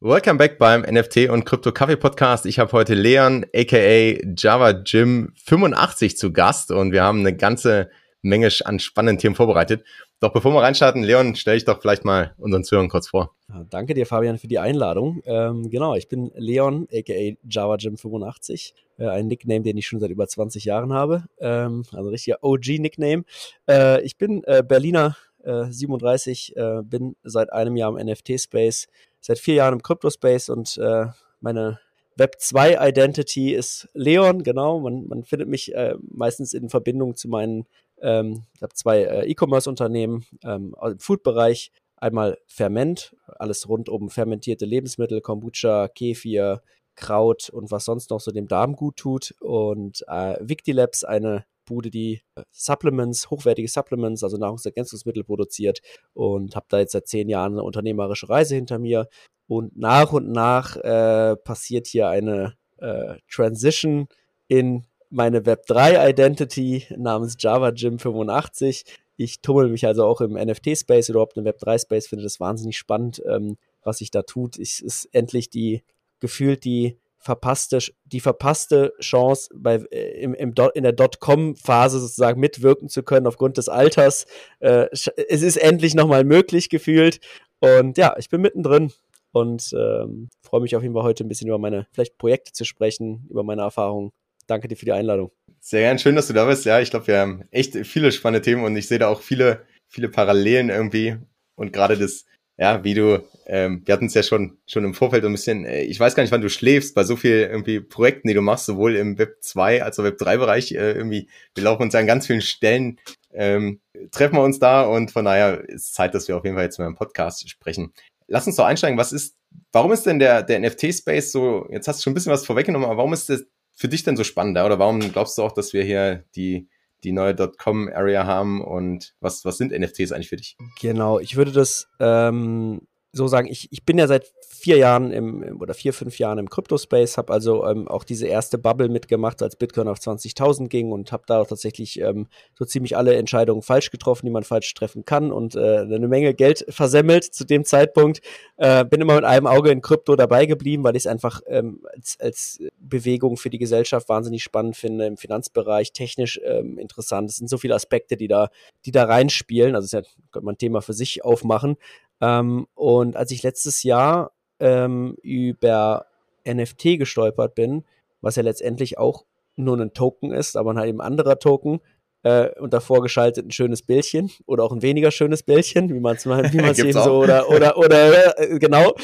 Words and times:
Welcome 0.00 0.38
back 0.38 0.58
beim 0.58 0.82
NFT 0.82 1.28
und 1.28 1.44
Krypto 1.44 1.70
Kaffee 1.70 1.96
Podcast. 1.96 2.46
Ich 2.46 2.58
habe 2.58 2.72
heute 2.72 2.94
Leon 2.94 3.44
aka 3.54 4.18
Java 4.36 4.70
Jim 4.70 5.34
85 5.44 6.16
zu 6.16 6.32
Gast 6.32 6.70
und 6.70 6.92
wir 6.92 7.02
haben 7.02 7.20
eine 7.20 7.36
ganze 7.36 7.90
Menge 8.22 8.48
an 8.64 8.78
spannenden 8.78 9.18
Themen 9.18 9.34
vorbereitet. 9.34 9.84
Doch 10.20 10.32
bevor 10.32 10.52
wir 10.52 10.62
reinstarten, 10.62 11.04
Leon, 11.04 11.36
stell 11.36 11.56
ich 11.56 11.64
doch 11.64 11.80
vielleicht 11.80 12.04
mal 12.04 12.34
unseren 12.38 12.64
Zuhörern 12.64 12.88
kurz 12.88 13.08
vor. 13.08 13.36
Danke 13.70 13.94
dir, 13.94 14.04
Fabian, 14.04 14.36
für 14.36 14.48
die 14.48 14.58
Einladung. 14.58 15.22
Ähm, 15.24 15.70
genau, 15.70 15.94
ich 15.94 16.08
bin 16.08 16.32
Leon, 16.34 16.88
aka 16.92 17.36
Java 17.48 17.76
Jim 17.76 17.96
85. 17.96 18.74
Äh, 18.98 19.06
ein 19.06 19.28
Nickname, 19.28 19.62
den 19.62 19.76
ich 19.76 19.86
schon 19.86 20.00
seit 20.00 20.10
über 20.10 20.26
20 20.26 20.64
Jahren 20.64 20.92
habe. 20.92 21.24
Ähm, 21.38 21.84
also 21.92 22.10
richtiger 22.10 22.38
OG-Nickname. 22.42 23.22
Äh, 23.68 24.02
ich 24.02 24.18
bin 24.18 24.42
äh, 24.44 24.62
Berliner 24.62 25.16
37, 25.44 26.56
äh, 26.56 26.82
bin 26.82 27.16
seit 27.22 27.52
einem 27.52 27.76
Jahr 27.76 27.96
im 27.96 28.06
NFT-Space, 28.06 28.88
seit 29.20 29.38
vier 29.38 29.54
Jahren 29.54 29.74
im 29.74 29.82
Crypto-Space 29.82 30.48
und 30.50 30.76
äh, 30.78 31.06
meine 31.40 31.78
Web 32.16 32.40
2 32.40 32.88
Identity 32.88 33.54
ist 33.54 33.88
Leon, 33.94 34.42
genau. 34.42 34.80
Man, 34.80 35.06
man 35.06 35.24
findet 35.24 35.48
mich 35.48 35.72
äh, 35.74 35.94
meistens 36.00 36.52
in 36.52 36.68
Verbindung 36.68 37.14
zu 37.14 37.28
meinen, 37.28 37.66
ähm, 38.02 38.44
ich 38.54 38.62
habe 38.62 38.74
zwei 38.74 39.02
äh, 39.02 39.30
E-Commerce-Unternehmen 39.30 40.24
ähm, 40.44 40.74
im 40.82 40.98
Food-Bereich. 40.98 41.72
Einmal 41.96 42.38
Ferment, 42.46 43.16
alles 43.26 43.68
rund 43.68 43.88
um 43.88 44.08
fermentierte 44.08 44.64
Lebensmittel, 44.64 45.20
Kombucha, 45.20 45.88
Kefir, 45.88 46.62
Kraut 46.94 47.50
und 47.50 47.70
was 47.70 47.84
sonst 47.84 48.10
noch 48.10 48.20
so 48.20 48.30
dem 48.30 48.46
Darm 48.46 48.76
gut 48.76 48.96
tut. 48.96 49.34
Und 49.40 50.04
äh, 50.06 50.36
Victilabs, 50.40 51.04
eine 51.04 51.44
Bude, 51.64 51.90
die 51.90 52.22
äh, 52.34 52.42
Supplements, 52.50 53.30
hochwertige 53.30 53.68
Supplements, 53.68 54.24
also 54.24 54.36
Nahrungsergänzungsmittel 54.36 55.24
produziert 55.24 55.80
und 56.14 56.56
habe 56.56 56.66
da 56.68 56.78
jetzt 56.78 56.92
seit 56.92 57.08
zehn 57.08 57.28
Jahren 57.28 57.52
eine 57.52 57.62
unternehmerische 57.62 58.28
Reise 58.28 58.54
hinter 58.54 58.78
mir. 58.78 59.08
Und 59.46 59.76
nach 59.76 60.12
und 60.12 60.30
nach 60.30 60.76
äh, 60.76 61.36
passiert 61.36 61.86
hier 61.86 62.08
eine 62.08 62.54
äh, 62.78 63.16
Transition 63.30 64.08
in 64.46 64.84
meine 65.10 65.40
Web3 65.40 66.10
Identity 66.10 66.86
namens 66.96 67.36
Java 67.38 67.70
Gym 67.70 67.98
85. 67.98 68.84
Ich 69.16 69.40
tummel 69.40 69.68
mich 69.68 69.86
also 69.86 70.04
auch 70.04 70.20
im 70.20 70.34
NFT-Space, 70.34 71.08
überhaupt 71.08 71.36
im 71.36 71.44
Web3-Space, 71.44 72.06
finde 72.06 72.24
das 72.24 72.38
wahnsinnig 72.38 72.78
spannend, 72.78 73.22
ähm, 73.28 73.56
was 73.82 73.98
sich 73.98 74.10
da 74.10 74.22
tut. 74.22 74.58
Es 74.58 74.80
ist 74.80 75.08
endlich 75.12 75.50
die, 75.50 75.82
gefühlt 76.20 76.64
die 76.64 76.98
verpasste, 77.18 77.80
die 78.04 78.20
verpasste 78.20 78.92
Chance, 79.00 79.50
bei, 79.54 79.76
äh, 79.90 80.20
im, 80.20 80.34
im 80.34 80.54
in 80.74 80.82
der 80.84 80.92
Dotcom-Phase 80.92 81.98
sozusagen 81.98 82.40
mitwirken 82.40 82.88
zu 82.88 83.02
können 83.02 83.26
aufgrund 83.26 83.58
des 83.58 83.68
Alters. 83.68 84.26
Äh, 84.60 84.86
es 84.92 85.42
ist 85.42 85.56
endlich 85.56 85.94
nochmal 85.94 86.24
möglich 86.24 86.68
gefühlt. 86.68 87.20
Und 87.60 87.98
ja, 87.98 88.14
ich 88.18 88.28
bin 88.28 88.40
mittendrin 88.40 88.92
und 89.32 89.72
ähm, 89.72 90.28
freue 90.42 90.60
mich 90.60 90.76
auf 90.76 90.82
jeden 90.82 90.94
Fall 90.94 91.02
heute 91.02 91.24
ein 91.24 91.28
bisschen 91.28 91.48
über 91.48 91.58
meine 91.58 91.88
vielleicht 91.92 92.18
Projekte 92.18 92.52
zu 92.52 92.64
sprechen, 92.64 93.26
über 93.30 93.42
meine 93.42 93.62
Erfahrungen. 93.62 94.12
Danke 94.48 94.66
dir 94.66 94.76
für 94.76 94.86
die 94.86 94.92
Einladung. 94.92 95.30
Sehr 95.60 95.82
gern, 95.82 96.00
schön, 96.00 96.16
dass 96.16 96.26
du 96.26 96.32
da 96.32 96.46
bist. 96.46 96.64
Ja, 96.64 96.80
ich 96.80 96.90
glaube, 96.90 97.06
wir 97.06 97.20
haben 97.20 97.44
echt 97.52 97.74
viele 97.86 98.10
spannende 98.10 98.42
Themen 98.42 98.64
und 98.64 98.76
ich 98.76 98.88
sehe 98.88 98.98
da 98.98 99.08
auch 99.08 99.22
viele, 99.22 99.64
viele 99.86 100.08
Parallelen 100.08 100.70
irgendwie. 100.70 101.16
Und 101.54 101.72
gerade 101.72 101.96
das 101.96 102.24
ja, 102.58 102.82
wie 102.82 102.94
du, 102.94 103.24
ähm, 103.46 103.82
wir 103.84 103.94
hatten 103.94 104.06
es 104.06 104.14
ja 104.14 104.24
schon, 104.24 104.58
schon 104.66 104.84
im 104.84 104.92
Vorfeld 104.92 105.24
ein 105.24 105.30
bisschen, 105.30 105.64
äh, 105.64 105.82
ich 105.82 105.98
weiß 105.98 106.16
gar 106.16 106.24
nicht, 106.24 106.32
wann 106.32 106.40
du 106.40 106.50
schläfst, 106.50 106.92
bei 106.94 107.04
so 107.04 107.14
viel 107.14 107.48
irgendwie 107.50 107.78
Projekten, 107.78 108.26
die 108.26 108.34
du 108.34 108.42
machst, 108.42 108.66
sowohl 108.66 108.96
im 108.96 109.16
Web 109.16 109.36
2 109.40 109.84
als 109.84 109.98
auch 109.98 110.04
Web 110.04 110.18
3 110.18 110.38
Bereich, 110.38 110.72
äh, 110.72 110.92
irgendwie, 110.92 111.28
wir 111.54 111.62
laufen 111.62 111.82
uns 111.84 111.94
an 111.94 112.08
ganz 112.08 112.26
vielen 112.26 112.40
Stellen, 112.42 112.98
ähm, 113.32 113.80
treffen 114.10 114.34
wir 114.34 114.42
uns 114.42 114.58
da 114.58 114.82
und 114.82 115.12
von 115.12 115.24
daher 115.24 115.68
ist 115.68 115.94
Zeit, 115.94 116.14
dass 116.14 116.26
wir 116.26 116.36
auf 116.36 116.44
jeden 116.44 116.56
Fall 116.56 116.64
jetzt 116.64 116.78
mal 116.80 116.88
im 116.88 116.96
Podcast 116.96 117.48
sprechen. 117.48 117.92
Lass 118.26 118.48
uns 118.48 118.56
doch 118.56 118.66
einsteigen, 118.66 118.98
was 118.98 119.12
ist, 119.12 119.36
warum 119.70 119.92
ist 119.92 120.04
denn 120.04 120.18
der, 120.18 120.42
der 120.42 120.58
NFT-Space 120.58 121.30
so, 121.30 121.68
jetzt 121.70 121.86
hast 121.86 122.00
du 122.00 122.02
schon 122.02 122.10
ein 122.10 122.14
bisschen 122.14 122.32
was 122.32 122.44
vorweggenommen, 122.44 122.88
aber 122.88 122.98
warum 122.98 123.12
ist 123.12 123.28
das 123.28 123.46
für 123.78 123.88
dich 123.88 124.02
denn 124.02 124.16
so 124.16 124.24
spannend, 124.24 124.58
oder 124.58 124.80
warum 124.80 124.98
glaubst 124.98 125.38
du 125.38 125.42
auch, 125.42 125.52
dass 125.52 125.72
wir 125.72 125.84
hier 125.84 126.24
die, 126.34 126.68
die 127.04 127.12
neue 127.12 127.36
.com-Area 127.36 128.26
haben 128.26 128.60
und 128.60 129.14
was, 129.20 129.44
was 129.44 129.56
sind 129.56 129.70
NFTs 129.70 130.10
eigentlich 130.10 130.28
für 130.28 130.36
dich? 130.36 130.56
Genau, 130.80 131.20
ich 131.20 131.36
würde 131.36 131.52
das 131.52 131.88
ähm, 132.00 132.82
so 133.12 133.26
sagen, 133.26 133.48
ich, 133.48 133.68
ich 133.72 133.84
bin 133.84 133.98
ja 133.98 134.06
seit 134.06 134.32
vier 134.46 134.76
Jahren 134.76 135.12
im, 135.12 135.60
oder 135.60 135.72
vier, 135.72 135.92
fünf 135.92 136.18
Jahren 136.18 136.38
im 136.38 136.50
Crypto-Space, 136.50 137.16
habe 137.16 137.32
also 137.32 137.64
ähm, 137.66 137.88
auch 137.88 138.04
diese 138.04 138.26
erste 138.26 138.58
Bubble 138.58 138.88
mitgemacht, 138.88 139.42
als 139.42 139.56
Bitcoin 139.56 139.88
auf 139.88 139.98
20.000 139.98 140.68
ging 140.68 140.92
und 140.92 141.12
habe 141.12 141.22
da 141.26 141.40
auch 141.40 141.46
tatsächlich 141.46 142.00
ähm, 142.00 142.26
so 142.58 142.64
ziemlich 142.64 142.96
alle 142.96 143.14
Entscheidungen 143.14 143.62
falsch 143.62 143.90
getroffen, 143.90 144.26
die 144.26 144.32
man 144.32 144.42
falsch 144.42 144.72
treffen 144.74 145.04
kann 145.04 145.32
und 145.32 145.54
äh, 145.54 145.78
eine 145.78 146.08
Menge 146.08 146.34
Geld 146.34 146.66
versemmelt 146.68 147.24
zu 147.24 147.44
dem 147.44 147.64
Zeitpunkt. 147.64 148.20
Äh, 148.56 148.84
bin 148.84 149.00
immer 149.00 149.14
mit 149.14 149.24
einem 149.24 149.46
Auge 149.46 149.70
in 149.70 149.80
Krypto 149.80 150.16
dabei 150.16 150.46
geblieben, 150.46 150.84
weil 150.84 150.96
ich 150.96 151.02
es 151.02 151.06
einfach 151.06 151.40
ähm, 151.46 151.80
als, 151.94 152.18
als 152.20 152.58
Bewegung 152.78 153.36
für 153.36 153.50
die 153.50 153.58
Gesellschaft 153.58 154.08
wahnsinnig 154.08 154.42
spannend 154.42 154.76
finde, 154.76 155.06
im 155.06 155.16
Finanzbereich 155.16 155.92
technisch 155.92 156.40
ähm, 156.44 156.78
interessant. 156.78 157.30
Es 157.30 157.36
sind 157.36 157.48
so 157.48 157.58
viele 157.58 157.74
Aspekte, 157.74 158.16
die 158.16 158.28
da, 158.28 158.50
die 158.84 158.90
da 158.90 159.04
reinspielen. 159.04 159.74
Also 159.74 159.86
ist 159.86 159.92
ja, 159.92 160.02
könnte 160.32 160.44
man 160.44 160.54
ein 160.54 160.58
Thema 160.58 160.82
für 160.82 160.94
sich 160.94 161.24
aufmachen. 161.24 161.76
Ähm, 162.20 162.66
und 162.74 163.16
als 163.16 163.30
ich 163.30 163.42
letztes 163.42 163.82
Jahr 163.82 164.32
ähm, 164.60 165.16
über 165.22 166.06
NFT 166.46 166.98
gestolpert 166.98 167.54
bin, 167.54 167.84
was 168.20 168.36
ja 168.36 168.42
letztendlich 168.42 168.98
auch 168.98 169.24
nur 169.56 169.78
ein 169.78 169.92
Token 169.92 170.32
ist, 170.32 170.56
aber 170.56 170.74
halt 170.74 170.88
eben 170.88 171.00
ein 171.00 171.06
anderer 171.06 171.38
Token, 171.38 171.80
äh, 172.24 172.48
und 172.58 172.72
davor 172.72 173.00
geschaltet 173.02 173.46
ein 173.46 173.50
schönes 173.52 173.82
Bildchen 173.82 174.30
oder 174.46 174.64
auch 174.64 174.72
ein 174.72 174.82
weniger 174.82 175.10
schönes 175.10 175.42
Bildchen, 175.42 175.88
wie 175.94 176.00
man 176.00 176.16
es 176.16 176.26
wie 176.26 176.60
man's 176.60 176.78
eben 176.78 176.92
so 176.92 177.18
oder 177.18 177.48
oder 177.50 177.76
oder 177.76 178.38
äh, 178.38 178.58
genau 178.58 178.94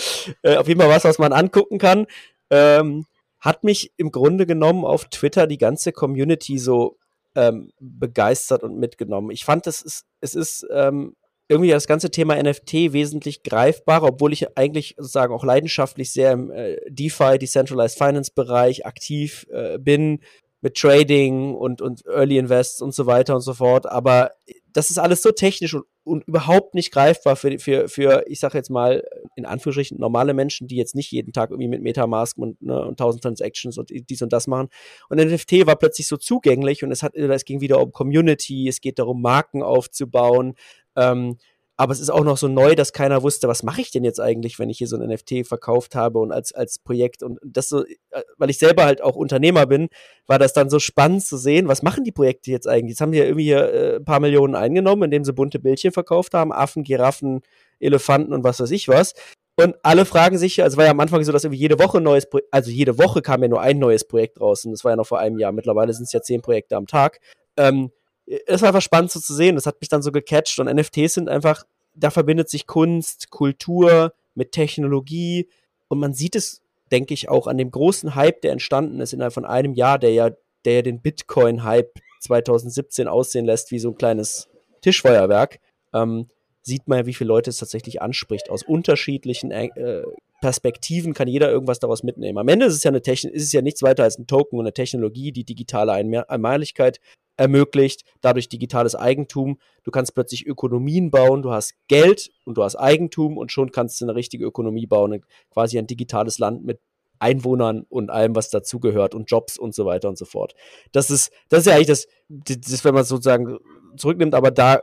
äh, 0.42 0.56
auf 0.56 0.68
jeden 0.68 0.80
Fall 0.80 0.90
was, 0.90 1.04
was 1.04 1.18
man 1.18 1.32
angucken 1.32 1.78
kann, 1.78 2.06
ähm, 2.50 3.06
hat 3.40 3.62
mich 3.62 3.92
im 3.96 4.10
Grunde 4.10 4.46
genommen 4.46 4.84
auf 4.84 5.04
Twitter 5.06 5.46
die 5.46 5.58
ganze 5.58 5.92
Community 5.92 6.58
so 6.58 6.96
ähm, 7.36 7.72
begeistert 7.78 8.62
und 8.62 8.78
mitgenommen. 8.78 9.30
Ich 9.30 9.44
fand, 9.44 9.66
es 9.66 9.82
ist 9.82 10.06
es 10.20 10.34
ist 10.34 10.66
ähm, 10.72 11.14
irgendwie 11.48 11.70
das 11.70 11.86
ganze 11.86 12.10
Thema 12.10 12.42
NFT 12.42 12.92
wesentlich 12.92 13.42
greifbarer, 13.42 14.08
obwohl 14.08 14.32
ich 14.32 14.56
eigentlich 14.56 14.94
sozusagen 14.96 15.34
auch 15.34 15.44
leidenschaftlich 15.44 16.12
sehr 16.12 16.32
im 16.32 16.50
äh, 16.50 16.76
DeFi, 16.88 17.38
Decentralized 17.38 17.98
Finance 17.98 18.32
Bereich 18.34 18.86
aktiv 18.86 19.46
äh, 19.50 19.78
bin, 19.78 20.20
mit 20.64 20.76
Trading 20.76 21.54
und, 21.54 21.82
und 21.82 22.06
Early 22.06 22.38
Invests 22.38 22.80
und 22.80 22.94
so 22.94 23.04
weiter 23.04 23.34
und 23.34 23.42
so 23.42 23.52
fort. 23.52 23.84
Aber 23.84 24.30
das 24.72 24.88
ist 24.88 24.96
alles 24.96 25.22
so 25.22 25.30
technisch 25.30 25.74
und, 25.74 25.84
und 26.04 26.26
überhaupt 26.26 26.74
nicht 26.74 26.90
greifbar 26.90 27.36
für, 27.36 27.58
für, 27.58 27.88
für, 27.88 28.24
ich 28.26 28.40
sage 28.40 28.56
jetzt 28.56 28.70
mal, 28.70 29.04
in 29.36 29.44
Anführungsstrichen 29.44 29.98
normale 29.98 30.32
Menschen, 30.32 30.66
die 30.66 30.76
jetzt 30.76 30.94
nicht 30.94 31.12
jeden 31.12 31.34
Tag 31.34 31.50
irgendwie 31.50 31.68
mit 31.68 31.82
Metamask 31.82 32.38
und, 32.38 32.60
ne, 32.62 32.80
und 32.80 32.92
1000 32.92 33.22
Transactions 33.22 33.76
und 33.76 33.90
dies 33.90 34.22
und 34.22 34.32
das 34.32 34.46
machen. 34.46 34.68
Und 35.10 35.18
NFT 35.18 35.66
war 35.66 35.76
plötzlich 35.76 36.08
so 36.08 36.16
zugänglich 36.16 36.82
und 36.82 36.90
es 36.90 37.02
hat, 37.02 37.14
es 37.14 37.44
ging 37.44 37.60
wieder 37.60 37.80
um 37.80 37.92
Community, 37.92 38.66
es 38.66 38.80
geht 38.80 38.98
darum, 38.98 39.20
Marken 39.20 39.62
aufzubauen, 39.62 40.54
ähm, 40.96 41.36
aber 41.76 41.92
es 41.92 41.98
ist 41.98 42.10
auch 42.10 42.22
noch 42.22 42.36
so 42.36 42.46
neu, 42.46 42.76
dass 42.76 42.92
keiner 42.92 43.22
wusste, 43.24 43.48
was 43.48 43.64
mache 43.64 43.80
ich 43.80 43.90
denn 43.90 44.04
jetzt 44.04 44.20
eigentlich, 44.20 44.60
wenn 44.60 44.70
ich 44.70 44.78
hier 44.78 44.86
so 44.86 44.96
ein 44.96 45.08
NFT 45.08 45.44
verkauft 45.46 45.96
habe 45.96 46.20
und 46.20 46.30
als, 46.30 46.52
als 46.52 46.78
Projekt 46.78 47.24
und 47.24 47.40
das 47.44 47.68
so, 47.68 47.84
äh, 47.84 48.22
weil 48.38 48.50
ich 48.50 48.58
selber 48.58 48.84
halt 48.84 49.02
auch 49.02 49.16
Unternehmer 49.16 49.66
bin, 49.66 49.88
war 50.26 50.38
das 50.38 50.52
dann 50.52 50.70
so 50.70 50.78
spannend 50.78 51.24
zu 51.24 51.36
sehen, 51.36 51.66
was 51.66 51.82
machen 51.82 52.04
die 52.04 52.12
Projekte 52.12 52.52
jetzt 52.52 52.68
eigentlich? 52.68 52.90
Jetzt 52.90 53.00
haben 53.00 53.10
die 53.10 53.18
ja 53.18 53.24
irgendwie 53.24 53.44
hier 53.44 53.72
äh, 53.72 53.96
ein 53.96 54.04
paar 54.04 54.20
Millionen 54.20 54.54
eingenommen, 54.54 55.04
indem 55.04 55.24
sie 55.24 55.32
bunte 55.32 55.58
Bildchen 55.58 55.90
verkauft 55.90 56.34
haben, 56.34 56.52
Affen, 56.52 56.84
Giraffen, 56.84 57.40
Elefanten 57.80 58.32
und 58.32 58.44
was 58.44 58.60
weiß 58.60 58.70
ich 58.70 58.86
was. 58.86 59.14
Und 59.56 59.76
alle 59.82 60.04
fragen 60.04 60.38
sich, 60.38 60.62
also 60.62 60.76
war 60.76 60.84
ja 60.84 60.90
am 60.92 61.00
Anfang 61.00 61.22
so, 61.24 61.32
dass 61.32 61.44
irgendwie 61.44 61.60
jede 61.60 61.78
Woche 61.78 62.00
neues 62.00 62.28
Projekt, 62.28 62.48
also 62.52 62.70
jede 62.70 62.98
Woche 62.98 63.20
kam 63.20 63.42
ja 63.42 63.48
nur 63.48 63.60
ein 63.60 63.78
neues 63.78 64.06
Projekt 64.06 64.40
raus 64.40 64.64
und 64.64 64.72
das 64.72 64.84
war 64.84 64.92
ja 64.92 64.96
noch 64.96 65.06
vor 65.06 65.18
einem 65.18 65.38
Jahr. 65.38 65.52
Mittlerweile 65.52 65.92
sind 65.92 66.04
es 66.04 66.12
ja 66.12 66.22
zehn 66.22 66.40
Projekte 66.40 66.76
am 66.76 66.86
Tag. 66.86 67.20
Ähm, 67.56 67.90
es 68.26 68.62
war 68.62 68.68
einfach 68.68 68.82
spannend 68.82 69.10
so 69.10 69.20
zu 69.20 69.34
sehen. 69.34 69.54
Das 69.54 69.66
hat 69.66 69.80
mich 69.80 69.88
dann 69.88 70.02
so 70.02 70.12
gecatcht 70.12 70.58
und 70.58 70.72
NFTs 70.72 71.14
sind 71.14 71.28
einfach, 71.28 71.64
da 71.94 72.10
verbindet 72.10 72.48
sich 72.48 72.66
Kunst, 72.66 73.30
Kultur 73.30 74.14
mit 74.34 74.52
Technologie 74.52 75.48
und 75.88 75.98
man 75.98 76.14
sieht 76.14 76.34
es, 76.36 76.62
denke 76.90 77.14
ich, 77.14 77.28
auch 77.28 77.46
an 77.46 77.58
dem 77.58 77.70
großen 77.70 78.14
Hype, 78.14 78.40
der 78.42 78.52
entstanden 78.52 79.00
ist 79.00 79.12
innerhalb 79.12 79.34
von 79.34 79.44
einem 79.44 79.74
Jahr, 79.74 79.98
der 79.98 80.12
ja, 80.12 80.30
der 80.64 80.74
ja 80.74 80.82
den 80.82 81.00
Bitcoin-Hype 81.00 81.92
2017 82.20 83.06
aussehen 83.06 83.44
lässt 83.44 83.70
wie 83.70 83.78
so 83.78 83.90
ein 83.90 83.96
kleines 83.96 84.48
Tischfeuerwerk, 84.80 85.60
ähm, 85.92 86.28
sieht 86.62 86.88
man 86.88 86.98
ja, 86.98 87.06
wie 87.06 87.14
viele 87.14 87.28
Leute 87.28 87.50
es 87.50 87.58
tatsächlich 87.58 88.00
anspricht. 88.00 88.48
Aus 88.48 88.62
unterschiedlichen 88.62 89.50
äh, 89.50 90.02
Perspektiven 90.40 91.12
kann 91.12 91.28
jeder 91.28 91.50
irgendwas 91.50 91.78
daraus 91.78 92.02
mitnehmen. 92.02 92.38
Am 92.38 92.48
Ende 92.48 92.66
ist 92.66 92.74
es 92.74 92.84
ja 92.84 92.90
eine 92.90 92.98
ist 92.98 93.30
es 93.34 93.52
ja 93.52 93.62
nichts 93.62 93.82
weiter 93.82 94.02
als 94.02 94.18
ein 94.18 94.26
Token 94.26 94.58
und 94.58 94.64
eine 94.64 94.72
Technologie, 94.72 95.32
die 95.32 95.44
digitale 95.44 95.92
Einmaligkeit 95.92 97.00
ermöglicht, 97.36 98.02
dadurch 98.20 98.48
digitales 98.48 98.94
Eigentum. 98.94 99.58
Du 99.82 99.90
kannst 99.90 100.14
plötzlich 100.14 100.46
Ökonomien 100.46 101.10
bauen, 101.10 101.42
du 101.42 101.52
hast 101.52 101.74
Geld 101.88 102.30
und 102.44 102.56
du 102.56 102.62
hast 102.62 102.76
Eigentum 102.76 103.36
und 103.36 103.52
schon 103.52 103.72
kannst 103.72 104.00
du 104.00 104.04
eine 104.04 104.14
richtige 104.14 104.44
Ökonomie 104.44 104.86
bauen, 104.86 105.24
quasi 105.50 105.78
ein 105.78 105.86
digitales 105.86 106.38
Land 106.38 106.64
mit 106.64 106.80
Einwohnern 107.18 107.86
und 107.88 108.10
allem, 108.10 108.34
was 108.34 108.50
dazugehört 108.50 109.14
und 109.14 109.30
Jobs 109.30 109.56
und 109.58 109.74
so 109.74 109.86
weiter 109.86 110.08
und 110.08 110.18
so 110.18 110.24
fort. 110.24 110.54
Das 110.92 111.10
ist, 111.10 111.32
das 111.48 111.60
ist 111.60 111.66
ja 111.66 111.74
eigentlich 111.74 111.86
das, 111.86 112.06
das 112.28 112.84
wenn 112.84 112.94
man 112.94 113.04
sozusagen 113.04 113.58
zurücknimmt, 113.96 114.34
aber 114.34 114.50
da 114.50 114.82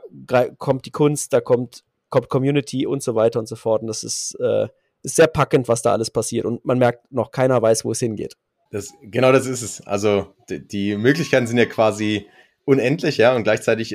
kommt 0.58 0.86
die 0.86 0.90
Kunst, 0.90 1.32
da 1.32 1.40
kommt, 1.40 1.84
kommt 2.08 2.28
Community 2.28 2.86
und 2.86 3.02
so 3.02 3.14
weiter 3.14 3.38
und 3.38 3.46
so 3.46 3.56
fort. 3.56 3.82
Und 3.82 3.88
das 3.88 4.02
ist, 4.02 4.34
äh, 4.40 4.68
ist 5.02 5.16
sehr 5.16 5.26
packend, 5.26 5.68
was 5.68 5.82
da 5.82 5.92
alles 5.92 6.10
passiert. 6.10 6.46
Und 6.46 6.64
man 6.64 6.78
merkt, 6.78 7.10
noch 7.12 7.30
keiner 7.30 7.60
weiß, 7.60 7.84
wo 7.84 7.92
es 7.92 8.00
hingeht. 8.00 8.36
Das, 8.70 8.92
genau 9.02 9.32
das 9.32 9.46
ist 9.46 9.62
es. 9.62 9.86
Also 9.86 10.34
die, 10.48 10.66
die 10.66 10.96
Möglichkeiten 10.96 11.46
sind 11.46 11.58
ja 11.58 11.66
quasi 11.66 12.26
unendlich, 12.64 13.16
ja, 13.16 13.34
und 13.34 13.42
gleichzeitig 13.42 13.94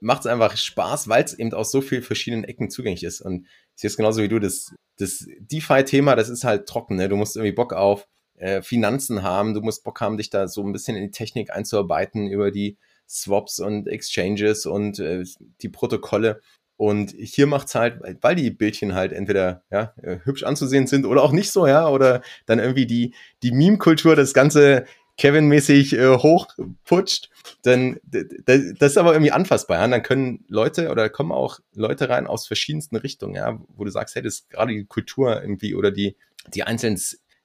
macht 0.00 0.20
es 0.20 0.26
einfach 0.26 0.56
Spaß, 0.56 1.08
weil 1.08 1.24
es 1.24 1.38
eben 1.38 1.52
aus 1.52 1.70
so 1.70 1.80
vielen 1.80 2.02
verschiedenen 2.02 2.44
Ecken 2.44 2.70
zugänglich 2.70 3.04
ist. 3.04 3.20
Und 3.20 3.46
ich 3.74 3.80
sehe 3.80 3.88
es 3.88 3.96
genauso 3.96 4.22
wie 4.22 4.28
du, 4.28 4.38
das, 4.38 4.74
das 4.98 5.26
DeFi-Thema, 5.38 6.16
das 6.16 6.28
ist 6.28 6.44
halt 6.44 6.66
trocken, 6.66 6.96
ne? 6.96 7.08
Du 7.08 7.16
musst 7.16 7.36
irgendwie 7.36 7.52
Bock 7.52 7.72
auf 7.72 8.06
äh, 8.36 8.62
Finanzen 8.62 9.22
haben, 9.22 9.54
du 9.54 9.60
musst 9.60 9.84
Bock 9.84 10.00
haben, 10.00 10.16
dich 10.16 10.30
da 10.30 10.48
so 10.48 10.62
ein 10.62 10.72
bisschen 10.72 10.96
in 10.96 11.04
die 11.04 11.10
Technik 11.10 11.50
einzuarbeiten 11.50 12.28
über 12.28 12.50
die 12.50 12.76
Swaps 13.08 13.60
und 13.60 13.88
Exchanges 13.88 14.66
und 14.66 14.98
äh, 14.98 15.24
die 15.60 15.68
Protokolle. 15.68 16.40
Und 16.76 17.12
hier 17.16 17.46
macht's 17.46 17.74
halt, 17.74 18.00
weil 18.22 18.34
die 18.34 18.50
Bildchen 18.50 18.94
halt 18.94 19.12
entweder 19.12 19.62
ja, 19.70 19.94
äh, 20.02 20.18
hübsch 20.24 20.42
anzusehen 20.42 20.86
sind 20.86 21.06
oder 21.06 21.22
auch 21.22 21.32
nicht 21.32 21.52
so, 21.52 21.66
ja, 21.66 21.88
oder 21.88 22.22
dann 22.46 22.58
irgendwie 22.58 22.86
die, 22.86 23.14
die 23.42 23.52
Meme-Kultur 23.52 24.16
das 24.16 24.34
Ganze 24.34 24.86
Kevin-mäßig 25.18 25.92
äh, 25.94 26.16
hochputscht, 26.16 27.30
dann 27.62 27.98
das 28.02 28.92
ist 28.92 28.98
aber 28.98 29.12
irgendwie 29.12 29.32
anfassbar. 29.32 29.78
Ja? 29.78 29.86
dann 29.86 30.02
können 30.02 30.44
Leute 30.48 30.90
oder 30.90 31.08
kommen 31.08 31.32
auch 31.32 31.60
Leute 31.74 32.08
rein 32.08 32.26
aus 32.26 32.46
verschiedensten 32.46 32.96
Richtungen, 32.96 33.34
ja, 33.34 33.60
wo 33.68 33.84
du 33.84 33.90
sagst, 33.90 34.14
hey, 34.14 34.22
das 34.22 34.34
ist 34.34 34.50
gerade 34.50 34.72
die 34.72 34.84
Kultur 34.84 35.40
irgendwie 35.42 35.74
oder 35.74 35.90
die, 35.90 36.16
die 36.54 36.62
einzelnen 36.64 36.98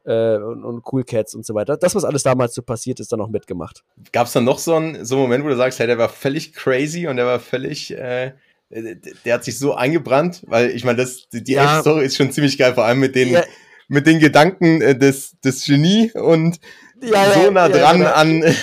äh, 0.05 0.38
und, 0.38 0.63
und, 0.63 0.83
Cool 0.91 1.03
Cats 1.03 1.36
und 1.36 1.45
so 1.45 1.53
weiter. 1.53 1.77
Das, 1.77 1.93
was 1.93 2.05
alles 2.05 2.24
damals 2.24 2.55
so 2.55 2.63
passiert 2.63 3.00
ist, 3.00 3.12
dann 3.12 3.21
auch 3.21 3.27
mitgemacht. 3.27 3.83
Gab 4.12 4.25
es 4.25 4.33
dann 4.33 4.45
noch 4.45 4.57
so 4.57 4.74
einen, 4.74 5.05
so 5.05 5.13
einen 5.13 5.21
Moment, 5.21 5.45
wo 5.45 5.50
du 5.50 5.57
sagst, 5.57 5.77
hey, 5.77 5.86
der 5.86 6.00
war 6.00 6.09
völlig 6.09 6.53
crazy 6.53 7.05
und 7.05 7.17
der 7.17 7.27
war 7.27 7.39
völlig, 7.39 7.95
äh, 7.95 8.33
der 8.71 9.33
hat 9.36 9.43
sich 9.43 9.59
so 9.59 9.75
eingebrannt, 9.75 10.43
weil 10.48 10.71
ich 10.71 10.83
meine, 10.83 10.98
das 10.98 11.27
die 11.31 11.51
ja. 11.51 11.65
erste 11.65 11.81
Story 11.81 12.05
ist 12.05 12.15
schon 12.17 12.31
ziemlich 12.31 12.57
geil, 12.57 12.74
vor 12.74 12.86
allem 12.86 13.00
mit 13.00 13.13
den, 13.13 13.29
ja. 13.29 13.43
mit 13.89 14.07
den 14.07 14.19
Gedanken 14.19 14.81
äh, 14.81 14.98
des, 14.98 15.39
des 15.41 15.63
Genie 15.65 16.12
und 16.13 16.59
ja, 17.00 17.31
so 17.31 17.51
nah 17.51 17.69
dran 17.69 18.01
an. 18.01 18.43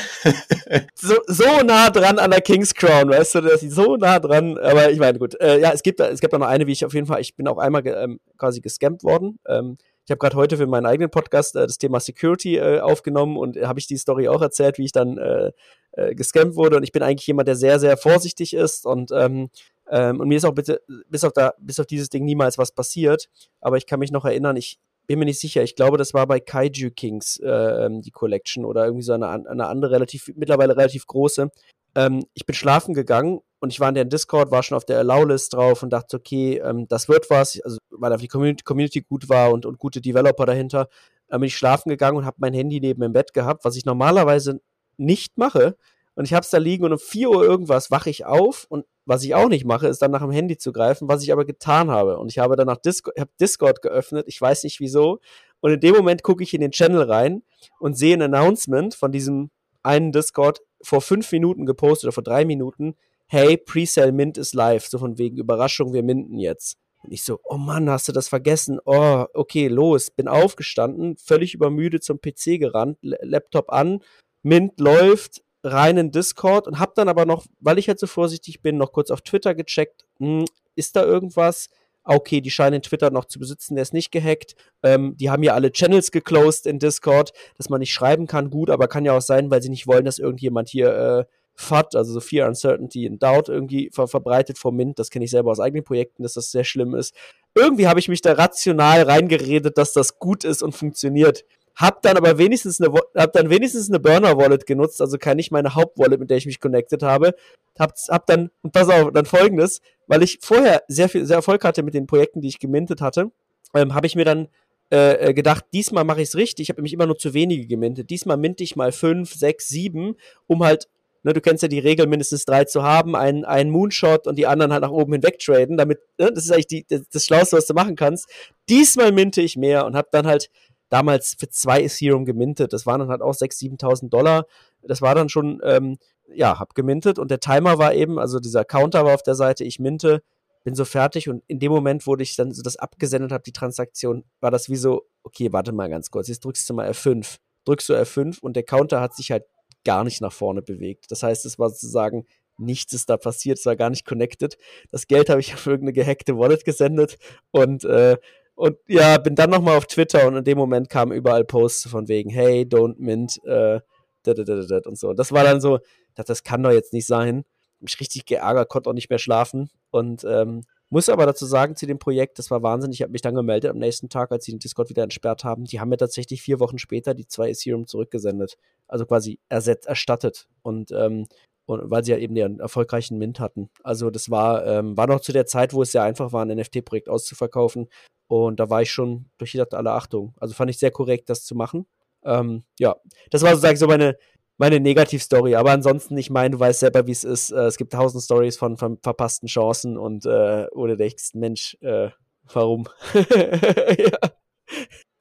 so, 0.94 1.14
so 1.26 1.62
nah 1.64 1.90
dran 1.90 2.18
an 2.18 2.30
der 2.30 2.40
King's 2.40 2.74
Crown, 2.74 3.08
weißt 3.10 3.36
du, 3.36 3.40
dass 3.42 3.60
sie 3.60 3.70
so 3.70 3.96
nah 3.96 4.18
dran, 4.18 4.58
aber 4.58 4.90
ich 4.90 4.98
meine, 4.98 5.18
gut, 5.18 5.40
äh, 5.40 5.60
ja, 5.60 5.72
es 5.72 5.82
gibt, 5.82 6.00
es 6.00 6.20
gibt 6.20 6.34
auch 6.34 6.38
noch 6.38 6.48
eine, 6.48 6.66
wie 6.66 6.72
ich 6.72 6.84
auf 6.84 6.94
jeden 6.94 7.06
Fall, 7.06 7.20
ich 7.20 7.34
bin 7.36 7.48
auch 7.48 7.58
einmal 7.58 7.86
ähm, 7.86 8.20
quasi 8.36 8.60
gescampt 8.60 9.04
worden. 9.04 9.38
Ähm, 9.46 9.76
ich 10.04 10.10
habe 10.10 10.18
gerade 10.18 10.36
heute 10.36 10.56
für 10.56 10.66
meinen 10.66 10.86
eigenen 10.86 11.10
Podcast 11.10 11.56
äh, 11.56 11.66
das 11.66 11.78
Thema 11.78 12.00
Security 12.00 12.56
äh, 12.56 12.80
aufgenommen 12.80 13.36
und 13.36 13.56
habe 13.56 13.78
ich 13.78 13.86
die 13.86 13.96
Story 13.96 14.28
auch 14.28 14.40
erzählt, 14.40 14.78
wie 14.78 14.84
ich 14.84 14.92
dann 14.92 15.18
äh, 15.18 15.52
äh, 15.92 16.14
gescampt 16.14 16.56
wurde. 16.56 16.76
Und 16.76 16.84
ich 16.84 16.92
bin 16.92 17.02
eigentlich 17.02 17.26
jemand, 17.26 17.48
der 17.48 17.56
sehr, 17.56 17.80
sehr 17.80 17.96
vorsichtig 17.96 18.54
ist 18.54 18.86
und 18.86 19.10
ähm, 19.12 19.50
ähm, 19.88 20.20
und 20.20 20.28
mir 20.28 20.36
ist 20.36 20.44
auch 20.44 20.54
bitte 20.54 20.82
bis 21.08 21.24
auf 21.24 21.32
da 21.32 21.54
bis 21.58 21.78
auf 21.78 21.86
dieses 21.86 22.08
Ding 22.08 22.24
niemals 22.24 22.58
was 22.58 22.72
passiert. 22.72 23.28
Aber 23.60 23.76
ich 23.76 23.86
kann 23.86 24.00
mich 24.00 24.10
noch 24.10 24.24
erinnern, 24.24 24.56
ich 24.56 24.78
bin 25.06 25.18
mir 25.18 25.24
nicht 25.24 25.40
sicher. 25.40 25.62
Ich 25.62 25.76
glaube, 25.76 25.98
das 25.98 26.14
war 26.14 26.26
bei 26.26 26.40
Kaiju 26.40 26.90
Kings 26.90 27.38
äh, 27.38 27.88
die 27.90 28.10
Collection 28.10 28.64
oder 28.64 28.84
irgendwie 28.84 29.04
so 29.04 29.12
eine, 29.12 29.28
eine 29.28 29.66
andere 29.66 29.92
relativ 29.92 30.30
mittlerweile 30.34 30.76
relativ 30.76 31.06
große. 31.06 31.50
Ähm, 31.94 32.24
ich 32.34 32.46
bin 32.46 32.54
schlafen 32.54 32.94
gegangen 32.94 33.40
und 33.60 33.72
ich 33.72 33.80
war 33.80 33.88
in 33.88 33.94
der 33.94 34.04
Discord, 34.04 34.50
war 34.50 34.62
schon 34.62 34.76
auf 34.76 34.84
der 34.84 34.98
Allow-List 34.98 35.54
drauf 35.54 35.82
und 35.82 35.90
dachte, 35.90 36.16
okay, 36.16 36.58
ähm, 36.58 36.86
das 36.88 37.08
wird 37.08 37.30
was, 37.30 37.60
also 37.62 37.78
weil 37.90 38.12
einfach 38.12 38.22
die 38.22 38.28
Community, 38.28 38.62
Community 38.62 39.00
gut 39.00 39.28
war 39.28 39.52
und, 39.52 39.64
und 39.64 39.78
gute 39.78 40.00
Developer 40.00 40.44
dahinter. 40.46 40.88
Dann 41.28 41.40
bin 41.40 41.48
ich 41.48 41.56
schlafen 41.56 41.88
gegangen 41.88 42.18
und 42.18 42.26
habe 42.26 42.36
mein 42.38 42.54
Handy 42.54 42.80
neben 42.80 43.02
im 43.02 43.12
Bett 43.12 43.32
gehabt, 43.32 43.64
was 43.64 43.76
ich 43.76 43.84
normalerweise 43.84 44.60
nicht 44.98 45.38
mache. 45.38 45.76
Und 46.14 46.24
ich 46.24 46.32
habe 46.32 46.44
es 46.44 46.50
da 46.50 46.58
liegen 46.58 46.84
und 46.84 46.92
um 46.92 46.98
4 46.98 47.30
Uhr 47.30 47.44
irgendwas 47.44 47.90
wache 47.90 48.10
ich 48.10 48.24
auf 48.24 48.66
und 48.68 48.86
was 49.06 49.22
ich 49.22 49.34
auch 49.34 49.48
nicht 49.48 49.64
mache, 49.64 49.86
ist 49.86 50.02
dann 50.02 50.10
nach 50.10 50.20
dem 50.20 50.32
Handy 50.32 50.58
zu 50.58 50.72
greifen, 50.72 51.08
was 51.08 51.22
ich 51.22 51.32
aber 51.32 51.44
getan 51.44 51.90
habe. 51.90 52.18
Und 52.18 52.30
ich 52.30 52.38
habe 52.38 52.56
dann 52.56 52.66
nach 52.66 52.76
Discord, 52.76 53.18
hab 53.18 53.36
Discord 53.38 53.80
geöffnet, 53.80 54.26
ich 54.28 54.40
weiß 54.40 54.64
nicht 54.64 54.80
wieso. 54.80 55.20
Und 55.60 55.72
in 55.72 55.80
dem 55.80 55.94
Moment 55.94 56.22
gucke 56.22 56.42
ich 56.42 56.52
in 56.52 56.60
den 56.60 56.72
Channel 56.72 57.02
rein 57.02 57.42
und 57.78 57.96
sehe 57.96 58.14
ein 58.14 58.22
Announcement 58.22 58.94
von 58.94 59.12
diesem 59.12 59.50
einen 59.82 60.10
Discord 60.12 60.60
vor 60.82 61.00
fünf 61.00 61.30
Minuten 61.32 61.64
gepostet 61.64 62.08
oder 62.08 62.12
vor 62.12 62.24
drei 62.24 62.44
Minuten, 62.44 62.96
hey, 63.28 63.56
Presale 63.56 64.12
Mint 64.12 64.38
ist 64.38 64.54
live, 64.54 64.86
so 64.86 64.98
von 64.98 65.18
wegen 65.18 65.38
Überraschung, 65.38 65.92
wir 65.92 66.02
minten 66.02 66.38
jetzt. 66.38 66.76
Und 67.02 67.12
ich 67.12 67.22
so, 67.22 67.38
oh 67.44 67.56
Mann, 67.56 67.88
hast 67.88 68.08
du 68.08 68.12
das 68.12 68.28
vergessen? 68.28 68.80
Oh, 68.84 69.26
okay, 69.32 69.68
los. 69.68 70.10
Bin 70.10 70.26
aufgestanden, 70.26 71.16
völlig 71.16 71.54
übermüdet 71.54 72.02
zum 72.02 72.20
PC 72.20 72.58
gerannt, 72.58 72.98
Laptop 73.02 73.72
an, 73.72 74.00
Mint 74.42 74.78
läuft, 74.80 75.42
rein 75.66 75.96
in 75.96 76.10
Discord 76.10 76.66
und 76.66 76.78
hab 76.78 76.94
dann 76.94 77.08
aber 77.08 77.26
noch, 77.26 77.44
weil 77.60 77.78
ich 77.78 77.88
halt 77.88 77.98
so 77.98 78.06
vorsichtig 78.06 78.62
bin, 78.62 78.76
noch 78.76 78.92
kurz 78.92 79.10
auf 79.10 79.20
Twitter 79.22 79.54
gecheckt, 79.54 80.04
hm, 80.18 80.44
ist 80.74 80.96
da 80.96 81.04
irgendwas? 81.04 81.68
Ah, 82.04 82.14
okay, 82.14 82.40
die 82.40 82.50
scheinen 82.50 82.82
Twitter 82.82 83.10
noch 83.10 83.24
zu 83.24 83.38
besitzen, 83.38 83.74
der 83.74 83.82
ist 83.82 83.92
nicht 83.92 84.12
gehackt. 84.12 84.54
Ähm, 84.82 85.16
die 85.16 85.28
haben 85.28 85.42
ja 85.42 85.54
alle 85.54 85.72
Channels 85.72 86.12
geclosed 86.12 86.66
in 86.66 86.78
Discord, 86.78 87.32
dass 87.56 87.68
man 87.68 87.80
nicht 87.80 87.92
schreiben 87.92 88.26
kann, 88.28 88.50
gut, 88.50 88.70
aber 88.70 88.86
kann 88.86 89.04
ja 89.04 89.16
auch 89.16 89.22
sein, 89.22 89.50
weil 89.50 89.60
sie 89.60 89.70
nicht 89.70 89.88
wollen, 89.88 90.04
dass 90.04 90.20
irgendjemand 90.20 90.68
hier 90.68 90.94
äh, 90.94 91.24
FUD, 91.56 91.96
also 91.96 92.12
so 92.12 92.20
Fear, 92.20 92.46
Uncertainty 92.48 93.06
and 93.08 93.22
Doubt 93.22 93.48
irgendwie 93.48 93.90
ver 93.92 94.06
verbreitet 94.06 94.58
vor 94.58 94.72
Mint. 94.72 94.98
Das 94.98 95.10
kenne 95.10 95.24
ich 95.24 95.30
selber 95.30 95.50
aus 95.50 95.58
eigenen 95.58 95.84
Projekten, 95.84 96.22
dass 96.22 96.34
das 96.34 96.50
sehr 96.50 96.64
schlimm 96.64 96.94
ist. 96.94 97.14
Irgendwie 97.54 97.88
habe 97.88 97.98
ich 97.98 98.08
mich 98.08 98.20
da 98.20 98.34
rational 98.34 99.02
reingeredet, 99.02 99.78
dass 99.78 99.92
das 99.92 100.18
gut 100.18 100.44
ist 100.44 100.62
und 100.62 100.72
funktioniert. 100.72 101.44
Hab 101.76 102.02
dann 102.02 102.16
aber 102.16 102.38
wenigstens 102.38 102.80
eine, 102.80 102.92
hab 103.14 103.32
dann 103.34 103.50
wenigstens 103.50 103.88
eine 103.88 104.00
Burner 104.00 104.36
Wallet 104.38 104.66
genutzt, 104.66 105.00
also 105.00 105.18
kann 105.18 105.36
nicht 105.36 105.50
meine 105.50 105.74
Hauptwallet, 105.74 106.18
mit 106.18 106.30
der 106.30 106.38
ich 106.38 106.46
mich 106.46 106.58
connected 106.58 107.02
habe. 107.02 107.34
Hab, 107.78 107.92
hab 108.08 108.26
dann, 108.26 108.50
und 108.62 108.72
pass 108.72 108.88
auf, 108.88 109.12
dann 109.12 109.26
folgendes, 109.26 109.82
weil 110.06 110.22
ich 110.22 110.38
vorher 110.40 110.82
sehr 110.88 111.08
viel, 111.10 111.26
sehr 111.26 111.36
Erfolg 111.36 111.64
hatte 111.64 111.82
mit 111.82 111.92
den 111.92 112.06
Projekten, 112.06 112.40
die 112.40 112.48
ich 112.48 112.58
gemintet 112.58 113.02
hatte, 113.02 113.30
ähm, 113.74 113.94
habe 113.94 114.06
ich 114.06 114.16
mir 114.16 114.24
dann 114.24 114.48
äh, 114.90 115.28
äh 115.28 115.34
gedacht, 115.34 115.66
diesmal 115.74 116.04
mache 116.04 116.22
ich 116.22 116.28
es 116.28 116.36
richtig. 116.36 116.64
Ich 116.64 116.68
habe 116.70 116.80
nämlich 116.80 116.94
immer 116.94 117.06
nur 117.06 117.18
zu 117.18 117.34
wenige 117.34 117.66
gemintet. 117.66 118.08
Diesmal 118.08 118.38
minte 118.38 118.64
ich 118.64 118.76
mal 118.76 118.90
fünf, 118.92 119.34
sechs, 119.34 119.68
sieben, 119.68 120.16
um 120.46 120.64
halt 120.64 120.88
Ne, 121.26 121.32
du 121.32 121.40
kennst 121.40 121.60
ja 121.64 121.68
die 121.68 121.80
Regel, 121.80 122.06
mindestens 122.06 122.44
drei 122.44 122.66
zu 122.66 122.84
haben, 122.84 123.16
einen, 123.16 123.44
einen 123.44 123.68
Moonshot 123.70 124.28
und 124.28 124.36
die 124.36 124.46
anderen 124.46 124.72
halt 124.72 124.82
nach 124.82 124.92
oben 124.92 125.14
hinweg 125.14 125.40
traden. 125.40 125.76
Damit, 125.76 125.98
ne, 126.20 126.30
das 126.32 126.44
ist 126.44 126.52
eigentlich 126.52 126.68
die, 126.68 126.86
das, 126.88 127.02
das 127.10 127.24
Schlauste, 127.24 127.56
was 127.56 127.66
du 127.66 127.74
machen 127.74 127.96
kannst. 127.96 128.30
Diesmal 128.68 129.10
minte 129.10 129.42
ich 129.42 129.56
mehr 129.56 129.86
und 129.86 129.96
habe 129.96 130.06
dann 130.12 130.28
halt 130.28 130.50
damals 130.88 131.36
für 131.38 131.48
zwei 131.48 131.82
Ethereum 131.82 132.24
gemintet. 132.24 132.72
Das 132.72 132.86
waren 132.86 133.00
dann 133.00 133.08
halt 133.08 133.22
auch 133.22 133.34
6.000, 133.34 133.80
7.000 133.80 134.08
Dollar. 134.08 134.46
Das 134.82 135.02
war 135.02 135.14
dann 135.14 135.28
schon, 135.28 135.60
ähm, 135.64 135.98
ja, 136.34 136.58
hab 136.58 136.74
gemintet 136.74 137.18
und 137.18 137.30
der 137.30 137.40
Timer 137.40 137.78
war 137.78 137.94
eben, 137.94 138.18
also 138.18 138.38
dieser 138.38 138.64
Counter 138.64 139.04
war 139.04 139.14
auf 139.14 139.22
der 139.22 139.34
Seite, 139.34 139.64
ich 139.64 139.78
minte, 139.78 140.22
bin 140.64 140.74
so 140.74 140.84
fertig 140.84 141.28
und 141.28 141.44
in 141.46 141.60
dem 141.60 141.70
Moment, 141.70 142.06
wo 142.06 142.16
ich 142.16 142.34
dann 142.34 142.52
so 142.52 142.62
das 142.62 142.76
abgesendet 142.76 143.30
habe, 143.30 143.44
die 143.44 143.52
Transaktion, 143.52 144.24
war 144.40 144.50
das 144.50 144.68
wie 144.68 144.76
so, 144.76 145.06
okay, 145.22 145.52
warte 145.52 145.72
mal 145.72 145.88
ganz 145.88 146.10
kurz, 146.10 146.28
jetzt 146.28 146.44
drückst 146.44 146.68
du 146.68 146.74
mal 146.74 146.90
F5. 146.90 147.36
Drückst 147.64 147.88
du 147.88 147.94
F5 147.94 148.40
und 148.40 148.56
der 148.56 148.64
Counter 148.64 149.00
hat 149.00 149.14
sich 149.14 149.30
halt 149.30 149.44
gar 149.84 150.02
nicht 150.02 150.20
nach 150.20 150.32
vorne 150.32 150.62
bewegt. 150.62 151.06
Das 151.10 151.22
heißt, 151.22 151.46
es 151.46 151.58
war 151.58 151.70
sozusagen 151.70 152.26
nichts 152.58 152.92
ist 152.92 153.10
da 153.10 153.16
passiert, 153.16 153.58
es 153.58 153.66
war 153.66 153.76
gar 153.76 153.90
nicht 153.90 154.06
connected. 154.06 154.56
Das 154.90 155.06
Geld 155.06 155.28
habe 155.28 155.40
ich 155.40 155.54
auf 155.54 155.66
irgendeine 155.66 155.92
gehackte 155.92 156.38
Wallet 156.38 156.64
gesendet 156.64 157.18
und 157.50 157.84
äh, 157.84 158.16
und 158.56 158.78
ja, 158.88 159.18
bin 159.18 159.34
dann 159.34 159.50
nochmal 159.50 159.76
auf 159.76 159.86
Twitter 159.86 160.26
und 160.26 160.36
in 160.36 160.44
dem 160.44 160.58
Moment 160.58 160.88
kamen 160.88 161.12
überall 161.12 161.44
Posts 161.44 161.88
von 161.88 162.08
wegen, 162.08 162.30
hey, 162.30 162.62
don't 162.62 162.96
mint, 162.98 163.42
äh, 163.44 163.80
und 164.26 164.98
so. 164.98 165.12
Das 165.12 165.30
war 165.30 165.44
dann 165.44 165.60
so, 165.60 165.78
dachte, 166.14 166.32
das 166.32 166.42
kann 166.42 166.62
doch 166.62 166.72
jetzt 166.72 166.92
nicht 166.92 167.06
sein. 167.06 167.44
Mich 167.80 168.00
richtig 168.00 168.24
geärgert, 168.24 168.68
konnte 168.68 168.90
auch 168.90 168.94
nicht 168.94 169.10
mehr 169.10 169.18
schlafen. 169.18 169.70
Und 169.90 170.24
ähm, 170.24 170.62
muss 170.88 171.08
aber 171.08 171.26
dazu 171.26 171.46
sagen, 171.46 171.76
zu 171.76 171.86
dem 171.86 171.98
Projekt, 171.98 172.38
das 172.38 172.50
war 172.50 172.62
wahnsinnig. 172.62 172.98
Ich 172.98 173.02
habe 173.02 173.12
mich 173.12 173.22
dann 173.22 173.34
gemeldet 173.34 173.70
am 173.70 173.78
nächsten 173.78 174.08
Tag, 174.08 174.32
als 174.32 174.44
sie 174.44 174.52
den 174.52 174.60
Discord 174.60 174.88
wieder 174.88 175.02
entsperrt 175.02 175.44
haben. 175.44 175.64
Die 175.64 175.78
haben 175.78 175.90
mir 175.90 175.96
tatsächlich 175.96 176.42
vier 176.42 176.58
Wochen 176.60 176.78
später 176.78 177.12
die 177.12 177.26
zwei 177.26 177.50
Ethereum 177.50 177.86
zurückgesendet. 177.86 178.56
Also 178.88 179.04
quasi 179.04 179.38
ersetzt, 179.48 179.86
erstattet. 179.86 180.48
Und, 180.62 180.92
ähm, 180.92 181.26
und 181.66 181.90
weil 181.90 182.04
sie 182.04 182.12
ja 182.12 182.18
eben 182.18 182.34
den 182.34 182.60
erfolgreichen 182.60 183.18
Mint 183.18 183.40
hatten. 183.40 183.68
Also 183.82 184.10
das 184.10 184.30
war, 184.30 184.64
ähm, 184.66 184.96
war 184.96 185.06
noch 185.06 185.20
zu 185.20 185.32
der 185.32 185.46
Zeit, 185.46 185.74
wo 185.74 185.82
es 185.82 185.92
sehr 185.92 186.04
einfach 186.04 186.32
war, 186.32 186.44
ein 186.44 186.56
NFT-Projekt 186.56 187.08
auszuverkaufen. 187.08 187.88
Und 188.28 188.58
da 188.58 188.70
war 188.70 188.82
ich 188.82 188.90
schon 188.90 189.26
durch 189.38 189.52
die 189.52 189.60
alle 189.60 189.92
Achtung. 189.92 190.34
Also 190.38 190.54
fand 190.54 190.70
ich 190.70 190.78
sehr 190.78 190.90
korrekt, 190.90 191.30
das 191.30 191.44
zu 191.44 191.54
machen. 191.54 191.86
Ähm, 192.24 192.64
ja, 192.78 192.96
das 193.30 193.42
war 193.42 193.50
sozusagen 193.50 193.76
so 193.76 193.86
meine, 193.86 194.16
meine 194.58 194.80
Negativstory. 194.80 195.54
Aber 195.54 195.70
ansonsten, 195.70 196.16
ich 196.16 196.30
meine, 196.30 196.50
du 196.50 196.60
weißt 196.60 196.80
selber, 196.80 197.06
wie 197.06 197.12
es 197.12 197.24
ist. 197.24 197.50
Äh, 197.52 197.66
es 197.66 197.76
gibt 197.76 197.92
tausend 197.92 198.22
Stories 198.22 198.56
von, 198.56 198.76
von, 198.76 198.98
verpassten 199.02 199.48
Chancen 199.48 199.96
und 199.96 200.26
äh, 200.26 200.66
oder 200.72 200.96
der 200.96 201.12
Mensch, 201.34 201.76
äh, 201.80 202.10
warum? 202.52 202.88
ja. 203.14 204.18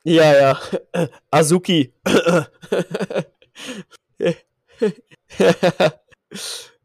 ja, 0.04 0.34
ja. 0.34 0.60
Azuki. 1.32 1.94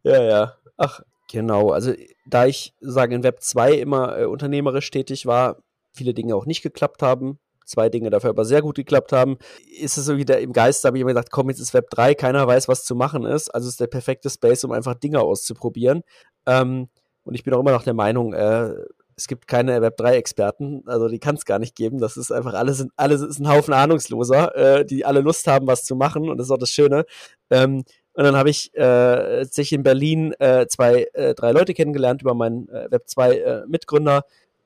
ja, 0.03 0.23
ja. 0.23 0.57
Ach, 0.77 1.01
genau. 1.31 1.71
Also, 1.71 1.95
da 2.27 2.47
ich 2.47 2.75
sagen 2.81 3.13
in 3.13 3.23
Web 3.23 3.43
2 3.43 3.73
immer 3.73 4.19
äh, 4.19 4.25
unternehmerisch 4.27 4.91
tätig 4.91 5.25
war, 5.27 5.63
viele 5.93 6.15
Dinge 6.15 6.35
auch 6.35 6.47
nicht 6.47 6.63
geklappt 6.63 7.03
haben, 7.03 7.39
zwei 7.65 7.89
Dinge 7.89 8.11
dafür 8.11 8.31
aber 8.31 8.45
sehr 8.45 8.63
gut 8.63 8.77
geklappt 8.77 9.13
haben, 9.13 9.39
ist 9.81 9.97
es 9.97 10.05
so 10.05 10.17
wieder 10.17 10.41
im 10.41 10.53
Geist, 10.53 10.85
da 10.85 10.89
habe 10.89 10.99
ich 10.99 11.03
immer 11.03 11.13
gedacht, 11.13 11.31
komm, 11.31 11.49
jetzt 11.49 11.61
ist 11.61 11.73
Web 11.73 11.89
3, 11.91 12.15
keiner 12.15 12.47
weiß, 12.47 12.69
was 12.69 12.85
zu 12.85 12.95
machen 12.95 13.25
ist. 13.25 13.49
Also 13.49 13.69
ist 13.69 13.81
der 13.81 13.87
perfekte 13.87 14.29
Space, 14.29 14.65
um 14.65 14.73
einfach 14.73 14.95
Dinge 14.95 15.21
auszuprobieren. 15.21 16.03
Ähm, 16.47 16.89
und 17.23 17.35
ich 17.35 17.45
bin 17.45 17.55
auch 17.55 17.61
immer 17.61 17.73
noch 17.73 17.85
der 17.85 17.95
Meinung, 17.95 18.33
äh, 18.33 18.75
es 19.17 19.29
gibt 19.29 19.47
keine 19.47 19.83
Web 19.83 20.01
3-Experten, 20.01 20.83
also 20.87 21.07
die 21.07 21.19
kann 21.19 21.35
es 21.35 21.45
gar 21.45 21.59
nicht 21.59 21.77
geben. 21.77 21.99
Das 21.99 22.17
ist 22.17 22.33
einfach, 22.33 22.55
alle 22.55 22.73
sind, 22.73 22.91
alle 22.97 23.15
ist 23.17 23.39
ein 23.39 23.49
Haufen 23.49 23.75
Ahnungsloser, 23.75 24.57
äh, 24.57 24.85
die 24.87 25.05
alle 25.05 25.21
Lust 25.21 25.47
haben, 25.47 25.67
was 25.67 25.85
zu 25.85 25.95
machen. 25.95 26.31
Und 26.31 26.39
das 26.39 26.47
ist 26.47 26.51
auch 26.51 26.59
das 26.59 26.71
Schöne. 26.71 27.05
Ähm, 27.51 27.85
und 28.15 28.25
dann 28.25 28.35
habe 28.35 28.51
ich 28.51 28.75
äh, 28.75 29.45
sich 29.45 29.73
in 29.73 29.83
Berlin 29.83 30.33
äh, 30.39 30.67
zwei, 30.69 31.07
äh, 31.13 31.35
drei 31.35 31.53
Leute 31.53 31.75
kennengelernt 31.75 32.23
über 32.23 32.35
meinen 32.35 32.69
äh, 32.71 32.91
Web 32.91 33.09
2 33.09 33.37
äh, 33.37 33.63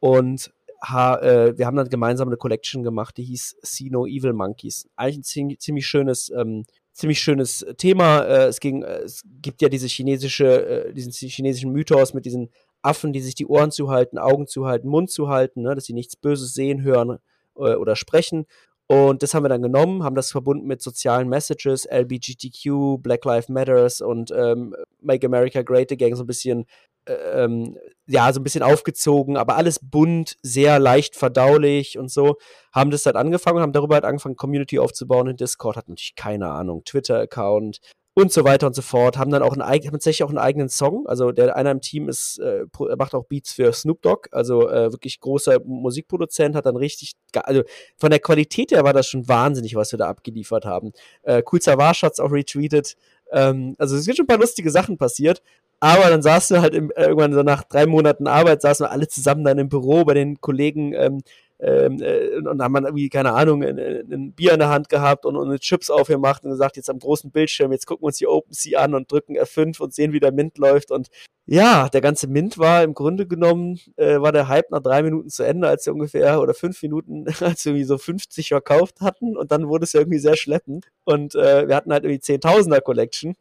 und 0.01 0.53
ha, 0.85 1.17
äh, 1.21 1.59
wir 1.59 1.67
haben 1.67 1.77
dann 1.77 1.89
gemeinsam 1.89 2.29
eine 2.29 2.37
Collection 2.37 2.83
gemacht, 2.83 3.17
die 3.17 3.25
hieß 3.25 3.57
See 3.63 3.89
No 3.91 4.07
Evil 4.07 4.33
Monkeys. 4.33 4.87
Eigentlich 4.97 5.37
ein 5.37 5.59
ziemlich, 5.59 5.87
schönes 5.87 6.31
ähm, 6.31 6.65
ziemlich 6.95 7.19
schönes 7.19 7.67
Thema. 7.77 8.23
Äh, 8.23 8.47
es 8.47 8.61
ging, 8.61 8.83
äh, 8.83 9.01
es 9.01 9.23
gibt 9.43 9.61
ja 9.61 9.69
diese 9.69 9.89
chinesische, 9.89 10.67
äh, 10.67 10.93
diesen 10.95 11.13
chinesischen 11.13 11.73
Mythos 11.73 12.15
mit 12.15 12.25
diesen 12.25 12.51
Affen, 12.83 13.13
die 13.13 13.21
sich 13.21 13.35
die 13.35 13.47
Ohren 13.47 13.71
zuhalten, 13.71 14.19
Augen 14.19 14.47
zuhalten, 14.47 14.89
Mund 14.89 15.11
zuhalten, 15.11 15.63
ne, 15.63 15.75
dass 15.75 15.85
sie 15.85 15.93
nichts 15.93 16.17
Böses 16.17 16.55
sehen, 16.55 16.83
hören 16.83 17.19
äh, 17.57 17.75
oder 17.75 17.97
sprechen. 17.97 18.47
Und 18.87 19.23
das 19.23 19.33
haben 19.33 19.45
wir 19.45 19.49
dann 19.49 19.63
genommen, 19.63 20.05
haben 20.05 20.15
das 20.15 20.31
verbunden 20.31 20.67
mit 20.67 20.83
sozialen 20.83 21.29
Messages, 21.29 21.87
LBGTQ, 21.87 23.03
Black 23.03 23.25
Lives 23.25 23.49
Matters 23.49 24.03
und 24.03 24.31
ähm, 24.37 24.75
Make 25.01 25.27
America 25.27 25.63
Great 25.63 25.91
Again, 25.91 26.15
so 26.15 26.25
ein 26.25 26.27
bisschen, 26.27 26.67
ähm, 27.07 27.77
ja, 28.07 28.33
so 28.33 28.41
ein 28.41 28.45
bisschen 28.45 28.63
aufgezogen, 28.63 29.37
aber 29.37 29.57
alles 29.57 29.79
bunt, 29.81 30.37
sehr 30.43 30.79
leicht 30.79 31.17
verdaulich 31.17 31.99
und 31.99 32.11
so. 32.11 32.37
Haben 32.73 32.91
das 32.91 33.07
halt 33.07 33.17
angefangen 33.17 33.59
und 33.59 33.63
haben 33.63 33.73
darüber 33.73 33.95
halt 33.95 34.05
angefangen, 34.05 34.37
Community 34.37 34.79
aufzubauen 34.79 35.29
in 35.29 35.37
Discord, 35.37 35.77
hat 35.77 35.89
natürlich 35.89 36.15
keine 36.15 36.51
Ahnung, 36.51 36.85
Twitter-Account, 36.85 37.81
und 38.15 38.33
so 38.33 38.45
weiter 38.45 38.69
und 38.69 38.75
so 38.75 38.83
fort. 38.83 39.19
Haben 39.19 39.31
dann 39.33 39.43
auch 39.43 39.53
einen, 39.53 39.63
haben 39.63 39.83
tatsächlich 39.83 40.23
auch 40.23 40.29
einen 40.29 40.39
eigenen 40.39 40.69
Song. 40.69 41.07
Also 41.07 41.33
der 41.33 41.57
einer 41.57 41.73
im 41.73 41.81
Team 41.81 42.09
ist, 42.09 42.39
äh, 42.39 42.65
macht 42.97 43.15
auch 43.15 43.25
Beats 43.25 43.53
für 43.53 43.73
Snoop 43.73 44.03
Dogg, 44.03 44.29
also 44.31 44.69
äh, 44.71 44.93
wirklich 44.93 45.21
großer 45.21 45.59
Musikproduzent, 45.65 46.55
hat 46.55 46.67
dann 46.67 46.77
richtig, 46.77 47.15
also 47.35 47.63
von 47.97 48.11
der 48.11 48.21
Qualität 48.21 48.71
her 48.71 48.85
war 48.85 48.93
das 48.93 49.09
schon 49.09 49.29
wahnsinnig, 49.29 49.75
was 49.75 49.93
wir 49.93 49.99
da 49.99 50.09
abgeliefert 50.09 50.65
haben. 50.65 50.93
Äh, 51.23 51.43
cool 51.53 51.61
Savage 51.61 52.03
hat's 52.03 52.21
auch 52.21 52.31
retweetet. 52.31 52.97
Ähm, 53.33 53.75
also 53.79 53.97
es 53.97 54.05
sind 54.05 54.17
schon 54.17 54.25
ein 54.25 54.29
paar 54.29 54.39
lustige 54.39 54.71
Sachen 54.71 54.97
passiert. 54.97 55.43
Aber 55.85 56.09
dann 56.09 56.23
saßen 56.23 56.57
wir 56.57 56.63
halt 56.63 56.73
im, 56.73 56.91
äh, 56.93 57.03
irgendwann 57.03 57.35
so 57.35 57.43
nach 57.43 57.63
drei 57.63 57.85
Monaten 57.85 58.27
Arbeit, 58.27 58.63
saßen 58.63 58.87
wir 58.87 58.91
alle 58.91 59.07
zusammen 59.07 59.45
dann 59.45 59.59
im 59.59 59.69
Büro 59.69 60.03
bei 60.07 60.15
den 60.15 60.41
Kollegen 60.41 60.95
ähm, 60.95 61.21
ähm, 61.61 62.01
äh, 62.01 62.37
und 62.39 62.63
haben 62.63 62.73
dann 62.73 62.85
irgendwie, 62.85 63.11
keine 63.11 63.35
Ahnung, 63.35 63.63
ein, 63.63 63.79
ein, 63.79 64.33
Bier 64.33 64.55
in 64.55 64.61
der 64.61 64.71
Hand 64.71 64.89
gehabt 64.89 65.27
und, 65.27 65.37
und 65.37 65.47
eine 65.47 65.59
Chips 65.59 65.91
aufgemacht 65.91 66.43
und 66.43 66.53
gesagt, 66.53 66.79
jetzt 66.79 66.89
am 66.89 67.01
großen 67.01 67.31
Bildschirm, 67.31 67.71
jetzt 67.71 67.87
gucken 67.87 68.03
wir 68.03 68.07
uns 68.07 68.17
die 68.17 68.27
OpenSea 68.27 68.81
an 68.81 68.95
und 68.95 69.13
drücken 69.13 69.37
F5 69.37 69.79
und 69.83 69.93
sehen, 69.93 70.15
wie 70.15 70.21
der 70.21 70.33
Mint 70.33 70.57
läuft. 70.57 70.91
Und 70.91 71.09
ja, 71.45 71.91
der 71.91 72.01
ganze 72.01 72.29
Mint 72.29 72.57
war 72.57 72.83
im 72.83 72.95
Grunde 72.95 73.27
genommen, 73.27 73.79
äh, 73.97 74.23
war 74.23 74.33
der 74.33 74.49
Hype 74.49 74.71
nach 74.71 74.81
drei 74.81 75.03
Minuten 75.03 75.29
zu 75.29 75.43
Ende, 75.43 75.69
als 75.69 75.85
wir 75.85 75.93
ungefähr, 75.93 76.41
oder 76.41 76.55
fünf 76.55 76.83
Minuten, 76.83 77.27
als 77.41 77.63
wir 77.67 77.73
irgendwie 77.73 77.85
so 77.85 77.99
50 77.99 78.49
verkauft 78.49 79.03
hatten 79.03 79.37
und 79.37 79.53
dann 79.53 79.69
wurde 79.69 79.85
es 79.85 79.93
ja 79.93 80.01
irgendwie 80.01 80.19
sehr 80.19 80.37
schleppend. 80.39 80.87
Und 81.05 81.35
äh, 81.35 81.69
wir 81.69 81.77
hatten 81.77 81.93
halt 81.93 82.05
irgendwie 82.05 82.23
10.000er 82.23 82.81
Collection 82.81 83.35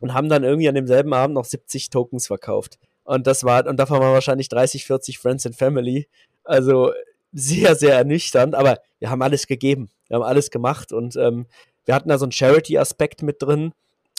und 0.00 0.14
haben 0.14 0.28
dann 0.28 0.44
irgendwie 0.44 0.68
an 0.68 0.74
demselben 0.74 1.12
Abend 1.12 1.34
noch 1.34 1.44
70 1.44 1.90
Tokens 1.90 2.26
verkauft. 2.26 2.78
Und 3.04 3.26
das 3.26 3.44
war, 3.44 3.66
und 3.66 3.78
davon 3.78 4.00
waren 4.00 4.12
wahrscheinlich 4.12 4.48
30, 4.48 4.84
40 4.84 5.18
Friends 5.18 5.46
and 5.46 5.56
Family. 5.56 6.08
Also 6.44 6.92
sehr, 7.32 7.74
sehr 7.74 7.94
ernüchternd, 7.94 8.54
aber 8.54 8.78
wir 8.98 9.10
haben 9.10 9.22
alles 9.22 9.46
gegeben. 9.46 9.90
Wir 10.08 10.16
haben 10.16 10.24
alles 10.24 10.50
gemacht 10.50 10.92
und 10.92 11.16
ähm, 11.16 11.46
wir 11.84 11.94
hatten 11.94 12.08
da 12.08 12.18
so 12.18 12.24
einen 12.24 12.32
Charity-Aspekt 12.32 13.22
mit 13.22 13.42
drin. 13.42 13.72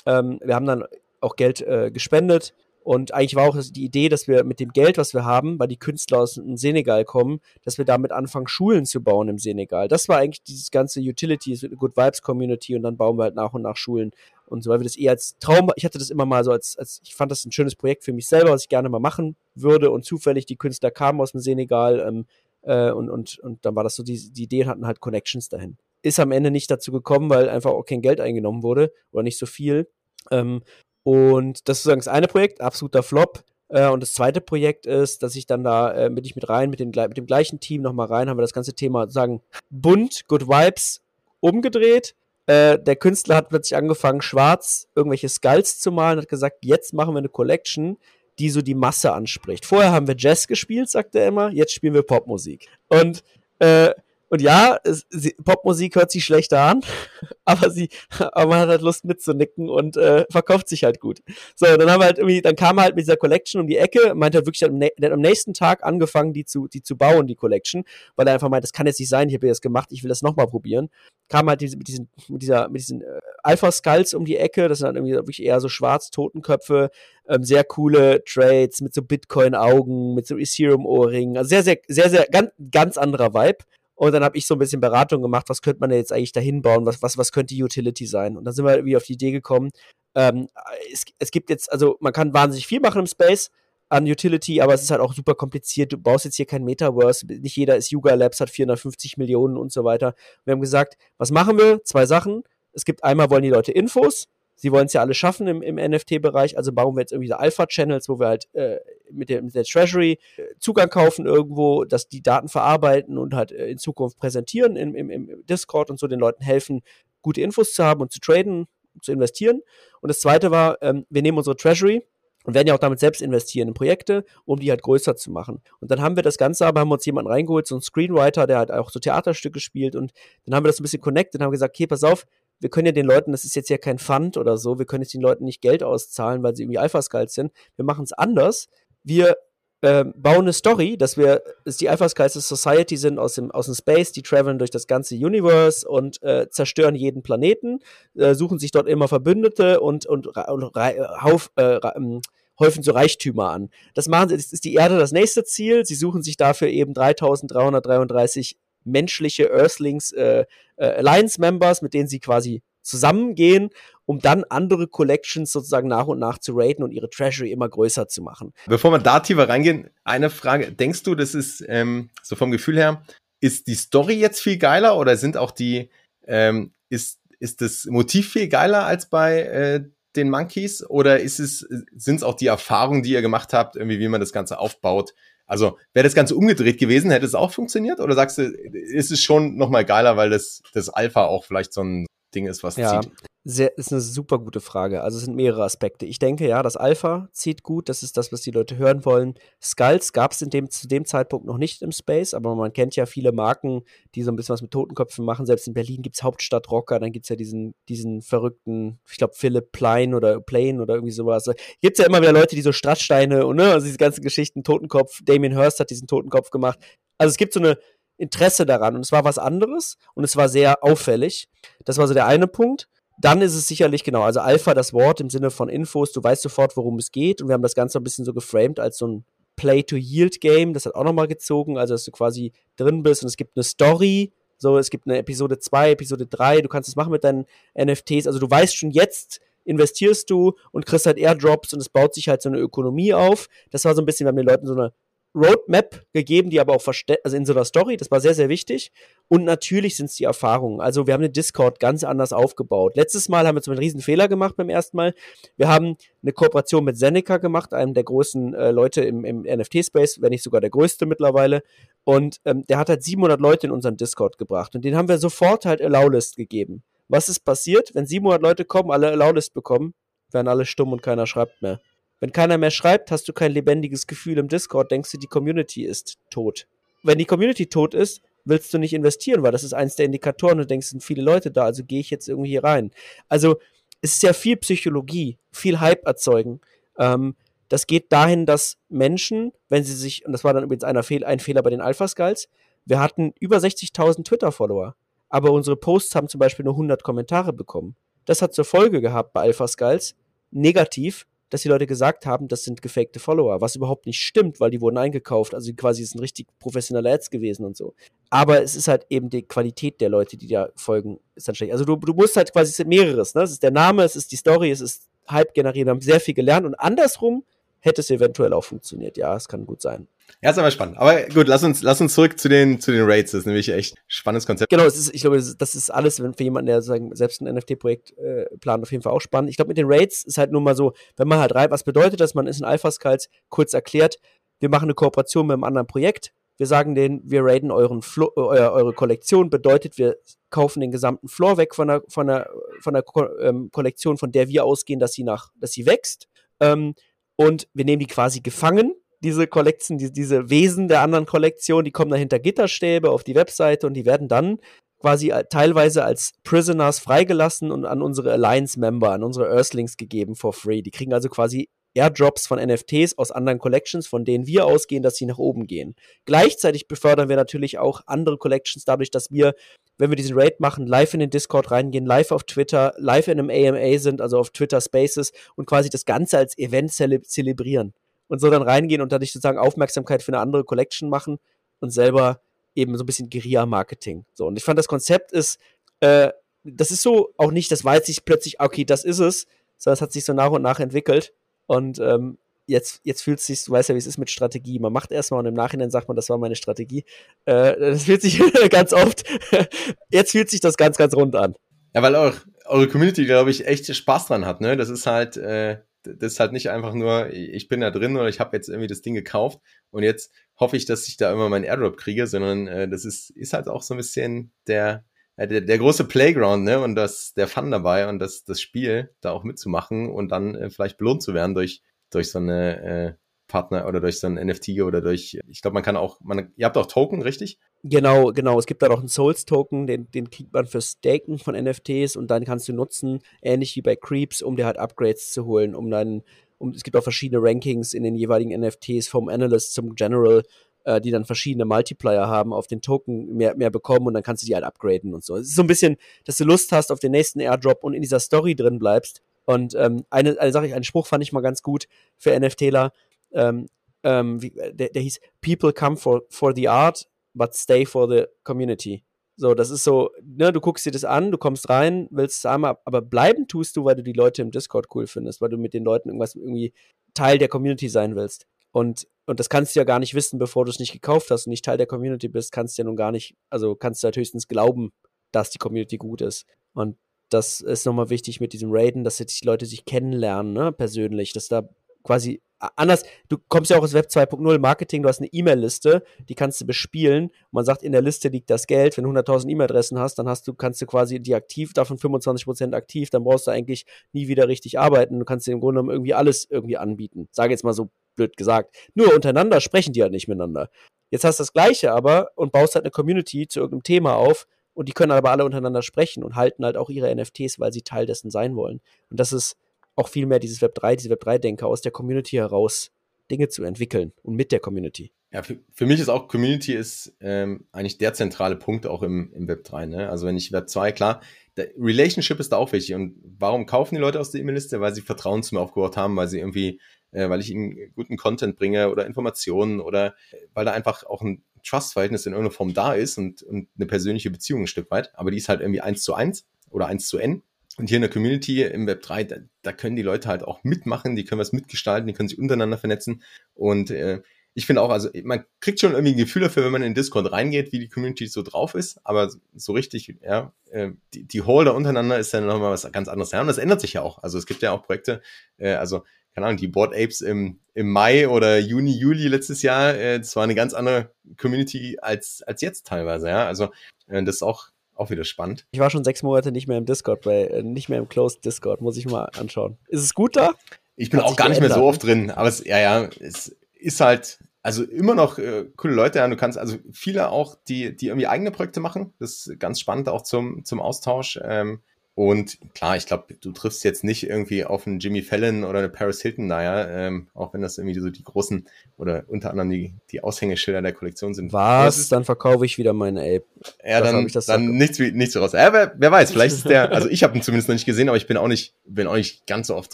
Ähm, 0.06 0.40
wir 0.44 0.56
haben 0.56 0.66
dann 0.66 0.86
auch 1.22 1.36
Geld 1.36 1.62
äh, 1.62 1.92
gespendet 1.92 2.54
und 2.90 3.14
eigentlich 3.14 3.36
war 3.36 3.48
auch 3.48 3.56
die 3.56 3.86
Idee, 3.86 4.10
dass 4.10 4.28
wir 4.28 4.44
mit 4.44 4.60
dem 4.60 4.70
Geld, 4.70 4.98
was 4.98 5.14
wir 5.14 5.24
haben, 5.24 5.60
weil 5.60 5.68
die 5.68 5.78
Künstler 5.78 6.22
aus 6.22 6.34
dem 6.34 6.58
Senegal 6.58 7.06
kommen, 7.06 7.40
dass 7.64 7.78
wir 7.78 7.86
damit 7.86 8.12
anfangen, 8.12 8.48
Schulen 8.48 8.88
zu 8.88 9.04
bauen 9.04 9.30
im 9.30 9.38
Senegal. 9.38 9.88
Das 9.88 10.10
war 10.10 10.18
eigentlich 10.18 10.42
dieses 10.42 10.72
ganze 10.72 11.00
Utility, 11.00 11.56
Good 11.76 11.96
Vibes 11.96 12.24
Community 12.24 12.76
und 12.76 12.82
dann 12.82 12.98
bauen 12.98 13.20
wir 13.20 13.26
halt 13.26 13.36
nach 13.36 13.54
und 13.54 13.62
nach 13.62 13.78
Schulen 13.78 14.10
und 14.48 14.64
so, 14.64 14.72
weil 14.72 14.80
wir 14.80 14.86
das 14.86 14.98
eher 14.98 15.12
als 15.12 15.38
Traum, 15.38 15.70
ich 15.76 15.86
hatte 15.86 16.00
das 16.00 16.10
immer 16.10 16.26
mal 16.26 16.44
so 16.44 16.50
als, 16.50 16.80
als 16.80 17.00
ich 17.04 17.14
fand 17.14 17.32
das 17.32 17.46
ein 17.46 17.52
schönes 17.52 17.76
Projekt 17.76 18.06
für 18.06 18.12
mich 18.12 18.28
selber, 18.28 18.50
was 18.50 18.64
ich 18.64 18.70
gerne 18.70 18.90
mal 18.90 18.98
machen 18.98 19.36
würde 19.54 19.92
und 19.92 20.04
zufällig 20.04 20.48
die 20.48 20.56
Künstler 20.56 20.90
kamen 20.90 21.22
aus 21.22 21.34
dem 21.34 21.42
Senegal, 21.42 22.00
ähm, 22.00 22.26
äh, 22.64 22.90
und, 22.90 23.12
und, 23.12 23.38
und 23.38 23.64
dann 23.68 23.76
war 23.76 23.84
das 23.84 23.98
so, 23.98 24.02
die, 24.02 24.34
die 24.34 24.46
Ideen 24.46 24.68
hatten 24.68 24.88
halt 24.88 25.00
Connections 25.00 25.48
dahin. 25.48 25.78
Ist 26.02 26.20
am 26.20 26.32
Ende 26.32 26.50
nicht 26.50 26.72
dazu 26.72 26.92
gekommen, 26.92 27.30
weil 27.30 27.50
einfach 27.50 27.70
auch 27.70 27.86
kein 27.86 28.02
Geld 28.02 28.20
eingenommen 28.20 28.64
wurde 28.64 28.92
oder 29.12 29.22
nicht 29.22 29.38
so 29.38 29.46
viel. 29.46 29.88
Ähm, 30.32 30.64
und 31.04 31.68
das 31.68 31.78
ist 31.78 31.84
sozusagen 31.84 32.00
das 32.00 32.08
eine 32.08 32.28
Projekt, 32.28 32.62
absoluter 32.62 33.04
Flop. 33.04 33.44
Äh, 33.70 33.88
und 33.90 34.02
das 34.02 34.14
zweite 34.14 34.42
Projekt 34.42 34.86
ist, 34.86 35.24
dass 35.24 35.36
ich 35.36 35.46
dann 35.46 35.64
da 35.64 36.06
äh, 36.06 36.10
bin 36.10 36.26
ich 36.26 36.36
mit 36.36 36.50
rein, 36.50 36.70
mit, 36.70 36.80
den, 36.80 36.90
mit 36.90 37.18
dem 37.18 37.26
gleichen 37.26 37.60
Team 37.60 37.82
nochmal 37.82 38.08
rein, 38.08 38.30
haben 38.30 38.38
wir 38.38 38.44
das 38.44 38.54
ganze 38.54 38.74
Thema 38.74 39.04
sozusagen 39.04 39.42
bunt, 39.70 40.28
Good 40.28 40.48
Vibes 40.48 41.02
umgedreht. 41.40 42.16
Äh, 42.48 42.80
der 42.80 42.96
Künstler 42.96 43.36
hat 43.36 43.50
plötzlich 43.50 43.78
angefangen, 43.78 44.22
schwarz 44.22 44.88
irgendwelche 44.96 45.30
Skulls 45.30 45.80
zu 45.80 45.92
malen, 45.92 46.20
hat 46.20 46.28
gesagt, 46.28 46.58
jetzt 46.62 46.94
machen 46.94 47.14
wir 47.14 47.20
eine 47.20 47.30
Collection, 47.30 47.98
die 48.40 48.50
so 48.50 48.62
die 48.62 48.74
Masse 48.74 49.14
anspricht. 49.14 49.66
Vorher 49.66 49.92
haben 49.92 50.08
wir 50.08 50.16
Jazz 50.18 50.48
gespielt, 50.48 50.90
sagt 50.90 51.14
er 51.14 51.28
immer, 51.28 51.52
jetzt 51.52 51.74
spielen 51.74 51.94
wir 51.94 52.04
Popmusik. 52.04 52.68
Und 52.88 53.24
äh, 53.60 53.94
und 54.30 54.42
ja, 54.42 54.78
es, 54.84 55.06
sie, 55.10 55.36
Popmusik 55.44 55.96
hört 55.96 56.12
sich 56.12 56.24
schlechter 56.24 56.62
an, 56.62 56.82
aber 57.46 57.72
sie, 57.72 57.90
aber 58.20 58.48
man 58.48 58.60
hat 58.60 58.70
halt 58.70 58.82
Lust 58.82 59.04
mitzunicken 59.04 59.70
und 59.70 59.98
äh, 59.98 60.26
verkauft 60.30 60.70
sich 60.70 60.84
halt 60.84 61.00
gut. 61.00 61.20
So, 61.56 61.66
dann 61.66 61.90
haben 61.90 62.00
wir 62.00 62.06
halt 62.06 62.20
irgendwie, 62.20 62.42
dann 62.42 62.56
kam 62.56 62.78
er 62.78 62.84
halt 62.84 62.96
mit 62.96 63.06
dieser 63.06 63.18
Collection 63.18 63.62
um 63.62 63.68
die 63.68 63.78
Ecke, 63.78 64.14
meinte 64.14 64.40
er 64.40 64.46
wirklich, 64.46 64.64
hat 64.64 64.72
am 64.72 65.20
nächsten 65.20 65.54
Tag 65.54 65.84
angefangen, 65.84 66.34
die 66.34 66.46
zu, 66.46 66.68
die 66.68 66.84
zu 66.84 66.96
bauen, 66.96 67.26
die 67.26 67.36
Collection, 67.36 67.84
weil 68.16 68.28
er 68.28 68.36
einfach 68.36 68.50
meint, 68.50 68.64
das 68.64 68.72
kann 68.72 68.86
jetzt 68.86 69.00
nicht 69.00 69.10
sein, 69.10 69.30
ich 69.30 69.36
habe 69.36 69.48
das 69.48 69.62
gemacht, 69.62 69.90
ich 69.92 70.04
will 70.04 70.10
das 70.10 70.22
nochmal 70.22 70.48
probieren. 70.48 70.90
Kam 71.28 71.48
halt 71.50 71.62
mit 71.62 71.88
diesen, 71.88 72.10
mit 72.28 72.42
dieser, 72.42 72.70
mit 72.70 72.82
diesen 72.82 73.02
äh, 73.02 73.20
Alpha-Skulls 73.44 74.14
um 74.14 74.26
die 74.26 74.38
Ecke, 74.38 74.68
das 74.68 74.80
sind 74.80 74.88
dann 74.88 74.96
irgendwie 74.96 75.14
wirklich 75.14 75.44
eher 75.44 75.60
so 75.60 75.70
schwarz 75.70 76.12
Totenköpfe, 76.12 76.90
ähm, 77.28 77.44
sehr 77.44 77.64
coole 77.64 78.24
Trades 78.24 78.82
mit 78.82 78.94
so 78.94 79.02
Bitcoin-Augen, 79.02 80.14
mit 80.14 80.28
so 80.28 80.38
Ethereum-Ohrringen, 80.38 81.38
also 81.38 81.50
sehr, 81.50 81.64
sehr, 81.64 81.80
sehr, 81.88 82.10
sehr, 82.10 82.28
ganz, 82.32 82.52
ganz 82.72 82.98
anderer 82.98 83.34
Vibe. 83.34 83.64
Und 84.00 84.14
dann 84.14 84.24
habe 84.24 84.38
ich 84.38 84.48
so 84.48 84.56
ein 84.56 84.60
bisschen 84.60 84.80
Beratung 84.80 85.22
gemacht, 85.22 85.50
was 85.50 85.62
könnte 85.62 85.82
man 85.82 85.92
jetzt 85.92 86.14
eigentlich 86.14 86.32
dahin 86.32 86.62
bauen, 86.62 86.86
was, 86.86 87.02
was, 87.02 87.18
was 87.18 87.34
könnte 87.34 87.54
Utility 87.54 88.06
sein? 88.06 88.38
Und 88.38 88.46
dann 88.46 88.54
sind 88.54 88.64
wir 88.64 88.76
irgendwie 88.76 88.96
auf 88.96 89.04
die 89.04 89.14
Idee 89.14 89.32
gekommen, 89.32 89.72
ähm, 90.16 90.48
es, 90.90 91.04
es 91.20 91.32
gibt 91.32 91.50
jetzt, 91.50 91.70
also 91.70 91.98
man 92.00 92.14
kann 92.14 92.34
wahnsinnig 92.34 92.66
viel 92.66 92.80
machen 92.80 93.02
im 93.02 93.08
Space 93.08 93.50
an 93.90 94.06
Utility, 94.06 94.62
aber 94.62 94.74
es 94.74 94.84
ist 94.84 94.92
halt 94.92 95.02
auch 95.02 95.14
super 95.14 95.36
kompliziert. 95.36 95.92
Du 95.92 95.98
baust 95.98 96.24
jetzt 96.24 96.38
hier 96.38 96.46
kein 96.46 96.64
Metaverse, 96.64 97.26
nicht 97.26 97.58
jeder 97.58 97.76
ist 97.76 97.92
Yuga 97.92 98.14
Labs, 98.14 98.40
hat 98.40 98.50
450 98.50 99.18
Millionen 99.18 99.58
und 99.58 99.74
so 99.74 99.84
weiter. 99.84 100.16
Wir 100.46 100.54
haben 100.54 100.62
gesagt, 100.62 100.96
was 101.18 101.30
machen 101.32 101.58
wir? 101.58 101.84
Zwei 101.84 102.06
Sachen. 102.06 102.44
Es 102.72 102.86
gibt 102.86 103.04
einmal 103.04 103.30
wollen 103.30 103.44
die 103.44 103.50
Leute 103.50 103.74
Infos, 103.74 104.30
sie 104.56 104.72
wollen 104.72 104.86
es 104.86 104.94
ja 104.94 105.02
alle 105.02 105.14
schaffen 105.14 105.46
im, 105.48 105.62
im 105.62 105.76
NFT-Bereich, 105.76 106.56
also 106.56 106.72
bauen 106.72 106.96
wir 106.96 107.02
jetzt 107.02 107.12
irgendwie 107.12 107.28
so 107.28 107.36
Alpha-Channels, 107.36 108.08
wo 108.08 108.18
wir 108.18 108.28
halt 108.28 108.48
äh, 108.54 108.78
mit, 109.12 109.30
der, 109.30 109.42
mit 109.42 109.56
der 109.56 109.64
Treasury 109.64 110.20
äh, 110.38 110.44
Zugang 110.60 110.90
kaufen 110.90 111.26
irgendwo, 111.26 111.86
dass 111.86 112.08
die 112.10 112.22
Daten 112.22 112.48
verarbeiten 112.48 113.18
und 113.18 113.34
halt 113.34 113.52
äh, 113.52 113.68
in 113.68 113.78
Zukunft 113.78 114.18
präsentieren 114.18 114.76
im, 114.76 114.96
im, 114.96 115.10
im 115.10 115.46
Discord 115.46 115.90
und 115.90 116.00
so 116.00 116.08
den 116.08 116.20
Leuten 116.20 116.44
helfen, 116.44 116.82
gute 117.22 117.42
Infos 117.42 117.74
zu 117.74 117.84
haben 117.84 118.02
und 118.02 118.12
zu 118.12 118.20
traden, 118.20 118.68
zu 119.02 119.12
investieren. 119.12 119.62
Und 120.02 120.10
das 120.10 120.20
zweite 120.20 120.52
war, 120.52 120.82
ähm, 120.82 121.06
wir 121.10 121.22
nehmen 121.22 121.38
unsere 121.38 121.56
Treasury, 121.56 122.04
und 122.46 122.56
werden 122.56 122.68
ja 122.68 122.74
auch 122.74 122.80
damit 122.80 123.00
selbst 123.00 123.22
investieren 123.22 123.68
in 123.68 123.74
Projekte, 123.74 124.24
um 124.46 124.60
die 124.60 124.70
halt 124.70 124.82
größer 124.82 125.16
zu 125.16 125.30
machen. 125.30 125.62
Und 125.82 125.92
dann 125.92 126.02
haben 126.02 126.16
wir 126.16 126.24
das 126.24 126.38
Ganze 126.38 126.66
aber, 126.66 126.80
haben 126.80 126.92
uns 126.92 127.06
jemanden 127.06 127.30
reingeholt, 127.30 127.68
so 127.68 127.76
einen 127.76 127.82
Screenwriter, 127.82 128.48
der 128.48 128.58
halt 128.58 128.72
auch 128.72 128.90
so 128.90 129.00
Theaterstücke 129.00 129.60
spielt 129.60 129.96
und 129.96 130.14
dann 130.46 130.56
haben 130.56 130.64
wir 130.64 130.70
das 130.70 130.80
ein 130.80 130.84
bisschen 130.84 131.02
connected 131.02 131.40
und 131.40 131.46
haben 131.46 131.52
gesagt, 131.52 131.76
okay, 131.76 131.88
pass 131.88 132.04
auf, 132.04 132.26
wir 132.60 132.70
können 132.70 132.88
ja 132.88 132.92
den 132.92 133.06
Leuten, 133.06 133.32
das 133.32 133.44
ist 133.44 133.56
jetzt 133.56 133.70
ja 133.70 133.78
kein 133.78 134.00
Fund 134.00 134.38
oder 134.38 134.58
so, 134.58 134.80
wir 134.80 134.86
können 134.86 135.04
jetzt 135.04 135.14
den 135.14 135.22
Leuten 135.22 135.46
nicht 135.46 135.62
Geld 135.62 135.84
auszahlen, 135.84 136.44
weil 136.44 136.56
sie 136.56 136.64
irgendwie 136.64 136.78
Alpha-Skulls 136.78 137.34
sind. 137.34 137.52
Wir 137.76 137.86
machen 137.86 138.04
es 138.04 138.12
anders. 138.12 138.68
Wir 139.04 139.38
äh, 139.82 140.04
bauen 140.16 140.42
eine 140.42 140.54
Story, 140.54 140.98
dass 140.98 141.18
wir, 141.18 141.42
dass 141.64 141.78
die 141.78 141.90
Alpha 141.90 142.10
Skulls 142.10 142.34
Society 142.34 142.98
sind 142.98 143.18
aus 143.18 143.36
dem, 143.36 143.52
aus 143.52 143.68
dem 143.68 143.76
Space, 143.76 144.12
die 144.12 144.24
traveln 144.24 144.60
durch 144.60 144.72
das 144.72 144.88
ganze 144.88 145.16
Universe 145.16 145.88
und 145.88 146.22
äh, 146.22 146.50
zerstören 146.50 146.96
jeden 146.96 147.24
Planeten, 147.24 147.80
äh, 148.16 148.36
suchen 148.36 148.60
sich 148.60 148.72
dort 148.72 148.88
immer 148.88 149.08
Verbündete 149.08 149.80
und, 149.80 150.06
und, 150.06 150.28
und 150.28 150.76
hauf, 150.76 151.52
äh, 151.56 151.80
ähm, 151.96 152.22
häufen 152.60 152.84
so 152.84 152.92
Reichtümer 152.92 153.52
an. 153.52 153.70
Das 153.94 154.08
machen 154.08 154.30
sie, 154.30 154.36
das 154.36 154.52
ist 154.52 154.66
die 154.66 154.74
Erde 154.74 155.00
das 155.00 155.14
nächste 155.14 155.46
Ziel. 155.46 155.86
Sie 155.86 155.96
suchen 155.96 156.24
sich 156.24 156.36
dafür 156.36 156.68
eben 156.68 156.94
3333 156.94 158.58
menschliche 158.84 159.50
Earthlings, 159.50 160.12
äh, 160.12 160.46
äh, 160.76 160.86
Alliance-Members, 160.86 161.82
mit 161.82 161.94
denen 161.94 162.08
sie 162.08 162.20
quasi 162.20 162.62
zusammengehen, 162.90 163.70
um 164.06 164.20
dann 164.20 164.44
andere 164.44 164.88
Collections 164.88 165.52
sozusagen 165.52 165.88
nach 165.88 166.08
und 166.08 166.20
nach 166.20 166.40
zu 166.40 166.54
raten 166.56 166.84
und 166.84 166.92
ihre 166.92 167.10
Treasury 167.10 167.52
immer 167.52 167.70
größer 167.70 168.08
zu 168.08 168.22
machen. 168.22 168.54
Bevor 168.66 168.92
wir 168.92 169.00
da 169.00 169.20
tiefer 169.20 169.48
reingehen, 169.48 169.90
eine 170.04 170.30
Frage. 170.30 170.72
Denkst 170.72 171.04
du, 171.04 171.16
das 171.16 171.36
ist 171.36 171.64
ähm, 171.68 172.10
so 172.24 172.36
vom 172.36 172.52
Gefühl 172.52 172.78
her, 172.78 173.04
ist 173.40 173.68
die 173.68 173.76
Story 173.76 174.16
jetzt 174.16 174.42
viel 174.42 174.58
geiler 174.58 174.98
oder 174.98 175.16
sind 175.16 175.38
auch 175.38 175.52
die, 175.52 175.90
ähm, 176.28 176.74
ist, 176.90 177.20
ist 177.40 177.62
das 177.62 177.86
Motiv 177.86 178.34
viel 178.34 178.48
geiler 178.48 178.86
als 178.86 179.10
bei 179.10 179.42
äh, 179.42 179.84
den 180.16 180.30
Monkeys 180.32 180.84
oder 180.84 181.20
ist 181.20 181.40
es, 181.40 181.60
sind 181.96 182.16
es 182.16 182.24
auch 182.24 182.34
die 182.34 182.48
Erfahrungen, 182.48 183.04
die 183.04 183.12
ihr 183.12 183.22
gemacht 183.22 183.54
habt, 183.54 183.76
irgendwie, 183.76 184.00
wie 184.00 184.08
man 184.08 184.20
das 184.20 184.34
Ganze 184.34 184.58
aufbaut, 184.58 185.14
also 185.50 185.80
wäre 185.94 186.04
das 186.04 186.14
Ganze 186.14 186.36
umgedreht 186.36 186.80
gewesen, 186.80 187.10
hätte 187.10 187.26
es 187.26 187.34
auch 187.34 187.52
funktioniert? 187.52 188.00
Oder 188.00 188.14
sagst 188.14 188.38
du, 188.38 188.44
ist 188.44 189.12
es 189.12 189.22
schon 189.22 189.58
nochmal 189.58 189.84
geiler, 189.84 190.16
weil 190.16 190.30
das, 190.30 190.62
das 190.74 190.90
Alpha 190.90 191.26
auch 191.26 191.44
vielleicht 191.44 191.74
so 191.74 191.82
ein 191.82 192.06
Ding 192.36 192.48
ist, 192.48 192.64
was 192.64 192.76
ja. 192.76 193.02
zieht? 193.02 193.12
sehr, 193.46 193.78
ist 193.78 193.92
eine 193.92 194.02
super 194.02 194.38
gute 194.40 194.60
Frage. 194.60 195.02
Also 195.02 195.18
es 195.18 195.26
sind 195.26 195.36
mehrere 195.36 195.64
Aspekte. 195.64 196.06
Ich 196.06 196.20
denke, 196.20 196.48
ja, 196.48 196.62
das 196.62 196.76
Alpha 196.76 197.30
zieht 197.32 197.64
gut, 197.64 197.88
das 197.90 198.04
ist 198.04 198.18
das, 198.18 198.32
was 198.32 198.42
die 198.42 198.52
Leute 198.52 198.78
hören 198.78 199.06
wollen. 199.06 199.36
Skulls 199.62 200.14
gab 200.14 200.34
es 200.34 200.40
dem, 200.40 200.70
zu 200.70 200.88
dem 200.88 201.06
Zeitpunkt 201.06 201.46
noch 201.46 201.58
nicht 201.58 201.82
im 201.82 201.92
Space, 201.92 202.34
aber 202.34 202.56
man 202.56 202.74
kennt 202.74 202.96
ja 202.96 203.06
viele 203.06 203.32
Marken, 203.32 203.84
die 204.16 204.24
so 204.24 204.32
ein 204.32 204.36
bisschen 204.36 204.54
was 204.54 204.62
mit 204.62 204.72
Totenköpfen 204.72 205.24
machen. 205.24 205.46
Selbst 205.46 205.68
in 205.68 205.74
Berlin 205.74 206.02
gibt 206.02 206.18
es 206.18 206.24
Hauptstadtrocker, 206.24 207.00
dann 207.00 207.12
gibt 207.12 207.26
es 207.26 207.30
ja 207.30 207.36
diesen, 207.36 207.74
diesen 207.88 208.22
verrückten, 208.22 209.00
ich 209.10 209.18
glaube, 209.18 209.34
Philipp 209.36 209.72
Plein 209.72 210.14
oder 210.14 210.42
Plane 210.42 210.82
oder 210.82 210.96
irgendwie 210.96 211.14
sowas. 211.14 211.46
Gibt 211.82 211.98
es 211.98 212.04
ja 212.04 212.06
immer 212.08 212.22
wieder 212.22 212.34
Leute, 212.34 212.56
die 212.56 212.62
so 212.62 212.72
Strasssteine 212.72 213.48
und 213.48 213.56
ne, 213.56 213.72
also 213.72 213.86
diese 213.86 213.98
ganzen 213.98 214.22
Geschichten, 214.22 214.64
Totenkopf, 214.64 215.22
Damien 215.24 215.58
Hirst 215.58 215.80
hat 215.80 215.90
diesen 215.90 216.08
Totenkopf 216.08 216.50
gemacht. 216.50 216.80
Also 217.18 217.32
es 217.32 217.38
gibt 217.38 217.54
so 217.54 217.60
eine 217.60 217.78
Interesse 218.20 218.66
daran 218.66 218.96
und 218.96 219.02
es 219.02 219.12
war 219.12 219.24
was 219.24 219.40
anderes 219.40 219.98
und 220.14 220.24
es 220.24 220.36
war 220.36 220.50
sehr 220.50 220.84
auffällig. 220.84 221.50
Das 221.86 221.98
war 221.98 222.08
so 222.08 222.14
der 222.14 222.28
eine 222.28 222.48
Punkt 222.48 222.88
dann 223.22 223.42
ist 223.42 223.56
es 223.56 223.68
sicherlich 223.68 224.04
genau, 224.04 224.22
also 224.22 224.40
Alpha, 224.40 224.74
das 224.74 224.94
Wort 224.94 225.20
im 225.20 225.30
Sinne 225.30 225.52
von 225.52 225.68
Infos, 225.68 226.12
du 226.14 226.24
weißt 226.24 226.42
sofort, 226.42 226.78
worum 226.78 226.98
es 226.98 227.12
geht. 227.12 227.42
Und 227.42 227.50
wir 227.50 227.54
haben 227.54 227.62
das 227.62 227.76
Ganze 227.76 228.00
ein 228.00 228.04
bisschen 228.04 228.26
so 228.26 228.34
geframed 228.34 228.80
als 228.80 228.98
so 228.98 229.08
ein 229.08 229.26
Play-to-Yield-Game. 229.58 230.74
Das 230.74 230.86
hat 230.86 230.96
auch 230.96 231.04
nochmal 231.04 231.28
gezogen, 231.28 231.78
also 231.78 231.94
dass 231.94 232.06
du 232.06 232.12
quasi 232.12 232.54
drin 232.78 233.04
bist 233.04 233.24
und 233.24 233.28
es 233.28 233.36
gibt 233.36 233.58
eine 233.58 233.64
Story. 233.64 234.32
So, 234.58 234.78
es 234.78 234.90
gibt 234.90 235.06
eine 235.06 235.18
Episode 235.18 235.60
2, 235.60 235.92
Episode 235.92 236.28
3, 236.28 236.62
du 236.62 236.70
kannst 236.70 236.90
es 236.90 236.96
machen 236.96 237.12
mit 237.12 237.24
deinen 237.24 237.46
NFTs. 237.78 238.26
Also 238.28 238.40
du 238.40 238.50
weißt 238.50 238.76
schon 238.76 238.92
jetzt, 238.92 239.42
investierst 239.66 240.30
du 240.30 240.54
und 240.72 240.86
kriegst 240.86 241.06
halt 241.06 241.18
Airdrops 241.18 241.74
und 241.74 241.80
es 241.80 241.90
baut 241.90 242.14
sich 242.14 242.30
halt 242.30 242.42
so 242.42 242.50
eine 242.50 242.60
Ökonomie 242.60 243.14
auf. 243.14 243.48
Das 243.72 243.84
war 243.86 243.96
so 243.96 244.02
ein 244.02 244.06
bisschen, 244.06 244.26
wir 244.26 244.30
haben 244.30 244.38
den 244.38 244.48
Leuten 244.48 244.66
so 244.66 244.74
eine 244.74 244.94
Roadmap 245.40 246.04
gegeben, 246.14 246.50
die 246.50 246.60
aber 246.60 246.74
auch 246.74 246.86
also 247.24 247.38
in 247.38 247.46
so 247.46 247.54
einer 247.54 247.66
Story, 247.66 247.98
das 247.98 248.12
war 248.12 248.20
sehr, 248.20 248.34
sehr 248.34 248.50
wichtig. 248.50 248.92
Und 249.28 249.44
natürlich 249.44 249.96
sind 249.96 250.08
es 250.08 250.16
die 250.16 250.26
Erfahrungen. 250.26 250.82
Also 250.82 251.08
wir 251.08 251.14
haben 251.14 251.22
den 251.22 251.34
Discord 251.34 251.80
ganz 251.80 252.04
anders 252.04 252.34
aufgebaut. 252.34 252.96
Letztes 252.96 253.30
Mal 253.30 253.48
haben 253.48 253.56
wir 253.56 253.62
zum 253.62 253.72
einen 253.72 253.80
riesen 253.80 254.02
Fehler 254.02 254.28
gemacht 254.28 254.56
beim 254.58 254.70
ersten 254.70 254.98
Mal. 254.98 255.14
Wir 255.56 255.70
haben 255.70 255.96
eine 256.22 256.34
Kooperation 256.34 256.84
mit 256.84 256.98
Seneca 256.98 257.38
gemacht, 257.38 257.74
einem 257.74 257.94
der 257.94 258.04
großen 258.04 258.54
äh, 258.54 258.72
Leute 258.72 259.02
im, 259.02 259.24
im 259.24 259.42
NFT-Space, 259.44 260.22
wenn 260.22 260.32
nicht 260.32 260.44
sogar 260.44 260.62
der 260.62 260.70
größte 260.70 261.06
mittlerweile. 261.06 261.64
Und 262.04 262.42
ähm, 262.46 262.66
der 262.68 262.78
hat 262.78 262.90
halt 262.90 263.04
700 263.04 263.40
Leute 263.40 263.68
in 263.68 263.72
unseren 263.72 263.98
Discord 263.98 264.38
gebracht. 264.38 264.76
Und 264.76 264.84
den 264.84 264.96
haben 264.96 265.08
wir 265.08 265.18
sofort 265.18 265.66
halt 265.66 265.82
Allow-List 265.82 266.36
gegeben. 266.36 266.84
Was 267.08 267.30
ist 267.30 267.40
passiert? 267.42 267.96
Wenn 267.96 268.06
700 268.06 268.42
Leute 268.42 268.66
kommen, 268.66 268.92
alle 268.92 269.10
Allow-List 269.10 269.54
bekommen, 269.54 269.94
werden 270.32 270.48
alle 270.48 270.66
stumm 270.66 270.92
und 270.92 271.02
keiner 271.02 271.26
schreibt 271.26 271.62
mehr. 271.62 271.80
Wenn 272.20 272.32
keiner 272.32 272.58
mehr 272.58 272.72
schreibt, 272.72 273.12
hast 273.12 273.28
du 273.28 273.34
kein 273.34 273.52
lebendiges 273.52 274.08
Gefühl 274.08 274.38
im 274.38 274.48
Discord, 274.48 274.92
denkst 274.92 275.12
du, 275.12 275.18
die 275.18 275.28
Community 275.28 275.86
ist 275.86 276.18
tot. 276.30 276.68
Wenn 277.04 277.18
die 277.18 277.26
Community 277.26 277.68
tot 277.68 277.94
ist, 277.94 278.22
willst 278.46 278.74
du 278.74 278.78
nicht 278.78 278.94
investieren, 278.94 279.44
weil 279.44 279.52
das 279.52 279.64
ist 279.64 279.74
eins 279.74 279.96
der 279.96 280.06
Indikatoren 280.06 280.60
und 280.60 280.70
denkst, 280.70 280.88
sind 280.88 281.04
viele 281.04 281.22
Leute 281.22 281.52
da, 281.52 281.64
also 281.64 281.84
gehe 281.84 282.00
ich 282.00 282.10
jetzt 282.10 282.28
irgendwie 282.28 282.50
hier 282.50 282.64
rein. 282.64 282.92
Also 283.30 283.58
es 284.02 284.16
ist 284.16 284.24
ja 284.24 284.34
viel 284.34 284.58
Psychologie, 284.58 285.38
viel 285.52 285.80
Hype 285.80 286.06
erzeugen. 286.06 286.62
Ähm, 286.98 287.36
das 287.70 287.86
geht 287.86 288.12
dahin, 288.12 288.46
dass 288.46 288.78
Menschen, 288.90 289.54
wenn 289.70 289.84
sie 289.84 289.94
sich, 289.94 290.26
und 290.26 290.32
das 290.32 290.44
war 290.44 290.54
dann 290.54 290.64
übrigens 290.64 290.84
einer 290.84 291.04
Fehl, 291.04 291.24
ein 291.24 291.40
Fehler 291.40 291.62
bei 291.62 291.70
den 291.70 291.82
Alpha 291.82 292.08
Skulls, 292.08 292.50
wir 292.86 293.00
hatten 293.00 293.34
über 293.40 293.58
60.000 293.58 294.24
Twitter-Follower, 294.24 294.96
aber 295.30 295.52
unsere 295.52 295.76
Posts 295.76 296.16
haben 296.16 296.28
zum 296.28 296.40
Beispiel 296.40 296.66
nur 296.66 296.74
100 296.74 297.04
Kommentare 297.04 297.54
bekommen. 297.54 297.96
Das 298.26 298.42
hat 298.42 298.54
zur 298.54 298.66
Folge 298.66 299.02
gehabt 299.02 299.34
bei 299.34 299.42
Alpha 299.42 299.68
Skulls, 299.68 300.16
negativ, 300.52 301.28
dass 301.50 301.62
die 301.64 301.68
Leute 301.68 301.88
gesagt 301.88 302.26
haben, 302.26 302.48
das 302.48 302.64
sind 302.64 302.82
gefakte 302.82 303.20
Follower, 303.20 303.62
was 303.62 303.76
überhaupt 303.76 304.06
nicht 304.06 304.22
stimmt, 304.22 304.60
weil 304.60 304.72
die 304.72 304.82
wurden 304.82 304.98
eingekauft. 304.98 305.54
Also 305.54 305.72
quasi 305.74 306.04
sind 306.06 306.22
richtig 306.22 306.48
professionelle 306.60 307.12
Ads 307.12 307.30
gewesen 307.30 307.66
und 307.66 307.76
so. 307.76 307.96
Aber 308.30 308.62
es 308.62 308.76
ist 308.76 308.88
halt 308.88 309.06
eben 309.10 309.30
die 309.30 309.44
Qualität 309.44 310.00
der 310.02 310.10
Leute, 310.10 310.38
die 310.38 310.48
da 310.48 310.70
folgen, 310.76 311.20
ist 311.36 311.48
dann 311.48 311.56
schlecht. 311.56 311.72
Also 311.72 311.86
du, 311.86 311.96
du 311.96 312.14
musst 312.14 312.36
halt 312.38 312.54
quasi, 312.54 312.70
es 312.70 312.78
sind 312.78 312.90
mehreres, 312.90 313.34
ne? 313.34 313.42
Es 313.42 313.52
ist 313.52 313.64
der 313.64 313.72
Name, 313.72 314.04
es 314.04 314.16
ist 314.16 314.32
die 314.32 314.36
Story, 314.36 314.70
es 314.70 314.82
ist 314.82 315.08
Hype 315.30 315.54
generieren. 315.54 315.90
Haben 315.90 316.02
sehr 316.02 316.20
viel 316.20 316.34
gelernt 316.34 316.66
und 316.66 316.76
andersrum 316.76 317.44
hätte 317.80 318.02
es 318.02 318.10
eventuell 318.10 318.54
auch 318.54 318.64
funktioniert. 318.64 319.18
Ja, 319.18 319.36
es 319.36 319.48
kann 319.48 319.66
gut 319.66 319.82
sein. 319.82 320.08
Ja, 320.42 320.52
ist 320.52 320.60
aber 320.60 320.72
spannend. 320.72 320.98
Aber 320.98 321.24
gut, 321.24 321.48
lass 321.48 321.64
uns, 321.64 321.82
lass 321.82 322.00
uns 322.02 322.14
zurück 322.14 322.40
zu 322.40 322.50
den, 322.50 322.80
zu 322.80 322.92
den 322.92 323.04
Rates. 323.04 323.32
Das 323.32 323.40
ist 323.42 323.46
nämlich 323.46 323.70
echt 323.70 323.96
ein 323.96 324.02
spannendes 324.08 324.46
Konzept. 324.46 324.70
Genau, 324.70 324.86
ist, 324.86 325.14
ich 325.14 325.22
glaube, 325.22 325.38
das 325.38 325.76
ist 325.76 325.90
alles, 325.90 326.22
wenn 326.22 326.34
für 326.34 326.44
jemanden, 326.44 326.68
der 326.68 326.82
sagen, 326.82 327.16
selbst 327.16 327.42
ein 327.42 327.54
NFT-Projekt 327.54 328.18
äh, 328.18 328.46
plant, 328.60 328.84
auf 328.84 328.92
jeden 328.92 329.04
Fall 329.04 329.14
auch 329.14 329.22
spannend. 329.22 329.50
Ich 329.50 329.58
glaube, 329.58 329.70
mit 329.70 329.78
den 329.78 329.88
Rates 329.88 330.24
ist 330.24 330.38
halt 330.38 330.52
nur 330.52 330.62
mal 330.62 330.76
so, 330.76 330.94
wenn 331.18 331.28
man 331.28 331.40
halt 331.40 331.56
rein, 331.56 331.72
was 331.72 331.84
bedeutet 331.84 332.20
das? 332.20 332.36
Man 332.36 332.48
ist 332.48 332.60
in 332.60 332.66
Alpha-Skulls 332.66 333.30
kurz 333.50 333.74
erklärt, 333.74 334.20
wir 334.60 334.70
machen 334.70 334.86
eine 334.86 334.94
Kooperation 334.94 335.48
mit 335.48 335.54
einem 335.56 335.64
anderen 335.64 335.88
Projekt. 335.88 336.34
Wir 336.58 336.68
sagen 336.68 336.94
denen, 336.94 337.22
wir 337.24 337.44
raiden 337.44 337.72
euren 337.72 338.02
Flo 338.02 338.32
äh, 338.36 338.60
eure 338.60 338.94
Kollektion, 338.94 339.50
bedeutet, 339.50 339.98
wir 339.98 340.18
kaufen 340.50 340.82
den 340.82 340.92
gesamten 340.92 341.30
Floor 341.30 341.58
weg 341.58 341.74
von 341.74 341.88
der, 341.88 342.04
von 342.10 342.28
der, 342.28 342.50
von 342.82 342.94
der 342.94 343.04
Ko 343.04 343.26
ähm, 343.40 343.70
Kollektion, 343.72 344.18
von 344.18 344.32
der 344.32 344.50
wir 344.50 344.66
ausgehen, 344.66 345.00
dass 345.00 345.14
sie 345.14 345.24
nach, 345.24 345.52
dass 345.56 345.72
sie 345.72 345.86
wächst. 345.86 346.28
Ähm, 346.60 346.96
und 347.40 347.70
wir 347.74 347.86
nehmen 347.86 348.02
die 348.02 348.08
quasi 348.08 348.42
gefangen 348.42 348.94
diese 349.22 349.48
Kollektion, 349.48 349.98
die, 349.98 350.12
diese 350.12 350.50
Wesen 350.50 350.88
der 350.88 351.02
anderen 351.02 351.26
Kollektion, 351.26 351.84
die 351.84 351.92
kommen 351.92 352.12
dann 352.12 352.20
hinter 352.20 352.40
Gitterstäbe 352.40 353.10
auf 353.10 353.24
die 353.24 353.36
Webseite 353.36 353.88
und 353.88 353.94
die 353.94 354.06
werden 354.06 354.28
dann 354.28 354.60
quasi 355.00 355.34
teilweise 355.50 356.04
als 356.04 356.34
Prisoners 356.44 357.00
freigelassen 357.00 357.72
und 357.72 357.86
an 357.86 358.02
unsere 358.02 358.34
Alliance-Member, 358.34 359.12
an 359.12 359.24
unsere 359.24 359.48
Earthlings 359.50 359.98
gegeben 359.98 360.36
for 360.36 360.54
free. 360.54 360.82
Die 360.82 360.92
kriegen 360.92 361.14
also 361.14 361.30
quasi 361.30 361.70
Airdrops 361.96 362.48
von 362.48 362.60
NFTs 362.60 363.18
aus 363.18 363.32
anderen 363.32 363.60
Collections, 363.60 364.08
von 364.08 364.26
denen 364.26 364.46
wir 364.46 364.66
ausgehen, 364.66 365.02
dass 365.02 365.16
sie 365.16 365.26
nach 365.26 365.38
oben 365.38 365.68
gehen. 365.68 365.96
Gleichzeitig 366.26 366.88
befördern 366.88 367.30
wir 367.30 367.36
natürlich 367.36 367.78
auch 367.78 368.02
andere 368.06 368.38
Collections 368.38 368.86
dadurch, 368.86 369.10
dass 369.10 369.32
wir, 369.32 369.54
wenn 370.00 370.10
wir 370.10 370.16
diesen 370.16 370.40
Raid 370.40 370.60
machen, 370.60 370.88
live 370.88 371.14
in 371.14 371.20
den 371.20 371.30
Discord 371.30 371.70
reingehen, 371.72 372.06
live 372.06 372.32
auf 372.32 372.46
Twitter, 372.46 372.94
live 372.98 373.28
in 373.28 373.38
einem 373.38 373.50
AMA 373.50 374.00
sind, 374.00 374.22
also 374.22 374.40
auf 374.40 374.50
Twitter 374.50 374.82
Spaces 374.82 375.34
und 375.56 375.66
quasi 375.68 375.90
das 375.90 376.06
Ganze 376.06 376.38
als 376.38 376.58
Event 376.58 376.92
zele 376.92 377.22
zelebrieren 377.22 377.94
und 378.28 378.40
so 378.40 378.50
dann 378.50 378.62
reingehen 378.62 379.02
und 379.02 379.12
dadurch 379.12 379.34
sozusagen 379.34 379.58
Aufmerksamkeit 379.58 380.24
für 380.24 380.32
eine 380.32 380.40
andere 380.40 380.64
Collection 380.64 381.10
machen 381.10 381.38
und 381.82 381.92
selber 381.92 382.42
eben 382.76 382.98
so 382.98 383.04
ein 383.04 383.06
bisschen 383.06 383.30
Guerilla-Marketing. 383.30 384.26
So, 384.34 384.48
und 384.48 384.58
ich 384.58 384.64
fand, 384.64 384.80
das 384.80 384.88
Konzept 384.88 385.34
ist, 385.34 385.60
äh, 386.00 386.30
das 386.64 386.92
ist 386.92 387.02
so 387.02 387.34
auch 387.38 387.52
nicht, 387.52 387.72
das 387.72 387.84
weiß 387.84 388.08
ich 388.10 388.24
plötzlich, 388.24 388.60
okay, 388.62 388.86
das 388.86 389.04
ist 389.04 389.20
es, 389.20 389.48
sondern 389.78 389.96
es 389.96 390.02
hat 390.02 390.14
sich 390.14 390.24
so 390.24 390.34
nach 390.34 390.52
und 390.52 390.62
nach 390.62 390.80
entwickelt. 390.80 391.34
Und 391.66 392.00
ähm, 392.00 392.38
jetzt, 392.70 393.02
jetzt 393.04 393.24
fühlt 393.24 393.40
es 393.40 393.48
sich, 393.48 393.64
du 393.66 393.72
weißt 393.72 393.90
ja, 393.90 393.96
wie 393.96 394.00
es 394.00 394.08
ist 394.08 394.18
mit 394.18 394.30
Strategie. 394.30 394.80
Man 394.80 394.94
macht 394.94 395.12
erstmal 395.12 395.40
und 395.40 395.48
im 395.48 395.56
Nachhinein 395.56 395.90
sagt 395.90 396.08
man, 396.08 396.16
das 396.16 396.30
war 396.30 396.38
meine 396.38 396.56
Strategie. 396.56 397.04
Äh, 397.46 397.78
das 397.78 398.04
fühlt 398.04 398.22
sich 398.22 398.40
ganz 398.70 398.94
oft, 398.94 399.24
jetzt 400.10 400.32
fühlt 400.32 400.50
sich 400.50 400.62
das 400.62 400.78
ganz, 400.78 400.98
ganz 400.98 401.16
rund 401.16 401.36
an. 401.36 401.56
Ja, 401.94 402.04
weil 402.04 402.16
auch 402.16 402.36
eure 402.66 402.88
Community, 402.88 403.26
glaube 403.26 403.50
ich, 403.50 403.66
echt 403.66 403.94
Spaß 403.94 404.28
dran 404.28 404.46
hat, 404.46 404.62
ne? 404.62 404.78
Das 404.78 404.90
ist 404.90 405.08
halt, 405.08 405.38
äh, 405.38 405.80
das 406.04 406.34
ist 406.34 406.40
halt 406.40 406.54
nicht 406.54 406.70
einfach 406.70 406.94
nur, 406.94 407.32
ich 407.32 407.68
bin 407.68 407.82
da 407.82 407.92
drin 407.92 408.16
oder 408.16 408.30
ich 408.30 408.40
habe 408.40 408.56
jetzt 408.56 408.70
irgendwie 408.70 408.88
das 408.88 409.02
Ding 409.02 409.16
gekauft 409.16 409.60
und 409.90 410.04
jetzt 410.04 410.32
hoffe 410.58 410.78
ich, 410.78 410.86
dass 410.86 411.08
ich 411.08 411.18
da 411.18 411.32
immer 411.34 411.50
meinen 411.50 411.66
Airdrop 411.66 411.98
kriege, 411.98 412.28
sondern 412.28 412.68
äh, 412.68 412.88
das 412.88 413.04
ist, 413.04 413.32
ist 413.32 413.54
halt 413.54 413.68
auch 413.68 413.82
so 413.82 413.96
ein 413.96 413.98
bisschen 413.98 414.52
der, 414.68 415.04
äh, 415.36 415.48
der, 415.48 415.62
der 415.62 415.78
große 415.80 416.06
Playground, 416.06 416.64
ne? 416.64 416.80
Und 416.80 416.94
das, 416.96 417.34
der 417.34 417.48
Fun 417.48 417.72
dabei 417.72 418.08
und 418.08 418.20
das, 418.20 418.44
das 418.44 418.62
Spiel 418.62 419.10
da 419.22 419.32
auch 419.32 419.44
mitzumachen 419.44 420.10
und 420.12 420.30
dann 420.30 420.54
äh, 420.54 420.70
vielleicht 420.70 420.98
belohnt 420.98 421.24
zu 421.24 421.34
werden 421.34 421.56
durch, 421.56 421.82
durch 422.10 422.32
so 422.32 422.40
eine 422.40 422.82
äh, 422.82 423.14
Partner 423.50 423.88
oder 423.88 424.00
durch 424.00 424.20
so 424.20 424.28
ein 424.28 424.36
NFT 424.36 424.82
oder 424.82 425.02
durch, 425.02 425.38
ich 425.48 425.62
glaube, 425.62 425.74
man 425.74 425.84
kann 425.84 425.98
auch, 425.98 426.22
man, 426.22 426.54
ihr 426.56 426.66
habt 426.66 426.78
auch 426.78 426.86
Token, 426.86 427.22
richtig? 427.22 427.60
Genau, 427.84 428.32
genau. 428.32 428.58
Es 428.60 428.66
gibt 428.66 428.82
da 428.82 428.88
noch 428.88 429.00
einen 429.00 429.10
Souls-Token, 429.10 429.88
den, 429.88 430.10
den 430.12 430.30
kriegt 430.30 430.54
man 430.54 430.66
für 430.66 430.82
Staken 430.82 431.40
von 431.40 431.56
NFTs 431.56 432.16
und 432.16 432.32
dann 432.32 432.46
kannst 432.46 432.70
du 432.70 432.74
nutzen, 432.74 433.20
ähnlich 433.42 433.76
wie 433.76 433.82
bei 433.82 433.98
Creeps, 433.98 434.42
um 434.42 434.56
dir 434.56 434.66
halt 434.66 434.78
Upgrades 434.78 435.32
zu 435.32 435.46
holen, 435.46 435.76
um 435.76 435.90
dann, 435.90 436.22
um, 436.58 436.72
es 436.72 436.84
gibt 436.84 436.96
auch 436.96 437.04
verschiedene 437.04 437.42
Rankings 437.42 437.94
in 437.94 438.04
den 438.04 438.16
jeweiligen 438.16 438.58
NFTs 438.62 439.08
vom 439.08 439.28
Analyst 439.28 439.74
zum 439.74 439.96
General, 439.96 440.44
äh, 440.86 441.02
die 441.02 441.12
dann 441.12 441.26
verschiedene 441.26 441.66
Multiplier 441.66 442.28
haben, 442.28 442.54
auf 442.54 442.68
den 442.68 442.82
Token 442.82 443.36
mehr, 443.36 443.56
mehr 443.56 443.72
bekommen 443.72 444.08
und 444.08 444.14
dann 444.14 444.24
kannst 444.24 444.44
du 444.44 444.48
die 444.48 444.54
halt 444.54 444.64
upgraden 444.64 445.14
und 445.14 445.24
so. 445.24 445.36
Es 445.38 445.48
ist 445.48 445.56
so 445.56 445.64
ein 445.64 445.68
bisschen, 445.68 445.98
dass 446.26 446.38
du 446.38 446.44
Lust 446.44 446.72
hast 446.72 446.92
auf 446.92 447.00
den 447.00 447.12
nächsten 447.12 447.40
Airdrop 447.40 447.84
und 447.84 447.94
in 447.94 448.02
dieser 448.02 448.20
Story 448.20 448.56
drin 448.56 448.78
bleibst. 448.78 449.24
Und 449.50 449.74
ähm, 449.74 450.06
eine, 450.12 450.40
eine 450.40 450.52
Sache, 450.52 450.76
einen 450.76 450.84
Spruch 450.84 451.08
fand 451.08 451.24
ich 451.24 451.34
mal 451.34 451.42
ganz 451.42 451.64
gut 451.64 451.88
für 452.20 452.40
NFTler. 452.40 452.92
Ähm, 453.32 453.66
ähm, 454.04 454.40
wie, 454.44 454.52
der, 454.52 454.90
der 454.90 455.02
hieß 455.02 455.20
People 455.42 455.74
come 455.74 455.98
for, 455.98 456.22
for 456.30 456.56
the 456.56 456.70
art, 456.70 457.10
but 457.34 457.56
stay 457.56 457.84
for 457.84 458.08
the 458.08 458.26
community. 458.44 459.04
So, 459.38 459.56
das 459.56 459.72
ist 459.72 459.84
so, 459.84 460.12
ne, 460.22 460.54
du 460.54 460.62
guckst 460.62 460.86
dir 460.86 460.92
das 460.92 461.04
an, 461.04 461.32
du 461.32 461.40
kommst 461.40 461.68
rein, 461.68 462.08
willst 462.12 462.38
es 462.38 462.46
einmal, 462.46 462.78
aber 462.86 463.02
bleiben 463.02 463.48
tust 463.48 463.76
du, 463.76 463.86
weil 463.86 463.96
du 463.96 464.04
die 464.04 464.14
Leute 464.14 464.44
im 464.44 464.52
Discord 464.52 464.86
cool 464.94 465.08
findest, 465.08 465.42
weil 465.42 465.50
du 465.50 465.58
mit 465.58 465.74
den 465.74 465.84
Leuten 465.84 466.10
irgendwas 466.10 466.36
irgendwie 466.36 466.72
Teil 467.16 467.40
der 467.40 467.48
Community 467.48 467.90
sein 467.90 468.16
willst. 468.16 468.46
Und, 468.72 469.08
und 469.26 469.40
das 469.40 469.50
kannst 469.50 469.76
du 469.76 469.80
ja 469.80 469.84
gar 469.84 469.98
nicht 469.98 470.14
wissen, 470.14 470.38
bevor 470.38 470.66
du 470.66 470.70
es 470.70 470.78
nicht 470.78 470.92
gekauft 470.92 471.32
hast 471.32 471.48
und 471.48 471.50
nicht 471.50 471.66
Teil 471.66 471.78
der 471.78 471.88
Community 471.88 472.28
bist, 472.28 472.52
kannst 472.52 472.78
du 472.78 472.84
ja 472.84 472.86
nun 472.86 472.96
gar 472.96 473.12
nicht, 473.12 473.36
also 473.50 473.74
kannst 473.74 474.04
du 474.04 474.06
halt 474.06 474.16
höchstens 474.18 474.48
glauben, 474.48 474.92
dass 475.32 475.50
die 475.50 475.58
Community 475.58 475.98
gut 475.98 476.22
ist. 476.22 476.46
Und 476.76 477.00
das 477.30 477.62
ist 477.62 477.86
nochmal 477.86 478.10
wichtig 478.10 478.40
mit 478.40 478.54
diesem 478.54 478.70
Raiden, 478.72 479.04
dass 479.04 479.18
die 479.18 479.46
Leute 479.46 479.66
sich 479.66 479.86
kennenlernen, 479.86 480.54
ne, 480.54 480.72
persönlich, 480.72 481.34
dass 481.34 481.48
da 481.48 481.70
quasi 482.04 482.42
anders, 482.76 483.04
du 483.30 483.38
kommst 483.48 483.72
ja 483.72 483.78
auch 483.78 483.84
aus 483.84 483.94
Web 483.94 484.08
2.0 484.08 484.60
Marketing, 484.60 485.02
du 485.04 485.10
hast 485.10 485.20
eine 485.20 485.30
E-Mail-Liste, 485.32 486.04
die 486.28 486.36
kannst 486.36 486.60
du 486.60 486.66
bespielen. 486.66 487.32
Man 487.52 487.66
sagt, 487.66 487.84
in 487.84 487.92
der 487.92 488.02
Liste 488.02 488.30
liegt 488.30 488.50
das 488.50 488.68
Geld. 488.68 488.98
Wenn 488.98 489.06
du 489.06 489.12
100.000 489.12 489.50
E-Mail-Adressen 489.50 489.98
hast, 489.98 490.20
dann 490.20 490.28
hast 490.28 490.48
du, 490.48 490.54
kannst 490.54 490.82
du 490.82 490.86
quasi 490.86 491.20
die 491.22 491.36
aktiv, 491.36 491.74
davon 491.74 491.98
25% 491.98 492.74
aktiv, 492.74 493.10
dann 493.10 493.24
brauchst 493.24 493.48
du 493.48 493.52
eigentlich 493.52 493.86
nie 494.12 494.28
wieder 494.28 494.48
richtig 494.48 494.78
arbeiten. 494.80 495.20
Du 495.20 495.26
kannst 495.26 495.48
dir 495.48 495.54
im 495.54 495.62
Grunde 495.62 495.80
genommen 495.80 495.92
irgendwie 495.92 496.14
alles 496.14 496.48
irgendwie 496.50 496.78
anbieten. 496.78 497.30
Sage 497.32 497.52
jetzt 497.52 497.64
mal 497.64 497.74
so 497.74 497.90
blöd 498.16 498.36
gesagt. 498.36 498.76
Nur 498.94 499.14
untereinander 499.14 499.62
sprechen 499.62 499.94
die 499.94 500.02
halt 500.02 500.12
nicht 500.12 500.28
miteinander. 500.28 500.70
Jetzt 501.12 501.24
hast 501.24 501.40
du 501.40 501.42
das 501.42 501.54
Gleiche 501.54 501.92
aber 501.92 502.30
und 502.36 502.52
baust 502.52 502.76
halt 502.76 502.86
eine 502.86 502.92
Community 502.92 503.48
zu 503.48 503.62
irgendeinem 503.62 503.84
Thema 503.84 504.16
auf 504.16 504.46
und 504.80 504.88
die 504.88 504.94
können 504.94 505.12
aber 505.12 505.32
alle 505.32 505.44
untereinander 505.44 505.82
sprechen 505.82 506.24
und 506.24 506.38
halten 506.38 506.64
halt 506.64 506.78
auch 506.78 506.90
ihre 506.90 507.14
NFTs, 507.14 507.60
weil 507.60 507.74
sie 507.74 507.82
Teil 507.82 508.06
dessen 508.06 508.32
sein 508.32 508.56
wollen. 508.56 508.80
Und 509.10 509.20
das 509.20 509.34
ist 509.34 509.58
auch 509.98 510.08
viel 510.08 510.26
mehr 510.26 510.40
dieses 510.40 510.62
Web 510.62 510.74
3, 510.76 510.96
diese 510.96 511.10
Web 511.10 511.22
3-Denker 511.22 511.68
aus 511.68 511.82
der 511.82 511.92
Community 511.92 512.38
heraus 512.38 512.90
Dinge 513.30 513.50
zu 513.50 513.66
entwickeln 513.66 514.14
und 514.24 514.36
mit 514.36 514.54
der 514.54 514.62
Community. 514.62 515.12
Ja, 515.34 515.44
für, 515.44 515.60
für 515.74 515.86
mich 515.86 516.00
ist 516.00 516.08
auch 516.08 516.30
Community 516.30 516.74
ist 516.74 517.14
ähm, 517.20 517.66
eigentlich 517.74 517.98
der 517.98 518.14
zentrale 518.14 518.56
Punkt 518.56 518.88
auch 518.88 519.04
im, 519.04 519.34
im 519.34 519.50
Web 519.50 519.66
3. 519.66 519.86
Ne? 519.88 520.10
Also 520.10 520.26
wenn 520.26 520.38
ich 520.38 520.54
Web 520.54 520.70
2, 520.70 520.94
klar, 520.94 521.20
der 521.58 521.72
Relationship 521.78 522.40
ist 522.40 522.54
da 522.54 522.56
auch 522.56 522.72
wichtig. 522.72 522.96
Und 522.96 523.18
warum 523.38 523.66
kaufen 523.66 523.96
die 523.96 524.02
Leute 524.02 524.22
aus 524.22 524.32
der 524.32 524.40
E-Mail-Liste? 524.40 524.80
Weil 524.80 524.96
sie 524.96 525.02
Vertrauen 525.02 525.44
zu 525.44 525.56
mir 525.56 525.62
aufgebaut 525.62 525.98
haben, 525.98 526.16
weil 526.16 526.30
sie 526.30 526.40
irgendwie, 526.40 526.80
äh, 527.12 527.28
weil 527.28 527.42
ich 527.42 527.52
ihnen 527.52 527.92
guten 527.96 528.16
Content 528.16 528.56
bringe 528.56 528.90
oder 528.90 529.06
Informationen 529.06 529.82
oder 529.82 530.16
weil 530.54 530.64
da 530.64 530.72
einfach 530.72 531.04
auch 531.04 531.22
ein 531.22 531.44
Trust-Verhältnis 531.70 532.26
in 532.26 532.34
irgendeiner 532.34 532.56
Form 532.56 532.74
da 532.74 532.94
ist 532.94 533.18
und, 533.18 533.44
und 533.44 533.68
eine 533.76 533.86
persönliche 533.86 534.32
Beziehung 534.32 534.62
ein 534.62 534.68
Stück 534.68 534.90
weit. 534.92 535.12
Aber 535.16 535.32
die 535.32 535.38
ist 535.38 535.50
halt 535.50 535.62
irgendwie 535.62 535.82
eins 535.82 536.04
zu 536.04 536.14
eins 536.14 536.48
oder 536.70 536.88
eins 536.88 537.08
zu 537.08 537.18
n. 537.18 537.44
Und 537.78 537.88
hier 537.88 537.98
in 537.98 538.02
der 538.02 538.12
Community 538.12 538.64
im 538.64 538.88
Web 538.88 539.02
3, 539.04 539.24
da, 539.24 539.36
da 539.62 539.72
können 539.72 539.96
die 539.96 540.02
Leute 540.02 540.28
halt 540.28 540.44
auch 540.44 540.64
mitmachen, 540.64 541.16
die 541.16 541.24
können 541.24 541.40
was 541.40 541.54
mitgestalten, 541.54 542.08
die 542.08 542.14
können 542.14 542.28
sich 542.28 542.38
untereinander 542.38 542.78
vernetzen. 542.78 543.24
Und 543.54 543.90
äh, 543.92 544.22
ich 544.54 544.66
finde 544.66 544.82
auch, 544.82 544.90
also 544.90 545.10
man 545.24 545.46
kriegt 545.62 545.80
schon 545.80 545.94
irgendwie 545.94 546.14
ein 546.14 546.18
Gefühl 546.18 546.42
dafür, 546.42 546.66
wenn 546.66 546.72
man 546.72 546.82
in 546.82 546.94
Discord 546.94 547.32
reingeht, 547.32 547.72
wie 547.72 547.80
die 547.80 547.88
Community 547.88 548.28
so 548.28 548.42
drauf 548.42 548.76
ist, 548.76 549.00
aber 549.06 549.32
so 549.56 549.72
richtig, 549.74 550.14
ja, 550.22 550.52
äh, 550.72 550.92
die, 551.14 551.26
die 551.26 551.42
Holder 551.42 551.76
untereinander 551.76 552.20
ist 552.20 552.34
dann 552.34 552.46
nochmal 552.46 552.72
was 552.72 552.92
ganz 552.92 553.08
anderes. 553.08 553.32
Ja, 553.32 553.42
und 553.42 553.48
das 553.48 553.58
ändert 553.58 553.80
sich 553.80 553.94
ja 553.94 554.02
auch. 554.02 554.22
Also 554.22 554.38
es 554.38 554.46
gibt 554.46 554.62
ja 554.62 554.72
auch 554.72 554.84
Projekte, 554.84 555.22
äh, 555.58 555.74
also 555.74 556.04
keine 556.40 556.48
Ahnung, 556.48 556.58
die 556.58 556.70
Board 556.70 556.96
Apes 556.96 557.20
im, 557.20 557.60
im 557.74 557.92
Mai 557.92 558.30
oder 558.30 558.58
Juni, 558.60 558.92
Juli 558.92 559.28
letztes 559.28 559.62
Jahr, 559.62 559.94
äh, 559.94 560.20
das 560.20 560.38
war 560.38 560.44
eine 560.44 560.56
ganz 560.56 560.74
andere 560.74 561.12
Community 561.38 561.98
als, 562.02 562.42
als 562.44 562.62
jetzt 562.62 562.88
teilweise, 562.88 563.28
ja. 563.28 563.46
Also 563.46 563.66
äh, 564.08 564.24
das 564.24 564.36
ist 564.36 564.44
auch 564.44 564.70
auch 564.96 565.10
wieder 565.10 565.24
spannend. 565.24 565.66
Ich 565.72 565.80
war 565.80 565.90
schon 565.90 566.04
sechs 566.04 566.24
Monate 566.24 566.52
nicht 566.52 566.68
mehr 566.68 566.78
im 566.78 566.86
Discord, 566.86 567.22
bei, 567.22 567.46
äh, 567.46 567.64
nicht 567.64 567.88
mehr 567.88 568.00
im 568.00 568.10
Closed 568.10 568.44
Discord, 568.44 568.82
muss 568.82 568.98
ich 568.98 569.06
mal 569.06 569.30
anschauen. 569.38 569.78
Ist 569.88 570.04
es 570.04 570.14
gut 570.14 570.36
da? 570.36 570.56
Ich 570.98 571.10
bin 571.10 571.22
Hat 571.22 571.28
auch 571.28 571.36
gar 571.38 571.48
nicht 571.48 571.62
mehr 571.62 571.72
so 571.72 571.84
oft 571.84 572.04
drin, 572.04 572.32
aber 572.32 572.50
es, 572.50 572.64
ja, 572.66 572.80
ja, 572.80 573.10
es 573.20 573.56
ist 573.76 574.02
halt, 574.02 574.40
also 574.62 574.84
immer 574.84 575.16
noch 575.16 575.38
äh, 575.38 575.66
coole 575.78 575.94
Leute, 575.94 576.20
ja, 576.20 576.28
du 576.28 576.36
kannst, 576.36 576.58
also 576.58 576.78
viele 576.92 577.30
auch, 577.30 577.56
die, 577.68 577.96
die 577.96 578.08
irgendwie 578.08 578.28
eigene 578.28 578.52
Projekte 578.52 578.82
machen, 578.82 579.14
das 579.20 579.48
ist 579.48 579.60
ganz 579.60 579.80
spannend 579.80 580.10
auch 580.10 580.22
zum, 580.22 580.66
zum 580.66 580.82
Austausch. 580.82 581.40
Ähm, 581.44 581.82
und 582.16 582.58
klar, 582.74 582.98
ich 582.98 583.06
glaube, 583.06 583.34
du 583.40 583.54
triffst 583.54 583.84
jetzt 583.86 584.04
nicht 584.04 584.28
irgendwie 584.30 584.66
auf 584.66 584.86
einen 584.86 585.00
Jimmy 585.00 585.22
Fallon 585.22 585.64
oder 585.64 585.80
eine 585.80 585.90
Paris 585.90 586.22
Hilton, 586.22 586.48
naja, 586.48 586.86
ähm, 587.08 587.28
auch 587.34 587.54
wenn 587.54 587.62
das 587.62 587.78
irgendwie 587.78 587.98
so 587.98 588.10
die 588.10 588.24
großen 588.24 588.68
oder 588.98 589.24
unter 589.28 589.52
anderem 589.52 589.70
die, 589.70 589.94
die 590.12 590.22
Aushängeschilder 590.22 590.82
der 590.82 590.92
Kollektion 590.92 591.34
sind. 591.34 591.54
Was? 591.54 591.98
Ist, 591.98 592.12
dann 592.12 592.26
verkaufe 592.26 592.66
ich 592.66 592.78
wieder 592.78 592.92
meine 592.92 593.22
Ape. 593.22 593.46
Ja, 593.86 594.02
dann, 594.02 594.28
dann 594.48 594.72
nichts, 594.72 595.00
nichts 595.00 595.38
raus. 595.38 595.54
Ja, 595.54 595.72
wer, 595.72 595.94
wer 595.96 596.12
weiß, 596.12 596.32
vielleicht 596.32 596.56
ist 596.56 596.68
der, 596.68 596.92
also 596.94 597.08
ich 597.08 597.24
habe 597.24 597.38
ihn 597.38 597.42
zumindest 597.42 597.70
noch 597.70 597.76
nicht 597.76 597.86
gesehen, 597.86 598.10
aber 598.10 598.18
ich 598.18 598.28
bin 598.28 598.36
auch 598.36 598.50
nicht, 598.50 598.74
bin 598.86 599.08
auch 599.08 599.16
nicht 599.16 599.48
ganz 599.48 599.68
so 599.68 599.76
oft 599.76 599.94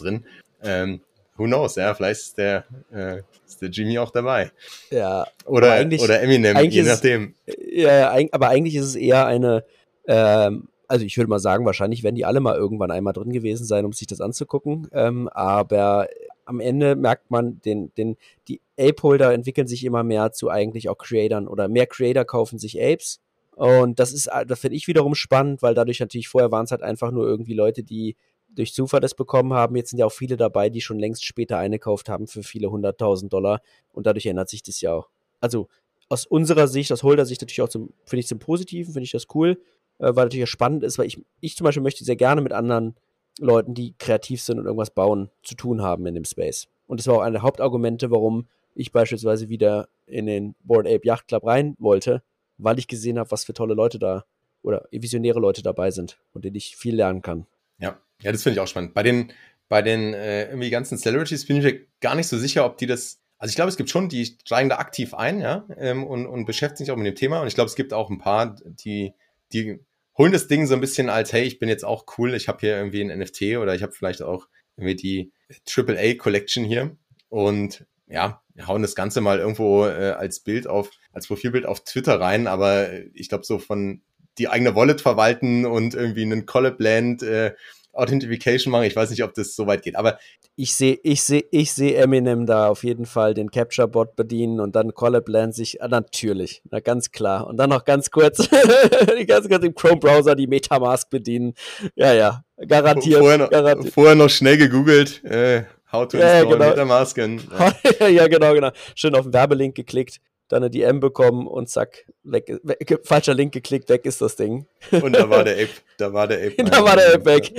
drin. 0.00 0.24
Ähm, 0.64 1.00
who 1.36 1.44
knows, 1.44 1.76
ja, 1.76 1.94
vielleicht 1.94 2.20
ist 2.22 2.38
der, 2.38 2.64
äh, 2.92 3.18
ist 3.46 3.62
der 3.62 3.68
Jimmy 3.68 3.98
auch 3.98 4.10
dabei. 4.10 4.50
Ja. 4.90 5.28
Oder, 5.44 5.86
oder 6.00 6.20
Eminem, 6.22 6.56
je 6.70 6.82
nachdem. 6.82 7.34
ja, 7.70 8.12
aber 8.32 8.48
eigentlich 8.48 8.74
ist 8.74 8.86
es 8.86 8.94
eher 8.96 9.26
eine, 9.26 9.64
ähm, 10.08 10.68
also 10.88 11.04
ich 11.04 11.16
würde 11.16 11.28
mal 11.28 11.38
sagen, 11.38 11.64
wahrscheinlich 11.64 12.02
werden 12.02 12.14
die 12.14 12.24
alle 12.24 12.40
mal 12.40 12.56
irgendwann 12.56 12.90
einmal 12.90 13.12
drin 13.12 13.32
gewesen 13.32 13.64
sein, 13.64 13.84
um 13.84 13.92
sich 13.92 14.06
das 14.06 14.20
anzugucken. 14.20 14.88
Ähm, 14.92 15.28
aber 15.28 16.08
am 16.44 16.60
Ende 16.60 16.96
merkt 16.96 17.30
man, 17.30 17.60
den, 17.62 17.92
den, 17.96 18.16
die 18.48 18.60
Ape-Holder 18.78 19.32
entwickeln 19.32 19.66
sich 19.66 19.84
immer 19.84 20.04
mehr 20.04 20.32
zu 20.32 20.48
eigentlich 20.48 20.88
auch 20.88 20.98
Creatern 20.98 21.48
oder 21.48 21.68
mehr 21.68 21.86
Creator 21.86 22.24
kaufen 22.24 22.58
sich 22.58 22.80
Apes. 22.80 23.20
Und 23.56 23.98
das 23.98 24.12
ist, 24.12 24.28
das 24.46 24.60
finde 24.60 24.76
ich 24.76 24.86
wiederum 24.86 25.14
spannend, 25.14 25.62
weil 25.62 25.74
dadurch 25.74 26.00
natürlich 26.00 26.28
vorher 26.28 26.52
waren 26.52 26.64
es 26.64 26.70
halt 26.70 26.82
einfach 26.82 27.10
nur 27.10 27.26
irgendwie 27.26 27.54
Leute, 27.54 27.82
die 27.82 28.16
durch 28.48 28.74
Zufall 28.74 29.00
das 29.00 29.14
bekommen 29.14 29.52
haben. 29.52 29.76
Jetzt 29.76 29.90
sind 29.90 29.98
ja 29.98 30.06
auch 30.06 30.12
viele 30.12 30.36
dabei, 30.36 30.70
die 30.70 30.80
schon 30.80 30.98
längst 30.98 31.24
später 31.24 31.58
eingekauft 31.58 32.08
haben 32.08 32.26
für 32.26 32.42
viele 32.42 32.70
hunderttausend 32.70 33.32
Dollar. 33.32 33.60
Und 33.92 34.06
dadurch 34.06 34.26
ändert 34.26 34.48
sich 34.48 34.62
das 34.62 34.80
ja 34.80 34.92
auch. 34.92 35.08
Also 35.40 35.68
aus 36.08 36.26
unserer 36.26 36.68
Sicht, 36.68 36.92
aus 36.92 37.02
Holder-Sicht 37.02 37.40
natürlich 37.40 37.62
auch 37.62 37.68
zum, 37.68 37.92
finde 38.04 38.20
ich 38.20 38.28
zum 38.28 38.38
Positiven, 38.38 38.92
finde 38.92 39.04
ich 39.04 39.10
das 39.10 39.26
cool 39.34 39.58
äh, 39.98 40.14
weil 40.14 40.26
natürlich 40.26 40.50
spannend 40.50 40.84
ist, 40.84 40.98
weil 40.98 41.06
ich, 41.06 41.22
ich 41.40 41.56
zum 41.56 41.64
Beispiel 41.64 41.82
möchte 41.82 42.04
sehr 42.04 42.16
gerne 42.16 42.40
mit 42.40 42.52
anderen 42.52 42.94
Leuten, 43.38 43.74
die 43.74 43.94
kreativ 43.98 44.42
sind 44.42 44.58
und 44.58 44.64
irgendwas 44.64 44.90
bauen, 44.90 45.30
zu 45.42 45.54
tun 45.54 45.82
haben 45.82 46.06
in 46.06 46.14
dem 46.14 46.24
Space. 46.24 46.68
Und 46.86 47.00
das 47.00 47.06
war 47.06 47.16
auch 47.16 47.20
eine 47.20 47.32
der 47.32 47.42
Hauptargumente, 47.42 48.10
warum 48.10 48.46
ich 48.74 48.92
beispielsweise 48.92 49.48
wieder 49.48 49.88
in 50.06 50.26
den 50.26 50.54
Board 50.62 50.86
Ape 50.86 51.04
Yacht 51.04 51.28
Club 51.28 51.44
rein 51.44 51.74
wollte, 51.78 52.22
weil 52.58 52.78
ich 52.78 52.88
gesehen 52.88 53.18
habe, 53.18 53.30
was 53.30 53.44
für 53.44 53.54
tolle 53.54 53.74
Leute 53.74 53.98
da 53.98 54.24
oder 54.62 54.86
visionäre 54.90 55.40
Leute 55.40 55.62
dabei 55.62 55.90
sind 55.90 56.18
und 56.32 56.44
denen 56.44 56.56
ich 56.56 56.76
viel 56.76 56.96
lernen 56.96 57.22
kann. 57.22 57.46
Ja, 57.78 58.00
ja, 58.20 58.32
das 58.32 58.42
finde 58.42 58.54
ich 58.54 58.60
auch 58.60 58.68
spannend. 58.68 58.94
Bei 58.94 59.02
den, 59.02 59.32
bei 59.68 59.82
den 59.82 60.14
äh, 60.14 60.46
irgendwie 60.46 60.70
ganzen 60.70 60.98
Celebrities 60.98 61.46
bin 61.46 61.58
ich 61.58 61.64
mir 61.64 61.80
gar 62.00 62.14
nicht 62.14 62.28
so 62.28 62.38
sicher, 62.38 62.64
ob 62.64 62.78
die 62.78 62.86
das. 62.86 63.20
Also 63.38 63.50
ich 63.50 63.56
glaube, 63.56 63.68
es 63.68 63.76
gibt 63.76 63.90
schon, 63.90 64.08
die 64.08 64.24
steigen 64.24 64.70
da 64.70 64.78
aktiv 64.78 65.12
ein, 65.12 65.40
ja, 65.40 65.66
ähm, 65.76 66.04
und, 66.04 66.26
und 66.26 66.46
beschäftigen 66.46 66.86
sich 66.86 66.90
auch 66.90 66.96
mit 66.96 67.06
dem 67.06 67.14
Thema. 67.14 67.40
Und 67.40 67.48
ich 67.48 67.54
glaube, 67.54 67.68
es 67.68 67.76
gibt 67.76 67.92
auch 67.92 68.08
ein 68.08 68.18
paar, 68.18 68.56
die 68.64 69.12
die 69.52 69.80
holen 70.16 70.32
das 70.32 70.48
Ding 70.48 70.66
so 70.66 70.74
ein 70.74 70.80
bisschen 70.80 71.08
als, 71.08 71.32
hey, 71.32 71.44
ich 71.44 71.58
bin 71.58 71.68
jetzt 71.68 71.84
auch 71.84 72.04
cool, 72.18 72.34
ich 72.34 72.48
habe 72.48 72.60
hier 72.60 72.76
irgendwie 72.76 73.02
ein 73.02 73.18
NFT 73.18 73.58
oder 73.58 73.74
ich 73.74 73.82
habe 73.82 73.92
vielleicht 73.92 74.22
auch 74.22 74.48
irgendwie 74.76 74.96
die 74.96 75.32
AAA 75.68 76.14
Collection 76.14 76.64
hier 76.64 76.96
und 77.28 77.86
ja, 78.08 78.42
hauen 78.66 78.82
das 78.82 78.94
Ganze 78.94 79.20
mal 79.20 79.38
irgendwo 79.38 79.84
äh, 79.84 80.14
als 80.16 80.40
Bild 80.40 80.66
auf, 80.66 80.90
als 81.12 81.26
Profilbild 81.26 81.66
auf 81.66 81.84
Twitter 81.84 82.20
rein, 82.20 82.46
aber 82.46 82.88
ich 83.14 83.28
glaube 83.28 83.44
so 83.44 83.58
von 83.58 84.02
die 84.38 84.48
eigene 84.48 84.74
Wallet 84.74 85.00
verwalten 85.00 85.64
und 85.64 85.94
irgendwie 85.94 86.22
einen 86.22 86.46
Collab-Land 86.46 87.22
äh, 87.22 87.54
Authentification 87.96 88.70
machen. 88.70 88.84
Ich 88.84 88.96
weiß 88.96 89.10
nicht, 89.10 89.22
ob 89.22 89.34
das 89.34 89.54
so 89.54 89.66
weit 89.66 89.82
geht, 89.82 89.96
aber 89.96 90.18
ich 90.56 90.74
sehe 90.74 90.98
ich 91.02 91.22
sehe 91.22 91.44
ich 91.50 91.72
sehe 91.72 91.96
Eminem 91.96 92.46
da 92.46 92.68
auf 92.68 92.84
jeden 92.84 93.06
Fall 93.06 93.34
den 93.34 93.50
Capture 93.50 93.88
Bot 93.88 94.16
bedienen 94.16 94.60
und 94.60 94.76
dann 94.76 94.94
Collab 94.94 95.28
Land 95.28 95.54
sich 95.54 95.82
ah, 95.82 95.88
natürlich, 95.88 96.62
na 96.70 96.80
ganz 96.80 97.10
klar 97.10 97.46
und 97.46 97.56
dann 97.56 97.70
noch 97.70 97.84
ganz 97.84 98.10
kurz 98.10 98.48
ganz 99.26 99.48
kurz 99.48 99.64
im 99.64 99.74
Chrome 99.74 99.96
Browser 99.98 100.34
die 100.34 100.46
MetaMask 100.46 101.10
bedienen. 101.10 101.54
Ja, 101.94 102.12
ja, 102.12 102.44
garantiert. 102.66 103.20
Vorher 103.20 103.38
noch, 103.38 103.50
garantiert. 103.50 103.94
Vorher 103.94 104.14
noch 104.14 104.30
schnell 104.30 104.56
gegoogelt, 104.56 105.24
äh, 105.24 105.64
how 105.92 106.06
to 106.08 106.16
install 106.16 106.20
ja, 106.20 106.44
genau. 106.44 106.68
MetaMask. 106.70 107.18
Ja. 107.18 108.08
ja, 108.08 108.28
genau, 108.28 108.54
genau. 108.54 108.70
Schön 108.94 109.14
auf 109.14 109.22
den 109.22 109.32
Werbelink 109.32 109.74
geklickt 109.74 110.20
dann 110.48 110.62
eine 110.62 110.70
DM 110.70 111.00
bekommen 111.00 111.46
und 111.46 111.68
zack, 111.68 112.06
weg, 112.22 112.60
weg, 112.62 113.00
falscher 113.04 113.34
Link 113.34 113.52
geklickt, 113.52 113.88
weg 113.88 114.04
ist 114.04 114.20
das 114.20 114.36
Ding. 114.36 114.66
Und 114.90 115.14
da 115.14 115.28
war 115.28 115.44
der 115.44 115.54
Ape, 115.54 115.70
da 115.98 116.12
war 116.12 116.28
der 116.28 116.46
Ape. 116.46 116.64
da 116.70 116.84
war 116.84 116.96
der 116.96 117.14
Ape 117.14 117.24
weg. 117.24 117.52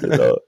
genau. 0.00 0.38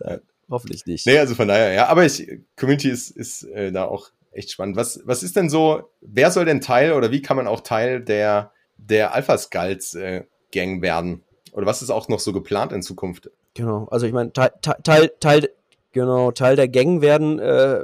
Da, 0.00 0.20
hoffentlich 0.48 0.86
nicht. 0.86 1.06
Nee, 1.06 1.18
also 1.18 1.34
von 1.34 1.48
daher, 1.48 1.72
ja, 1.72 1.86
aber 1.88 2.04
ich, 2.04 2.24
Community 2.56 2.88
ist, 2.88 3.10
ist 3.10 3.42
äh, 3.42 3.72
da 3.72 3.84
auch 3.84 4.10
echt 4.30 4.52
spannend. 4.52 4.76
Was, 4.76 5.00
was 5.04 5.24
ist 5.24 5.34
denn 5.34 5.50
so, 5.50 5.90
wer 6.00 6.30
soll 6.30 6.44
denn 6.44 6.60
Teil 6.60 6.92
oder 6.92 7.10
wie 7.10 7.20
kann 7.20 7.36
man 7.36 7.48
auch 7.48 7.62
Teil 7.62 8.00
der, 8.00 8.52
der 8.76 9.12
Alpha 9.12 9.36
Skulls 9.36 9.96
äh, 9.96 10.22
Gang 10.52 10.82
werden? 10.82 11.24
Oder 11.52 11.66
was 11.66 11.82
ist 11.82 11.90
auch 11.90 12.08
noch 12.08 12.20
so 12.20 12.32
geplant 12.32 12.72
in 12.72 12.82
Zukunft? 12.82 13.30
Genau, 13.54 13.88
also 13.90 14.06
ich 14.06 14.12
meine, 14.12 14.32
Teil, 14.32 14.52
Teil, 14.62 15.10
Teil, 15.18 15.50
genau, 15.90 16.30
Teil 16.30 16.54
der 16.54 16.68
Gang 16.68 17.00
werden 17.00 17.40
äh, 17.40 17.80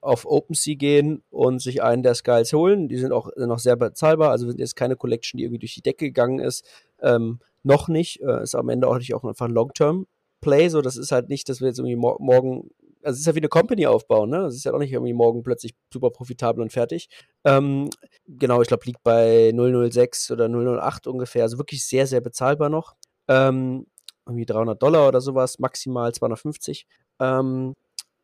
auf 0.00 0.26
OpenSea 0.26 0.74
gehen 0.74 1.22
und 1.30 1.60
sich 1.60 1.82
einen 1.82 2.02
der 2.02 2.14
Skies 2.14 2.52
holen. 2.52 2.88
Die 2.88 2.98
sind 2.98 3.12
auch 3.12 3.30
noch 3.36 3.58
sehr 3.58 3.76
bezahlbar, 3.76 4.30
also 4.30 4.48
sind 4.48 4.60
jetzt 4.60 4.76
keine 4.76 4.96
Collection, 4.96 5.38
die 5.38 5.44
irgendwie 5.44 5.60
durch 5.60 5.74
die 5.74 5.82
Decke 5.82 6.06
gegangen 6.06 6.38
ist. 6.38 6.64
Ähm, 7.00 7.40
noch 7.62 7.88
nicht. 7.88 8.20
Äh, 8.22 8.42
ist 8.42 8.54
am 8.54 8.68
Ende 8.68 8.88
auch 8.88 8.98
nicht 8.98 9.14
auch 9.14 9.24
einfach 9.24 9.46
ein 9.46 9.52
Long-Term-Play. 9.52 10.68
So, 10.68 10.80
das 10.82 10.96
ist 10.96 11.12
halt 11.12 11.28
nicht, 11.28 11.48
dass 11.48 11.60
wir 11.60 11.68
jetzt 11.68 11.78
irgendwie 11.78 11.96
mor 11.96 12.16
morgen, 12.20 12.70
also 13.02 13.14
es 13.14 13.20
ist 13.20 13.26
ja 13.26 13.34
wie 13.34 13.40
eine 13.40 13.48
Company 13.48 13.86
aufbauen, 13.86 14.30
ne? 14.30 14.46
Es 14.46 14.56
ist 14.56 14.64
ja 14.64 14.72
auch 14.72 14.78
nicht 14.78 14.92
irgendwie 14.92 15.12
morgen 15.12 15.42
plötzlich 15.42 15.74
super 15.92 16.10
profitabel 16.10 16.62
und 16.62 16.72
fertig. 16.72 17.08
Ähm, 17.44 17.90
genau, 18.26 18.62
ich 18.62 18.68
glaube, 18.68 18.84
liegt 18.86 19.02
bei 19.02 19.52
006 19.52 20.30
oder 20.30 20.48
008 20.48 21.06
ungefähr. 21.06 21.42
Also 21.42 21.58
wirklich 21.58 21.84
sehr, 21.84 22.06
sehr 22.06 22.20
bezahlbar 22.20 22.68
noch. 22.68 22.96
Ähm, 23.28 23.86
irgendwie 24.26 24.46
300 24.46 24.80
Dollar 24.82 25.08
oder 25.08 25.20
sowas, 25.20 25.58
maximal 25.58 26.12
250. 26.12 26.86
Ähm, 27.20 27.74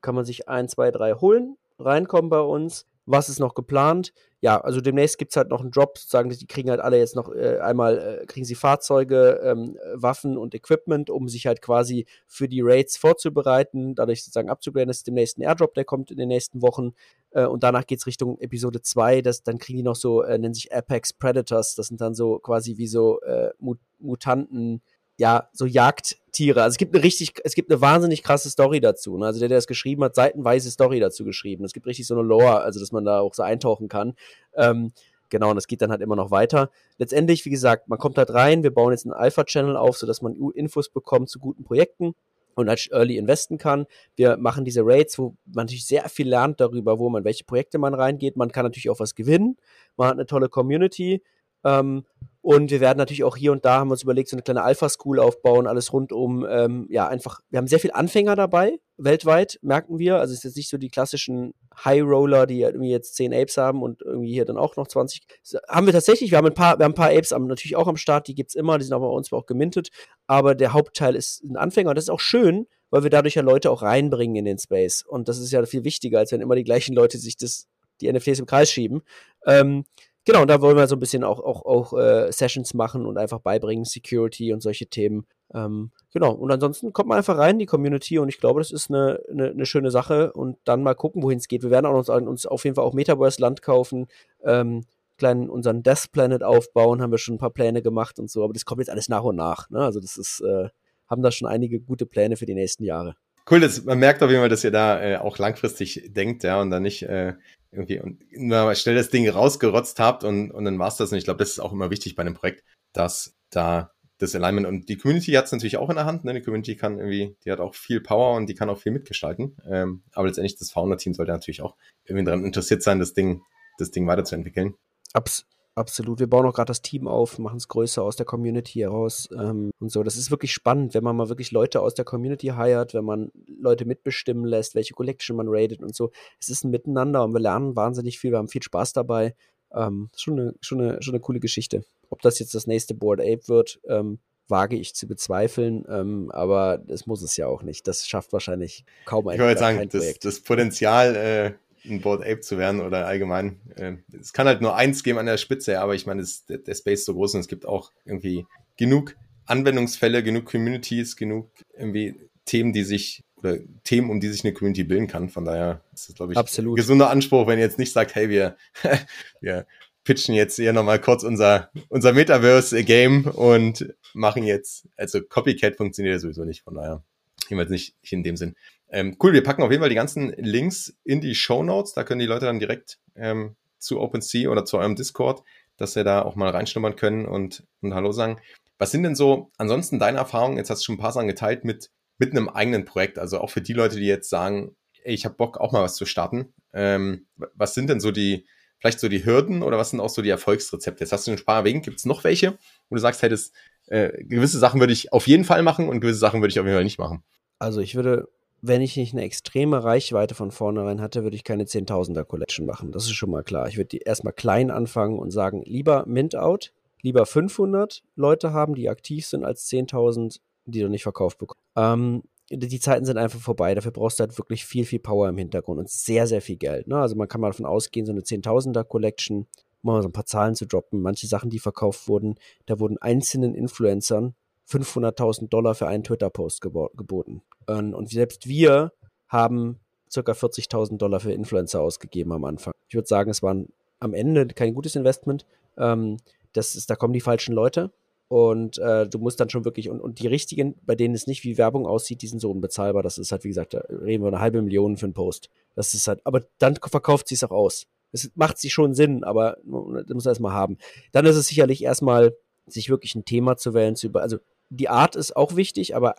kann 0.01 0.15
man 0.15 0.25
sich 0.25 0.49
ein, 0.49 0.69
zwei, 0.69 0.91
drei 0.91 1.15
holen 1.15 1.57
reinkommen 1.79 2.31
bei 2.31 2.41
uns. 2.41 2.87
Was 3.07 3.29
ist 3.29 3.39
noch 3.39 3.55
geplant? 3.55 4.13
ja, 4.45 4.61
also 4.61 4.83
demnächst 4.83 5.17
gibt 5.17 5.33
es 5.33 5.39
halt 5.39 5.49
noch 5.49 5.63
einen 5.63 5.71
Drop, 5.71 5.97
sozusagen, 5.97 6.29
die 6.29 6.47
kriegen 6.47 6.69
halt 6.69 6.81
alle 6.81 6.99
jetzt 6.99 7.17
noch 7.17 7.35
äh, 7.35 7.61
einmal, 7.61 8.21
äh, 8.21 8.27
kriegen 8.27 8.45
sie 8.45 8.55
Fahrzeuge, 8.55 9.41
ähm, 9.43 9.79
Waffen 9.95 10.37
und 10.37 10.55
Equipment, 10.55 11.09
um 11.09 11.31
sich 11.31 11.47
halt 11.47 11.63
quasi 11.63 12.05
für 12.27 12.47
die 12.47 12.61
Raids 12.61 12.99
vorzubereiten, 12.99 13.95
dadurch 13.95 14.23
sozusagen 14.23 14.51
abzugraden. 14.51 14.89
Das 14.89 14.99
ist 14.99 15.07
demnächst 15.07 15.39
ein 15.39 15.43
Airdrop, 15.45 15.73
der 15.73 15.87
kommt 15.87 16.11
in 16.11 16.19
den 16.19 16.29
nächsten 16.29 16.61
Wochen. 16.61 16.93
Äh, 17.31 17.47
und 17.47 17.63
danach 17.63 17.87
geht 17.87 18.01
es 18.01 18.07
Richtung 18.07 18.39
Episode 18.39 18.83
2, 18.83 19.23
das, 19.23 19.43
dann 19.43 19.57
kriegen 19.57 19.79
die 19.79 19.83
noch 19.83 19.97
so, 19.97 20.21
äh, 20.21 20.37
nennen 20.37 20.53
sich 20.53 20.75
Apex 20.75 21.15
Predators, 21.15 21.75
das 21.75 21.87
sind 21.87 22.03
dann 22.03 22.15
so 22.15 22.39
quasi 22.39 22.77
wie 22.77 22.87
so 22.87 23.23
äh, 23.23 23.49
Mut 23.59 23.79
Mutanten, 23.99 24.83
ja, 25.17 25.49
so 25.53 25.67
Jagdtiere. 25.67 26.63
Also 26.63 26.75
es 26.75 26.79
gibt 26.79 26.95
eine 26.95 27.05
richtig, 27.05 27.33
es 27.45 27.55
gibt 27.55 27.71
eine 27.71 27.81
wahnsinnig 27.81 28.23
krasse 28.23 28.51
Story 28.51 28.81
dazu. 28.81 29.17
Ne? 29.17 29.27
Also 29.27 29.39
der, 29.41 29.49
der 29.49 29.59
das 29.59 29.67
geschrieben 29.67 30.03
hat, 30.05 30.15
seitenweise 30.15 30.71
Story 30.71 31.01
dazu 31.01 31.25
geschrieben. 31.25 31.65
Es 31.65 31.73
gibt 31.73 31.87
richtig 31.87 32.07
so 32.07 32.15
eine 32.15 32.23
Lore, 32.23 32.61
also 32.61 32.81
dass 32.81 32.93
man 32.93 33.05
da 33.05 33.21
auch 33.21 33.35
so 33.35 33.43
eintauchen 33.43 33.89
kann. 33.89 34.15
Ähm, 34.55 34.93
genau, 35.31 35.51
und 35.51 35.57
das 35.57 35.67
geht 35.67 35.83
dann 35.83 35.91
halt 35.91 36.01
immer 36.01 36.17
noch 36.17 36.31
weiter. 36.31 36.71
Letztendlich, 36.99 37.45
wie 37.45 37.51
gesagt, 37.51 37.89
man 37.89 37.99
kommt 37.99 38.19
halt 38.19 38.31
rein, 38.31 38.63
wir 38.63 38.73
bauen 38.73 38.93
jetzt 38.93 39.05
einen 39.05 39.15
Alpha-Channel 39.15 39.77
auf, 39.77 39.97
sodass 39.97 40.23
man 40.23 40.35
Infos 40.55 40.89
bekommt 40.89 41.29
zu 41.29 41.39
guten 41.39 41.65
Projekten 41.65 42.15
und 42.57 42.69
als 42.69 42.89
Early 42.91 43.17
investen 43.17 43.59
kann. 43.59 43.87
Wir 44.17 44.37
machen 44.37 44.65
diese 44.65 44.83
Raids, 44.85 45.19
wo 45.19 45.37
man 45.47 45.67
natürlich 45.67 45.87
sehr 45.87 46.09
viel 46.09 46.29
lernt 46.29 46.61
darüber, 46.61 46.99
wo 46.99 47.09
man, 47.09 47.25
welche 47.25 47.45
Projekte 47.45 47.79
man 47.79 47.95
reingeht. 47.95 48.37
Man 48.37 48.51
kann 48.51 48.65
natürlich 48.65 48.91
auch 48.91 49.01
was 49.01 49.15
gewinnen. 49.15 49.57
Man 49.97 50.09
hat 50.09 50.15
eine 50.15 50.27
tolle 50.27 50.49
Community. 50.49 51.23
Ähm, 51.65 52.05
und 52.45 52.71
wir 52.71 52.81
werden 52.81 52.99
natürlich 52.99 53.25
auch 53.25 53.39
hier 53.39 53.53
und 53.53 53.65
da 53.65 53.79
haben 53.79 53.89
wir 53.89 53.93
uns 53.93 54.03
überlegt, 54.03 54.29
so 54.29 54.37
eine 54.37 54.43
kleine 54.43 54.63
Alpha-School 54.65 55.19
aufbauen, 55.19 55.67
alles 55.67 55.95
rund 55.95 56.13
um, 56.13 56.47
ähm, 56.47 56.87
ja, 56.91 57.09
einfach, 57.09 57.41
wir 57.49 57.57
haben 57.57 57.67
sehr 57.67 57.81
viel 57.81 57.93
Anfänger 57.93 58.37
dabei, 58.37 58.79
weltweit, 58.99 59.59
merken 59.63 59.99
wir. 59.99 60.19
Also 60.19 60.33
es 60.33 60.41
ist 60.41 60.45
jetzt 60.45 60.57
nicht 60.59 60.69
so 60.69 60.77
die 60.77 60.91
klassischen 60.91 61.55
High-Roller, 61.83 62.47
die 62.47 62.61
irgendwie 62.61 62.91
jetzt 62.91 63.17
10 63.17 63.33
Apes 63.33 63.57
haben 63.57 63.83
und 63.83 64.03
irgendwie 64.03 64.35
hier 64.35 64.45
dann 64.45 64.59
auch 64.59 64.77
noch 64.77 64.87
20. 64.87 65.23
Haben 65.71 65.87
wir 65.87 65.95
tatsächlich, 65.95 66.33
wir 66.33 66.37
haben 66.37 66.49
ein 66.49 66.53
paar, 66.53 66.79
wir 66.79 66.85
haben 66.85 66.93
ein 66.93 66.97
paar 66.97 67.13
Apes 67.13 67.33
am, 67.33 67.47
natürlich 67.47 67.77
auch 67.77 67.89
am 67.89 67.97
Start, 67.97 68.29
die 68.29 68.35
gibt's 68.35 68.55
immer, 68.55 68.77
die 68.77 68.85
sind 68.85 68.93
auch 68.93 69.01
bei 69.01 69.07
uns 69.07 69.33
auch 69.33 69.47
gemintet. 69.47 69.89
Aber 70.27 70.55
der 70.55 70.75
Hauptteil 70.75 71.17
ist 71.17 71.43
ein 71.45 71.57
Anfänger 71.57 71.89
und 71.89 71.97
das 71.97 72.05
ist 72.05 72.11
auch 72.11 72.21
schön, 72.21 72.67
weil 72.91 73.05
wir 73.05 73.11
dadurch 73.11 73.37
ja 73.37 73.43
Leute 73.43 73.71
auch 73.71 73.81
reinbringen 73.81 74.37
in 74.37 74.45
den 74.45 74.59
Space. 74.59 75.03
Und 75.03 75.31
das 75.31 75.39
ist 75.39 75.51
ja 75.51 75.65
viel 75.65 75.85
wichtiger, 75.85 76.19
als 76.19 76.31
wenn 76.31 76.43
immer 76.43 76.57
die 76.57 76.65
gleichen 76.65 76.95
Leute 76.95 77.17
sich 77.17 77.39
das, 77.39 77.69
die 78.03 78.13
NFTs 78.13 78.39
im 78.39 78.45
Kreis 78.45 78.71
schieben. 78.71 79.01
Ähm, 79.47 79.87
Genau, 80.27 80.41
und 80.41 80.49
da 80.49 80.63
wollen 80.63 80.77
wir 80.77 80.87
so 80.87 80.97
ein 80.97 81.01
bisschen 81.01 81.23
auch, 81.23 81.39
auch, 81.39 81.67
auch 81.67 81.99
äh, 81.99 82.33
Sessions 82.33 82.73
machen 82.73 83.05
und 83.05 83.19
einfach 83.19 83.41
beibringen, 83.41 83.85
Security 83.85 84.55
und 84.55 84.63
solche 84.63 84.87
Themen. 84.87 85.27
Ähm, 85.53 85.91
genau, 86.13 86.33
und 86.33 86.51
ansonsten 86.51 86.95
kommt 86.95 87.11
man 87.11 87.19
einfach 87.19 87.37
rein 87.37 87.57
in 87.57 87.59
die 87.59 87.67
Community 87.67 88.19
und 88.19 88.31
ich 88.31 88.39
glaube, 88.39 88.61
das 88.61 88.71
ist 88.71 88.91
eine, 88.91 89.21
eine, 89.31 89.51
eine 89.51 89.67
schöne 89.67 89.91
Sache 89.91 90.33
und 90.33 90.57
dann 90.65 90.83
mal 90.83 90.95
gucken, 90.95 91.23
wohin 91.23 91.39
es 91.39 91.49
geht. 91.49 91.63
Wir 91.63 91.71
werden 91.71 91.85
auch 91.85 91.97
uns, 91.97 92.09
uns 92.09 92.47
auf 92.47 92.65
jeden 92.65 92.75
Fall 92.75 92.85
auch 92.85 92.95
Metaverse 92.95 93.41
Land 93.41 93.61
kaufen, 93.61 94.07
ähm, 94.43 94.85
kleinen 95.19 95.51
unseren 95.51 95.83
Death 95.83 96.11
Planet 96.11 96.43
aufbauen, 96.43 97.03
haben 97.03 97.13
wir 97.13 97.19
schon 97.19 97.35
ein 97.35 97.39
paar 97.39 97.53
Pläne 97.53 97.83
gemacht 97.83 98.19
und 98.19 98.31
so, 98.31 98.43
aber 98.43 98.55
das 98.55 98.65
kommt 98.65 98.81
jetzt 98.81 98.91
alles 98.91 99.11
nach 99.11 99.23
und 99.23 99.37
nach. 99.37 99.69
Ne? 99.69 99.81
Also 99.81 100.01
das 100.01 100.17
ist, 100.17 100.41
äh, 100.41 100.69
haben 101.07 101.23
da 101.23 101.31
schon 101.31 101.49
einige 101.49 101.81
gute 101.81 102.07
Pläne 102.07 102.37
für 102.37 102.47
die 102.47 102.55
nächsten 102.55 102.85
Jahre. 102.85 103.15
Cool, 103.51 103.61
das, 103.61 103.85
man 103.85 103.99
merkt 103.99 104.23
auf 104.23 104.31
jeden 104.31 104.41
Fall, 104.41 104.49
dass 104.49 104.65
ihr 104.65 104.71
da 104.71 105.03
äh, 105.03 105.17
auch 105.19 105.37
langfristig 105.37 106.11
denkt, 106.15 106.45
ja, 106.45 106.63
und 106.63 106.71
dann 106.71 106.83
nicht 106.83 107.03
äh, 107.03 107.35
irgendwie 107.75 108.01
und 108.01 108.21
mal 108.37 108.75
schnell 108.77 108.95
das 108.95 109.11
Ding 109.11 109.29
rausgerotzt 109.29 109.99
habt 110.01 110.25
und, 110.25 110.51
und 110.51 110.65
dann 110.65 110.79
war's 110.79 110.97
das. 110.97 111.13
Und 111.13 111.19
ich 111.19 111.25
glaube, 111.25 111.39
das 111.39 111.51
ist 111.51 111.61
auch 111.61 111.73
immer 111.73 111.91
wichtig 111.91 112.17
bei 112.17 112.23
einem 112.23 112.35
Projekt, 112.35 112.65
dass 112.93 113.37
da 113.51 113.93
das 114.19 114.35
Alignment 114.35 114.67
und 114.67 114.89
die 114.89 114.97
Community 114.97 115.33
hat 115.33 115.47
es 115.47 115.53
natürlich 115.53 115.77
auch 115.77 115.91
in 115.91 115.97
der 115.97 116.07
Hand. 116.07 116.25
Ne? 116.25 116.35
Die 116.35 116.41
Community 116.41 116.77
kann 116.77 116.99
irgendwie, 116.99 117.37
die 117.45 117.51
hat 117.51 117.61
auch 117.61 117.75
viel 117.75 118.01
Power 118.01 118.37
und 118.37 118.47
die 118.47 118.55
kann 118.55 118.71
auch 118.71 118.79
viel 118.79 118.93
mitgestalten. 118.93 119.57
Ähm, 119.69 120.03
aber 120.13 120.29
letztendlich 120.29 120.57
das 120.57 120.71
Founder-Team 120.71 121.15
sollte 121.15 121.33
natürlich 121.33 121.63
auch 121.63 121.77
irgendwie 122.05 122.25
daran 122.25 122.45
interessiert 122.45 122.83
sein, 122.83 123.01
das 123.01 123.13
Ding, 123.13 123.43
das 123.79 123.91
Ding 123.91 124.07
weiterzuentwickeln. 124.07 124.75
Abs 125.13 125.47
Absolut. 125.77 126.21
Wir 126.21 126.29
bauen 126.29 126.47
auch 126.47 126.55
gerade 126.55 126.69
das 126.69 126.83
Team 126.83 127.09
auf, 127.09 127.39
machen 127.41 127.57
es 127.57 127.67
größer 127.67 128.01
aus 128.01 128.15
der 128.15 128.27
Community 128.27 128.79
heraus 128.79 129.29
ähm, 129.37 129.73
und 129.81 129.91
so. 129.91 130.05
Das 130.05 130.17
ist 130.17 130.31
wirklich 130.31 130.53
spannend, 130.53 130.95
wenn 130.95 131.03
man 131.03 131.17
mal 131.17 131.29
wirklich 131.29 131.51
Leute 131.51 131.81
aus 131.81 131.95
der 131.95 132.05
Community 132.05 132.49
hired, 132.57 132.95
wenn 132.95 133.05
man 133.05 133.33
Leute 133.47 133.85
mitbestimmen 133.85 134.45
lässt, 134.45 134.77
welche 134.77 134.95
Collection 134.95 135.37
man 135.37 135.47
rated 135.49 135.83
und 135.83 135.95
so. 135.95 136.13
Es 136.41 136.49
ist 136.49 136.65
ein 136.65 136.71
Miteinander 136.71 137.25
und 137.25 137.33
wir 137.33 137.41
lernen 137.41 137.75
wahnsinnig 137.75 138.21
viel, 138.21 138.31
wir 138.31 138.39
haben 138.39 138.49
viel 138.49 138.63
Spaß 138.63 138.93
dabei. 138.93 139.35
Ähm, 139.75 140.11
schon, 140.17 140.39
eine, 140.39 140.55
schon, 140.61 140.81
eine, 140.81 141.03
schon 141.03 141.15
eine 141.15 141.21
coole 141.21 141.41
Geschichte. 141.41 141.85
Ob 142.09 142.23
das 142.23 142.39
jetzt 142.39 142.55
das 142.55 142.69
nächste 142.69 142.95
Board 142.95 143.21
Ape 143.21 143.49
wird, 143.49 143.81
ähm, 143.89 144.21
wage 144.49 144.77
ich 144.77 144.95
zu 144.95 145.09
bezweifeln, 145.09 145.85
ähm, 145.89 146.31
aber 146.31 146.79
das 146.79 147.07
muss 147.07 147.23
es 147.23 147.37
ja 147.37 147.47
auch 147.47 147.63
nicht. 147.63 147.89
Das 147.89 148.07
schafft 148.07 148.33
wahrscheinlich 148.33 148.85
kaum 149.07 149.27
ein 149.29 149.37
Ich 149.37 149.41
wollte 149.41 149.59
sagen, 149.59 149.89
das, 149.89 150.19
das, 150.19 150.41
Potenzial 150.41 151.17
äh, 151.17 151.53
ein 151.85 152.01
Board 152.01 152.23
Ape 152.23 152.41
zu 152.41 152.59
werden 152.59 152.81
oder 152.81 153.07
allgemein. 153.07 153.61
Äh, 153.77 153.95
es 154.19 154.33
kann 154.33 154.47
halt 154.47 154.61
nur 154.61 154.77
eins 154.77 155.03
geben 155.03 155.19
an 155.19 155.27
der 155.27 155.37
Spitze, 155.37 155.81
aber 155.81 155.95
ich 155.95 156.07
meine, 156.07 156.21
das, 156.21 156.45
der 156.47 156.75
Space 156.75 157.01
ist 157.01 157.07
so 157.07 157.15
groß 157.15 157.35
und 157.35 157.41
es 157.41 157.49
gibt 157.49 157.67
auch 157.67 157.91
irgendwie 158.05 158.47
genug 158.77 159.17
Anwendungsfälle, 159.47 160.23
genug 160.23 160.47
Communities, 160.47 161.17
genug 161.17 161.51
irgendwie 161.77 162.15
Themen, 162.45 162.73
die 162.73 162.85
sich 162.85 163.25
oder 163.37 163.59
Themen, 163.85 164.11
um 164.11 164.21
die 164.21 164.29
sich 164.29 164.45
eine 164.45 164.55
Community 164.55 164.85
bilden 164.85 165.07
kann. 165.07 165.29
Von 165.29 165.45
daher 165.45 165.83
ist 165.93 166.09
das, 166.09 166.15
glaube 166.15 166.33
ich, 166.33 166.39
Absolut. 166.39 166.73
ein 166.73 166.77
gesunder 166.77 167.11
Anspruch, 167.11 167.47
wenn 167.47 167.59
ihr 167.59 167.65
jetzt 167.65 167.79
nicht 167.79 167.93
sagt, 167.93 168.15
hey, 168.15 168.31
wir, 168.31 168.57
wir 169.41 169.67
pitchen 170.05 170.35
jetzt 170.35 170.57
hier 170.57 170.73
nochmal 170.73 171.01
kurz 171.01 171.25
unser, 171.25 171.71
unser 171.89 172.13
Metaverse-Game 172.13 173.27
und 173.27 173.95
machen 174.15 174.45
jetzt, 174.45 174.89
also 174.97 175.21
Copycat 175.23 175.77
funktioniert 175.77 176.15
ja 176.15 176.19
sowieso 176.19 176.45
nicht, 176.45 176.63
von 176.63 176.75
daher. 176.75 177.03
Jedenfalls 177.49 177.71
nicht, 177.71 177.95
nicht 178.03 178.13
in 178.13 178.23
dem 178.23 178.37
Sinn. 178.37 178.55
Ähm, 178.95 179.17
cool, 179.21 179.33
wir 179.33 179.43
packen 179.43 179.65
auf 179.65 179.73
jeden 179.73 179.83
Fall 179.83 179.89
die 179.89 179.97
ganzen 179.97 180.33
Links 180.37 180.97
in 181.03 181.21
die 181.21 181.35
Show 181.35 181.65
Notes. 181.65 181.95
Da 181.95 182.05
können 182.05 182.21
die 182.21 182.27
Leute 182.27 182.47
dann 182.47 182.61
direkt 182.61 183.01
ähm, 183.17 183.57
zu 183.81 184.01
OpenSea 184.01 184.49
oder 184.49 184.65
zu 184.65 184.79
eurem 184.79 184.95
Discord, 184.95 185.43
dass 185.77 185.95
sie 185.95 186.05
da 186.05 186.23
auch 186.23 186.37
mal 186.37 186.51
reinschnuppern 186.51 186.95
können 186.95 187.27
und, 187.27 187.65
und 187.81 187.93
Hallo 187.93 188.13
sagen. 188.13 188.39
Was 188.79 188.93
sind 188.93 189.03
denn 189.03 189.17
so 189.17 189.51
ansonsten 189.59 189.99
deine 189.99 190.19
Erfahrungen? 190.19 190.59
Jetzt 190.59 190.71
hast 190.71 190.83
du 190.83 190.85
schon 190.85 190.95
ein 190.95 191.01
paar 191.01 191.11
Sachen 191.11 191.27
geteilt 191.27 191.65
mit, 191.65 191.91
mit 192.19 192.31
einem 192.31 192.49
eigenen 192.49 192.85
Projekt. 192.85 193.19
Also 193.19 193.41
auch 193.41 193.51
für 193.51 193.61
die 193.61 193.73
Leute, 193.73 193.97
die 193.97 194.07
jetzt 194.07 194.31
sagen, 194.31 194.77
ey, 195.03 195.13
ich 195.13 195.25
habe 195.25 195.35
Bock, 195.35 195.59
auch 195.59 195.73
mal 195.73 195.83
was 195.83 195.97
zu 195.97 196.07
starten. 196.07 196.55
Ähm, 196.73 197.27
was 197.35 197.75
sind 197.75 197.91
denn 197.91 197.99
so 197.99 198.13
die, 198.13 198.47
vielleicht 198.79 199.01
so 199.01 199.09
die 199.09 199.27
Hürden 199.27 199.65
oder 199.65 199.77
was 199.77 199.91
sind 199.91 199.99
auch 199.99 200.09
so 200.09 200.23
die 200.23 200.31
Erfolgsrezepte? 200.31 201.03
Jetzt 201.03 201.13
hast 201.13 201.27
du 201.27 201.33
ein 201.33 201.45
paar 201.45 201.59
erwähnt. 201.59 201.85
Gibt 201.85 201.99
es 201.99 202.05
noch 202.05 202.23
welche, 202.23 202.59
wo 202.91 202.95
du 202.95 203.01
sagst, 203.01 203.23
hättest, 203.23 203.57
äh, 203.89 204.23
gewisse 204.23 204.61
Sachen 204.61 204.79
würde 204.79 204.93
ich 204.93 205.13
auf 205.13 205.27
jeden 205.27 205.45
Fall 205.45 205.65
machen 205.65 205.89
und 205.89 205.99
gewisse 205.99 206.21
Sachen 206.21 206.41
würde 206.41 206.53
ich 206.53 206.61
auf 206.61 206.65
jeden 206.65 206.77
Fall 206.77 206.85
nicht 206.85 207.01
machen? 207.01 207.25
Also 207.59 207.81
ich 207.81 207.97
würde 207.97 208.29
wenn 208.67 208.81
ich 208.81 208.97
nicht 208.97 209.13
eine 209.13 209.23
extreme 209.23 209.85
Reichweite 209.85 210.35
von 210.35 210.51
vornherein 210.51 211.03
hatte, 211.03 211.23
würde 211.23 211.37
ich 211.37 211.45
keine 211.45 211.65
10.000er 211.65 212.25
Collection 212.25 212.65
machen. 212.65 212.93
Das 212.93 213.05
ist 213.05 213.13
schon 213.13 213.31
mal 213.31 213.43
klar. 213.43 213.69
Ich 213.69 213.77
würde 213.77 213.89
die 213.89 213.99
erstmal 213.99 214.33
klein 214.33 214.71
anfangen 214.71 215.19
und 215.19 215.31
sagen, 215.31 215.63
lieber 215.67 216.05
Mint-Out, 216.07 216.73
lieber 217.03 217.27
500 217.27 218.03
Leute 218.17 218.55
haben, 218.55 218.75
die 218.75 218.89
aktiv 218.89 219.27
sind, 219.27 219.45
als 219.45 219.69
10.000, 219.69 220.41
die 220.65 220.81
du 220.81 220.89
nicht 220.89 221.03
verkauft 221.03 221.37
bekommen. 221.37 221.61
Ähm, 221.77 222.23
die 222.51 222.81
Zeiten 222.81 223.05
sind 223.05 223.19
einfach 223.19 223.39
vorbei. 223.39 223.75
Dafür 223.75 223.91
brauchst 223.91 224.19
du 224.19 224.23
halt 224.23 224.39
wirklich 224.39 224.65
viel, 224.65 224.87
viel 224.87 225.01
Power 225.01 225.29
im 225.29 225.37
Hintergrund 225.37 225.81
und 225.81 225.91
sehr, 225.91 226.27
sehr 226.27 226.41
viel 226.41 226.57
Geld. 226.57 226.87
Ne? 226.87 226.97
Also 226.97 227.17
man 227.17 227.29
kann 227.29 227.43
mal 227.43 227.51
davon 227.51 227.67
ausgehen, 227.67 228.07
so 228.07 228.13
eine 228.13 228.23
10.000er 228.23 228.85
Collection, 228.85 229.47
um 229.83 229.93
mal 229.93 230.01
so 230.01 230.09
ein 230.09 230.13
paar 230.13 230.27
Zahlen 230.27 230.55
zu 230.55 230.67
droppen. 230.67 231.03
Manche 231.03 231.27
Sachen, 231.27 231.51
die 231.51 231.59
verkauft 231.59 232.09
wurden, 232.09 232.37
da 232.65 232.81
wurden 232.81 232.97
einzelnen 232.97 233.55
Influencern 233.55 234.35
500.000 234.69 235.49
Dollar 235.49 235.75
für 235.75 235.87
einen 235.87 236.05
Twitter-Post 236.05 236.61
geboten. 236.61 237.43
Und 237.67 238.11
selbst 238.11 238.49
wir 238.49 238.93
haben 239.29 239.81
circa 240.11 240.33
40.000 240.33 240.97
Dollar 240.97 241.21
für 241.21 241.33
Influencer 241.33 241.81
ausgegeben 241.81 242.33
am 242.33 242.45
Anfang. 242.45 242.73
Ich 242.89 242.95
würde 242.95 243.09
sagen, 243.09 243.31
es 243.31 243.43
war 243.43 243.57
am 243.99 244.15
Ende 244.15 244.47
kein 244.47 244.75
gutes 244.75 244.97
Investment. 244.97 245.47
Ähm, 245.77 246.19
das 246.53 246.77
ist, 246.77 246.89
da 246.89 246.97
kommen 246.97 247.13
die 247.13 247.21
falschen 247.21 247.55
Leute. 247.55 247.91
Und 248.29 248.79
äh, 248.79 249.07
du 249.07 249.19
musst 249.19 249.39
dann 249.39 249.51
schon 249.51 249.65
wirklich, 249.65 249.91
und, 249.91 250.01
und 250.01 250.19
die 250.19 250.27
richtigen, 250.27 250.77
bei 250.83 250.95
denen 250.95 251.15
es 251.15 251.27
nicht 251.27 251.45
wie 251.45 251.59
Werbung 251.59 251.87
aussieht, 251.87 252.23
die 252.23 252.27
sind 252.27 252.41
so 252.41 252.51
unbezahlbar. 252.51 253.03
Das 253.03 253.19
ist 253.19 253.33
halt, 253.33 253.45
wie 253.45 253.49
gesagt, 253.49 253.75
da 253.75 253.81
reden 253.91 254.25
wir 254.25 254.29
eine 254.29 254.41
halbe 254.41 254.63
Million 254.63 254.97
für 254.97 255.07
einen 255.07 255.15
Post. 255.15 255.51
Das 255.75 255.95
ist 255.95 256.09
halt, 256.09 256.21
aber 256.25 256.43
dann 256.59 256.77
verkauft 256.77 257.29
sie 257.29 257.35
es 257.35 257.45
auch 257.45 257.51
aus. 257.51 257.87
Es 258.13 258.31
macht 258.35 258.59
sich 258.59 258.73
schon 258.73 258.95
Sinn, 258.95 259.25
aber 259.25 259.59
das 259.65 260.15
muss 260.15 260.27
er 260.27 260.31
erstmal 260.31 260.53
haben. 260.53 260.79
Dann 261.13 261.27
ist 261.27 261.37
es 261.37 261.49
sicherlich 261.49 261.83
erstmal, 261.83 262.37
sich 262.67 262.89
wirklich 262.89 263.15
ein 263.15 263.25
Thema 263.25 263.57
zu 263.57 263.75
wählen, 263.75 263.97
zu 263.97 264.07
über, 264.07 264.23
also 264.23 264.39
die 264.71 264.89
Art 264.89 265.17
ist 265.17 265.37
auch 265.37 265.57
wichtig, 265.57 265.95
aber 265.95 266.17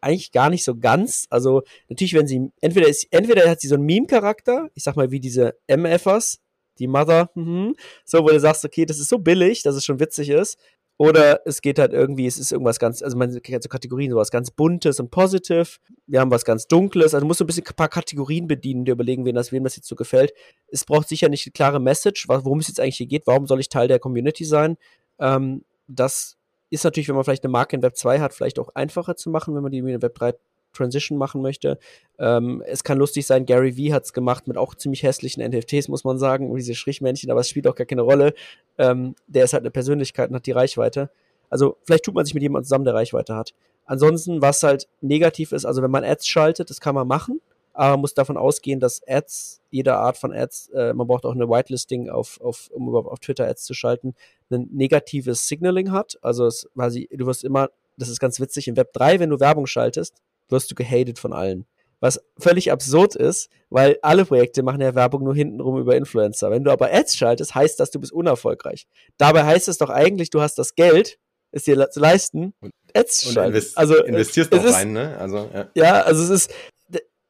eigentlich 0.00 0.32
gar 0.32 0.50
nicht 0.50 0.64
so 0.64 0.76
ganz. 0.76 1.26
Also 1.30 1.62
natürlich, 1.88 2.14
wenn 2.14 2.26
sie, 2.26 2.50
entweder 2.60 2.88
ist, 2.88 3.06
entweder 3.10 3.48
hat 3.48 3.60
sie 3.60 3.68
so 3.68 3.76
einen 3.76 3.84
Meme-Charakter, 3.84 4.68
ich 4.74 4.82
sag 4.82 4.96
mal 4.96 5.10
wie 5.10 5.20
diese 5.20 5.56
MFers, 5.68 6.40
die 6.78 6.86
Mother, 6.86 7.30
mhm, 7.34 7.74
so, 8.04 8.22
wo 8.22 8.28
du 8.28 8.40
sagst, 8.40 8.64
okay, 8.64 8.86
das 8.86 8.98
ist 8.98 9.08
so 9.08 9.18
billig, 9.18 9.62
dass 9.62 9.76
es 9.76 9.84
schon 9.84 10.00
witzig 10.00 10.30
ist. 10.30 10.58
Oder 10.96 11.40
es 11.46 11.62
geht 11.62 11.78
halt 11.78 11.94
irgendwie, 11.94 12.26
es 12.26 12.36
ist 12.36 12.52
irgendwas 12.52 12.78
ganz, 12.78 13.02
also 13.02 13.16
man 13.16 13.40
kennt 13.40 13.62
so 13.62 13.70
Kategorien, 13.70 14.10
sowas 14.10 14.30
ganz 14.30 14.50
Buntes 14.50 15.00
und 15.00 15.10
Positive. 15.10 15.78
Wir 16.06 16.20
haben 16.20 16.30
was 16.30 16.44
ganz 16.44 16.66
Dunkles. 16.66 17.14
Also 17.14 17.20
du 17.20 17.26
musst 17.26 17.38
so 17.38 17.44
ein 17.44 17.46
bisschen 17.46 17.64
ein 17.66 17.74
paar 17.74 17.88
Kategorien 17.88 18.46
bedienen, 18.46 18.84
dir 18.84 18.92
überlegen, 18.92 19.24
wem 19.24 19.34
das, 19.34 19.50
wem 19.50 19.64
das 19.64 19.76
jetzt 19.76 19.88
so 19.88 19.96
gefällt. 19.96 20.34
Es 20.68 20.84
braucht 20.84 21.08
sicher 21.08 21.30
nicht 21.30 21.46
eine 21.46 21.52
klare 21.52 21.80
Message, 21.80 22.28
worum 22.28 22.58
es 22.58 22.68
jetzt 22.68 22.80
eigentlich 22.80 22.98
hier 22.98 23.06
geht. 23.06 23.26
Warum 23.26 23.46
soll 23.46 23.60
ich 23.60 23.70
Teil 23.70 23.88
der 23.88 23.98
Community 23.98 24.44
sein? 24.44 24.76
Ähm, 25.18 25.64
das 25.90 26.36
ist 26.70 26.84
natürlich, 26.84 27.08
wenn 27.08 27.16
man 27.16 27.24
vielleicht 27.24 27.44
eine 27.44 27.50
Marke 27.50 27.76
in 27.76 27.82
Web 27.82 27.96
2 27.96 28.20
hat, 28.20 28.32
vielleicht 28.32 28.58
auch 28.58 28.70
einfacher 28.74 29.16
zu 29.16 29.30
machen, 29.30 29.54
wenn 29.54 29.62
man 29.62 29.72
die 29.72 29.78
in 29.78 30.02
Web 30.02 30.14
3 30.14 30.34
Transition 30.72 31.18
machen 31.18 31.42
möchte. 31.42 31.78
Ähm, 32.18 32.62
es 32.64 32.84
kann 32.84 32.98
lustig 32.98 33.26
sein, 33.26 33.44
Gary 33.44 33.76
Vee 33.76 33.92
hat 33.92 34.04
es 34.04 34.12
gemacht 34.12 34.46
mit 34.46 34.56
auch 34.56 34.76
ziemlich 34.76 35.02
hässlichen 35.02 35.42
NFTs, 35.44 35.88
muss 35.88 36.04
man 36.04 36.18
sagen, 36.18 36.54
diese 36.54 36.76
Strichmännchen, 36.76 37.30
aber 37.30 37.40
es 37.40 37.48
spielt 37.48 37.66
auch 37.66 37.74
gar 37.74 37.86
keine 37.86 38.02
Rolle. 38.02 38.34
Ähm, 38.78 39.16
der 39.26 39.44
ist 39.44 39.52
halt 39.52 39.62
eine 39.62 39.72
Persönlichkeit 39.72 40.30
und 40.30 40.36
hat 40.36 40.46
die 40.46 40.52
Reichweite. 40.52 41.10
Also 41.48 41.76
vielleicht 41.84 42.04
tut 42.04 42.14
man 42.14 42.24
sich 42.24 42.34
mit 42.34 42.42
jemandem 42.42 42.66
zusammen, 42.66 42.84
der 42.84 42.94
Reichweite 42.94 43.34
hat. 43.34 43.52
Ansonsten, 43.84 44.40
was 44.40 44.62
halt 44.62 44.86
negativ 45.00 45.50
ist, 45.50 45.64
also 45.64 45.82
wenn 45.82 45.90
man 45.90 46.04
Ads 46.04 46.28
schaltet, 46.28 46.70
das 46.70 46.80
kann 46.80 46.94
man 46.94 47.08
machen, 47.08 47.40
aber 47.80 47.92
man 47.92 48.00
muss 48.00 48.12
davon 48.12 48.36
ausgehen, 48.36 48.78
dass 48.78 49.00
Ads, 49.08 49.62
jede 49.70 49.94
Art 49.94 50.18
von 50.18 50.34
Ads, 50.34 50.68
äh, 50.74 50.92
man 50.92 51.06
braucht 51.06 51.24
auch 51.24 51.34
eine 51.34 51.48
Whitelisting, 51.48 52.10
auf, 52.10 52.38
auf, 52.42 52.68
um 52.74 52.86
überhaupt 52.86 53.08
auf 53.08 53.20
Twitter 53.20 53.48
Ads 53.48 53.64
zu 53.64 53.72
schalten, 53.72 54.12
ein 54.50 54.68
negatives 54.70 55.48
Signaling 55.48 55.90
hat. 55.90 56.18
Also 56.20 56.44
es, 56.44 56.68
quasi, 56.74 57.08
du 57.10 57.24
wirst 57.24 57.42
immer, 57.42 57.70
das 57.96 58.10
ist 58.10 58.20
ganz 58.20 58.38
witzig, 58.38 58.68
im 58.68 58.76
Web 58.76 58.92
3, 58.92 59.18
wenn 59.18 59.30
du 59.30 59.40
Werbung 59.40 59.66
schaltest, 59.66 60.16
wirst 60.50 60.70
du 60.70 60.74
gehatet 60.74 61.18
von 61.18 61.32
allen. 61.32 61.64
Was 62.00 62.20
völlig 62.38 62.70
absurd 62.70 63.16
ist, 63.16 63.48
weil 63.70 63.98
alle 64.02 64.26
Projekte 64.26 64.62
machen 64.62 64.82
ja 64.82 64.94
Werbung 64.94 65.24
nur 65.24 65.34
hintenrum 65.34 65.78
über 65.78 65.96
Influencer. 65.96 66.50
Wenn 66.50 66.64
du 66.64 66.70
aber 66.70 66.92
Ads 66.92 67.16
schaltest, 67.16 67.54
heißt 67.54 67.80
das, 67.80 67.90
du 67.90 67.98
bist 67.98 68.12
unerfolgreich. 68.12 68.86
Dabei 69.16 69.46
heißt 69.46 69.68
es 69.68 69.78
doch 69.78 69.88
eigentlich, 69.88 70.28
du 70.28 70.42
hast 70.42 70.58
das 70.58 70.74
Geld, 70.74 71.18
es 71.50 71.64
dir 71.64 71.88
zu 71.88 71.98
leisten, 71.98 72.52
Ads 72.94 73.20
zu 73.20 73.32
schalten. 73.32 73.54
Invest 73.54 73.78
also 73.78 74.04
investierst 74.04 74.52
auch 74.52 74.62
rein, 74.64 74.92
ne? 74.92 75.16
Also 75.16 75.48
ja. 75.54 75.70
ja, 75.74 76.02
also 76.02 76.22
es 76.22 76.28
ist 76.28 76.54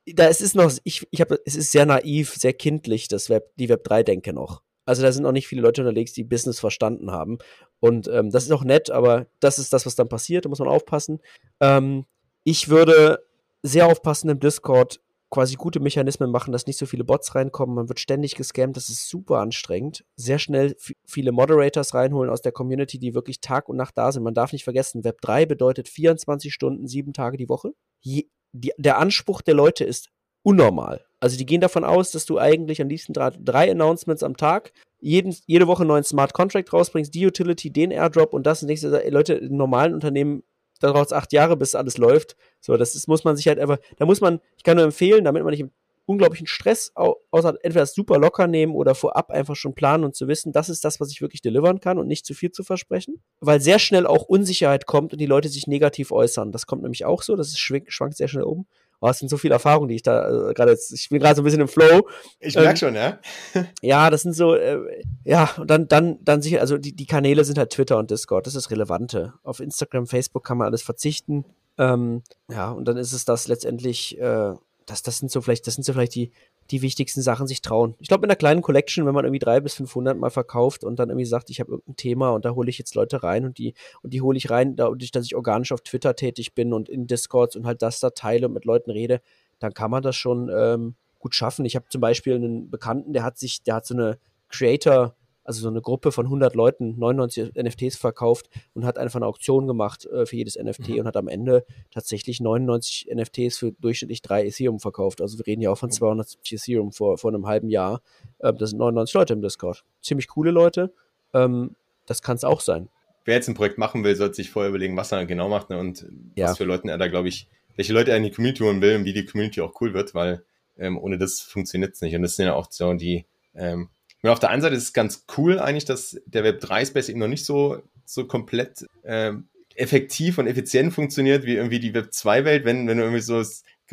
da 0.07 0.29
es 0.29 0.41
ist 0.41 0.55
noch 0.55 0.73
ich 0.85 1.07
ich 1.11 1.21
habe 1.21 1.41
es 1.45 1.57
ist 1.57 1.73
sehr 1.73 1.87
naiv, 1.87 2.35
sehr 2.35 2.53
kindlich 2.53 3.09
das 3.09 3.31
Web 3.31 3.53
die 3.57 3.69
Web 3.69 3.85
3 3.85 4.03
Denke 4.03 4.33
noch. 4.33 4.63
Also 4.87 5.03
da 5.03 5.13
sind 5.13 5.23
noch 5.23 5.33
nicht 5.33 5.47
viele 5.47 5.63
Leute 5.63 5.83
unterwegs, 5.83 6.13
die 6.13 6.25
Business 6.25 6.59
verstanden 6.59 7.13
haben. 7.13 7.39
Und 7.79 8.09
ähm, 8.09 8.31
das 8.31 8.45
ist 8.45 8.51
auch 8.51 8.65
nett, 8.65 8.91
aber 8.91 9.27
das 9.39 9.59
ist 9.59 9.73
das, 9.73 9.87
was 9.87 9.95
dann 9.95 10.09
passiert. 10.09 10.45
Da 10.45 10.49
muss 10.49 10.59
man 10.59 10.69
aufpassen. 10.69 11.21
Ähm, 11.61 12.07
ich 12.45 12.69
würde 12.69 13.25
sehr 13.63 13.87
aufpassen 13.87 14.31
im 14.31 14.41
Discord, 14.41 15.01
quasi 15.31 15.55
gute 15.55 15.79
Mechanismen 15.79 16.31
machen, 16.31 16.51
dass 16.51 16.67
nicht 16.67 16.79
so 16.79 16.87
viele 16.87 17.05
Bots 17.05 17.35
reinkommen. 17.35 17.77
Man 17.77 17.89
wird 17.89 18.01
ständig 18.01 18.35
gescammt, 18.35 18.77
das 18.77 18.89
ist 18.89 19.09
super 19.09 19.39
anstrengend. 19.39 20.05
Sehr 20.17 20.39
schnell 20.39 20.77
viele 21.07 21.31
Moderators 21.31 21.95
reinholen 21.95 22.31
aus 22.31 22.43
der 22.43 22.53
Community, 22.53 22.99
die 22.99 23.15
wirklich 23.15 23.41
Tag 23.41 23.69
und 23.69 23.77
Nacht 23.77 23.97
da 23.97 24.11
sind. 24.11 24.25
Man 24.25 24.35
darf 24.35 24.53
nicht 24.53 24.65
vergessen, 24.65 25.05
Web 25.05 25.21
3 25.21 25.47
bedeutet 25.47 25.89
24 25.89 26.53
Stunden, 26.53 26.89
sieben 26.89 27.13
Tage 27.13 27.37
die 27.37 27.49
Woche. 27.49 27.71
Je, 28.01 28.27
die, 28.53 28.73
der 28.77 28.99
Anspruch 28.99 29.43
der 29.43 29.55
Leute 29.55 29.85
ist 29.85 30.11
unnormal. 30.43 31.05
Also 31.21 31.37
die 31.37 31.47
gehen 31.47 31.61
davon 31.61 31.85
aus, 31.85 32.13
dass 32.13 32.25
du 32.25 32.39
eigentlich 32.39 32.81
am 32.81 32.89
liebsten 32.89 33.13
drei, 33.13 33.31
drei 33.31 33.71
Announcements 33.71 34.23
am 34.23 34.37
Tag, 34.37 34.73
jeden, 35.01 35.35
jede 35.47 35.67
Woche 35.67 35.83
einen 35.83 35.89
neuen 35.89 36.05
Smart 36.05 36.33
Contract 36.33 36.73
rausbringst, 36.73 37.15
die 37.15 37.27
Utility, 37.27 37.71
den 37.71 37.91
Airdrop 37.91 38.33
und 38.33 38.47
das 38.47 38.63
nächste. 38.63 39.09
Leute, 39.09 39.35
in 39.35 39.57
normalen 39.57 39.95
Unternehmen 39.95 40.43
da 40.81 40.93
braucht 40.93 41.07
es 41.07 41.13
acht 41.13 41.33
Jahre, 41.33 41.57
bis 41.57 41.75
alles 41.75 41.99
läuft. 41.99 42.37
So, 42.61 42.77
das 42.77 42.95
ist, 42.95 43.07
muss 43.07 43.25
man 43.25 43.37
sich 43.37 43.47
halt 43.47 43.61
einfach, 43.61 43.79
da 43.99 44.07
muss 44.07 44.21
man, 44.21 44.41
ich 44.57 44.65
kann 44.65 44.77
nur 44.77 44.85
empfehlen, 44.85 45.25
damit 45.25 45.45
man 45.45 45.51
nicht 45.51 45.61
im 45.61 45.71
unglaublichen 46.11 46.47
Stress 46.47 46.93
außer 46.95 47.55
entweder 47.63 47.87
super 47.87 48.19
locker 48.19 48.49
nehmen 48.49 48.75
oder 48.75 48.95
vorab 48.95 49.31
einfach 49.31 49.55
schon 49.55 49.75
planen 49.75 50.05
und 50.05 50.17
zu 50.17 50.27
wissen, 50.27 50.53
das 50.53 50.69
ist 50.69 50.85
das, 50.85 51.01
was 51.01 51.11
ich 51.13 51.23
wirklich 51.23 51.41
delivern 51.41 51.81
kann 51.81 51.99
und 51.99 52.09
nicht 52.09 52.27
zu 52.27 52.35
viel 52.35 52.51
zu 52.51 52.65
versprechen. 52.65 53.23
Weil 53.41 53.61
sehr 53.61 53.79
schnell 53.79 54.07
auch 54.07 54.25
Unsicherheit 54.25 54.87
kommt 54.87 55.13
und 55.13 55.21
die 55.21 55.27
Leute 55.27 55.49
sich 55.49 55.67
negativ 55.69 56.11
äußern. 56.11 56.51
Das 56.51 56.67
kommt 56.67 56.83
nämlich 56.83 57.05
auch 57.05 57.23
so, 57.23 57.37
das 57.37 57.49
ist, 57.49 57.59
schwankt 57.59 58.17
sehr 58.17 58.29
schnell 58.29 58.45
um. 58.45 58.67
Oh, 59.03 59.09
es 59.09 59.19
sind 59.19 59.29
so 59.29 59.39
viele 59.39 59.55
Erfahrungen, 59.55 59.89
die 59.89 59.95
ich 59.95 60.03
da 60.03 60.51
äh, 60.51 60.53
gerade 60.53 60.73
jetzt, 60.73 60.93
ich 60.93 61.09
bin 61.09 61.21
gerade 61.21 61.35
so 61.35 61.41
ein 61.41 61.45
bisschen 61.45 61.63
im 61.63 61.69
Flow. 61.69 62.07
Ich 62.39 62.55
merke 62.55 62.71
ähm, 62.71 62.77
schon, 62.77 62.95
ja. 62.95 63.19
ja, 63.81 64.11
das 64.11 64.23
sind 64.23 64.35
so, 64.35 64.55
äh, 64.55 64.79
ja, 65.25 65.49
und 65.57 65.71
dann, 65.71 65.89
dann, 65.89 66.19
dann 66.23 66.43
sicher, 66.43 66.61
also 66.61 66.77
die, 66.77 66.95
die 66.95 67.07
Kanäle 67.07 67.45
sind 67.45 67.57
halt 67.57 67.71
Twitter 67.71 67.97
und 67.97 68.11
Discord, 68.11 68.47
das 68.47 68.55
ist 68.55 68.71
Relevante. 68.71 69.33
Auf 69.43 69.61
Instagram, 69.61 70.07
Facebook 70.07 70.45
kann 70.45 70.59
man 70.59 70.67
alles 70.67 70.83
verzichten. 70.83 71.47
Ähm, 71.79 72.23
ja, 72.51 72.71
und 72.71 72.85
dann 72.87 72.99
ist 72.99 73.15
es 73.15 73.25
das 73.25 73.49
letztendlich, 73.49 74.19
äh, 74.21 74.53
das, 74.91 75.03
das 75.03 75.19
sind 75.19 75.31
so 75.31 75.41
vielleicht, 75.41 75.67
das 75.67 75.75
sind 75.75 75.85
so 75.85 75.93
vielleicht 75.93 76.15
die, 76.15 76.33
die 76.71 76.83
wichtigsten 76.83 77.23
Sachen 77.23 77.47
sich 77.47 77.63
trauen. 77.63 77.95
Ich 78.01 78.09
glaube, 78.09 78.25
in 78.25 78.31
einer 78.31 78.37
kleinen 78.37 78.63
Collection, 78.63 79.07
wenn 79.07 79.15
man 79.15 79.25
irgendwie 79.25 79.39
drei 79.39 79.61
bis 79.61 79.75
500 79.75 80.19
mal 80.19 80.31
verkauft 80.31 80.85
und 80.85 80.99
dann 80.99 81.11
irgendwie 81.11 81.27
sagt, 81.27 81.51
ich 81.51 81.61
habe 81.61 81.73
irgendein 81.73 81.97
Thema 81.97 82.31
und 82.31 82.45
da 82.45 82.51
hole 82.51 82.69
ich 82.69 82.79
jetzt 82.79 82.95
Leute 82.95 83.23
rein 83.23 83.45
und 83.45 83.59
die, 83.59 83.75
und 84.03 84.13
die 84.13 84.21
hole 84.21 84.37
ich 84.37 84.51
rein, 84.51 84.77
dadurch, 84.77 85.13
dass 85.13 85.25
ich 85.25 85.37
organisch 85.37 85.73
auf 85.73 85.83
Twitter 85.83 86.17
tätig 86.17 86.55
bin 86.55 86.73
und 86.73 86.89
in 86.89 87.07
Discords 87.07 87.57
und 87.57 87.67
halt 87.67 87.83
das 87.83 88.01
da 88.01 88.11
teile 88.11 88.47
und 88.47 88.53
mit 88.53 88.65
Leuten 88.65 88.91
rede, 88.91 89.21
dann 89.59 89.73
kann 89.75 89.91
man 89.91 90.03
das 90.03 90.17
schon 90.17 90.51
ähm, 90.53 90.95
gut 91.19 91.35
schaffen. 91.35 91.65
Ich 91.65 91.77
habe 91.77 91.87
zum 91.89 92.01
Beispiel 92.01 92.35
einen 92.35 92.71
Bekannten, 92.71 93.13
der 93.13 93.23
hat 93.23 93.39
sich, 93.39 93.63
der 93.63 93.77
hat 93.77 93.87
so 93.87 93.95
eine 93.95 94.19
Creator- 94.49 95.15
also 95.45 95.63
so 95.63 95.69
eine 95.69 95.81
Gruppe 95.81 96.13
von 96.13 96.27
100 96.27 96.55
Leuten 96.55 96.99
99 96.99 97.55
NFTs 97.55 97.97
verkauft 97.97 98.51
und 98.75 98.85
hat 98.85 98.99
einfach 98.99 99.17
eine 99.17 99.27
Auktion 99.27 99.67
gemacht 99.67 100.07
äh, 100.07 100.27
für 100.27 100.37
jedes 100.37 100.57
NFT 100.57 100.91
mhm. 100.91 101.01
und 101.01 101.07
hat 101.07 101.17
am 101.17 101.29
Ende 101.29 101.65
tatsächlich 101.91 102.41
99 102.41 103.09
NFTs 103.15 103.59
für 103.59 103.73
durchschnittlich 103.73 104.23
drei 104.23 104.47
Ethereum 104.47 104.81
verkauft. 104.81 105.21
Also 105.21 105.39
wir 105.39 105.47
reden 105.47 105.63
ja 105.63 105.71
auch 105.71 105.79
von 105.79 105.91
270 105.91 106.53
Ethereum 106.53 106.93
vor, 106.93 107.19
vor 107.19 107.31
einem 107.31 107.47
halben 107.47 107.69
Jahr. 107.69 108.03
Ähm, 108.41 108.57
das 108.59 108.71
sind 108.71 108.79
99 108.79 109.15
Leute 109.15 109.33
im 109.33 109.43
Discord. 109.43 109.85
Ziemlich 110.03 110.29
coole 110.29 110.51
Leute. 110.51 110.93
Ähm, 111.33 111.75
das 112.07 112.23
kann 112.23 112.37
es 112.37 112.45
auch 112.45 112.61
sein. 112.61 112.89
Wer 113.25 113.37
jetzt 113.37 113.49
ein 113.49 113.55
Projekt 113.55 113.79
machen 113.79 114.03
will, 114.03 114.17
sollte 114.17 114.35
sich 114.35 114.51
vorher 114.51 114.71
überlegen, 114.71 114.97
was 114.97 115.13
er 115.13 115.25
genau 115.27 115.49
macht 115.49 115.71
ne, 115.71 115.79
und 115.79 116.07
ja. 116.37 116.49
was 116.49 116.59
für 116.59 116.65
Leute 116.65 116.89
er 116.89 116.99
da, 116.99 117.09
glaube 117.09 117.29
ich, 117.29 117.49
welche 117.77 117.93
Leute 117.93 118.11
er 118.11 118.17
in 118.17 118.25
die 118.25 118.31
Community 118.31 118.63
holen 118.63 118.81
will 118.81 118.97
und 118.97 119.05
wie 119.05 119.13
die 119.13 119.25
Community 119.25 119.61
auch 119.61 119.81
cool 119.81 119.95
wird, 119.95 120.15
weil 120.15 120.43
ähm, 120.79 120.99
ohne 120.99 121.19
das 121.19 121.41
funktioniert 121.41 121.95
es 121.95 122.01
nicht. 122.01 122.15
Und 122.17 122.23
das 122.23 122.37
sind 122.37 122.47
ja 122.47 122.55
auch 122.55 122.67
so 122.71 122.93
die 122.95 123.27
ähm, 123.55 123.91
und 124.23 124.31
auf 124.31 124.39
der 124.39 124.51
einen 124.51 124.63
Seite 124.63 124.75
ist 124.75 124.83
es 124.83 124.93
ganz 124.93 125.25
cool 125.37 125.59
eigentlich, 125.59 125.85
dass 125.87 126.21
der 126.27 126.45
Web 126.45 126.61
3 126.61 126.85
Space 126.85 127.09
eben 127.09 127.21
noch 127.21 127.29
nicht 127.29 127.45
so, 127.45 127.83
so 128.05 128.27
komplett 128.27 128.87
äh, 129.03 129.33
effektiv 129.75 130.39
und 130.39 130.47
effizient 130.47 130.93
funktioniert 130.93 131.45
wie 131.45 131.55
irgendwie 131.55 131.81
die 131.81 131.95
Web 131.95 132.13
2 132.13 132.45
Welt, 132.45 132.65
wenn, 132.65 132.87
wenn 132.87 132.99
du 132.99 133.05
irgendwie 133.05 133.23
so 133.23 133.43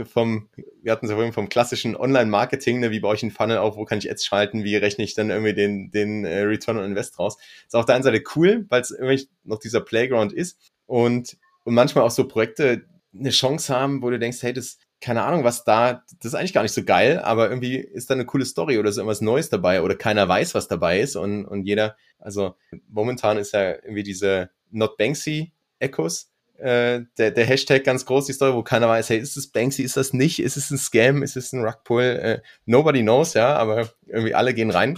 vom, 0.06 0.50
wir 0.84 0.92
hatten 0.92 1.06
es 1.06 1.10
ja 1.10 1.16
vorhin 1.16 1.34
vom 1.34 1.50
klassischen 1.50 1.96
Online-Marketing, 1.96 2.80
ne, 2.80 2.92
wie 2.92 3.00
baue 3.00 3.16
ich 3.16 3.24
einen 3.24 3.32
Funnel 3.32 3.58
auf, 3.58 3.78
wo 3.78 3.86
kann 3.86 3.98
ich 3.98 4.12
Ads 4.12 4.26
schalten, 4.26 4.64
wie 4.64 4.76
rechne 4.76 5.04
ich 5.04 5.16
dann 5.16 5.30
irgendwie 5.30 5.54
den, 5.54 5.92
den 5.92 6.26
äh, 6.26 6.42
Return 6.42 6.78
on 6.78 6.86
Invest 6.86 7.18
raus. 7.18 7.38
Ist 7.66 7.76
auf 7.76 7.86
der 7.86 7.96
einen 7.96 8.04
Seite 8.04 8.24
cool, 8.36 8.66
weil 8.70 8.82
es 8.82 8.92
irgendwie 8.92 9.28
noch 9.44 9.60
dieser 9.60 9.82
Playground 9.82 10.34
ist 10.34 10.60
und, 10.86 11.38
und 11.64 11.74
manchmal 11.74 12.04
auch 12.04 12.12
so 12.12 12.28
Projekte 12.28 12.86
eine 13.18 13.30
Chance 13.30 13.74
haben, 13.74 14.02
wo 14.02 14.10
du 14.10 14.20
denkst, 14.20 14.44
hey, 14.44 14.54
das, 14.54 14.78
keine 15.00 15.24
Ahnung, 15.24 15.44
was 15.44 15.64
da, 15.64 16.04
das 16.20 16.34
ist 16.34 16.36
eigentlich 16.36 16.54
gar 16.54 16.64
nicht 16.64 16.74
so 16.74 16.84
geil, 16.84 17.20
aber 17.20 17.50
irgendwie 17.50 17.76
ist 17.78 18.10
da 18.10 18.16
eine 18.16 18.26
coole 18.26 18.46
Story 18.46 18.78
oder 18.80 18.92
so 18.92 19.02
irgendwas 19.02 19.22
Neues 19.22 19.50
dabei 19.50 19.82
oder 19.82 19.96
keiner 19.96 20.28
weiß, 20.28 20.56
was 20.56 20.68
dabei 20.68 21.00
ist 21.00 21.16
und, 21.16 21.46
und 21.46 21.64
jeder, 21.66 21.96
also 22.20 22.56
momentan 22.90 23.38
ist 23.38 23.54
ja 23.54 23.74
irgendwie 23.74 24.04
diese 24.04 24.50
Not 24.72 24.98
Banksy 24.98 25.54
Echos, 25.80 26.32
äh, 26.58 27.02
der, 27.18 27.32
der 27.32 27.46
Hashtag 27.46 27.84
ganz 27.84 28.06
groß, 28.06 28.26
die 28.26 28.34
Story, 28.34 28.54
wo 28.56 28.64
keiner 28.64 28.90
weiß, 28.90 29.10
hey, 29.10 29.20
ist 29.20 29.38
es 29.38 29.52
Banksy, 29.52 29.84
ist 29.84 29.98
das 29.98 30.14
nicht, 30.14 30.40
ist 30.40 30.58
es 30.58 30.72
ein 30.72 30.80
Scam, 30.80 31.22
ist 31.22 31.38
es 31.38 31.54
ein 31.54 31.64
Rugpull, 31.64 32.04
äh, 32.04 32.42
nobody 32.66 33.02
knows, 33.02 33.36
ja, 33.36 33.56
aber 33.56 33.90
irgendwie 34.08 34.34
alle 34.34 34.56
gehen 34.56 34.72
rein 34.72 34.98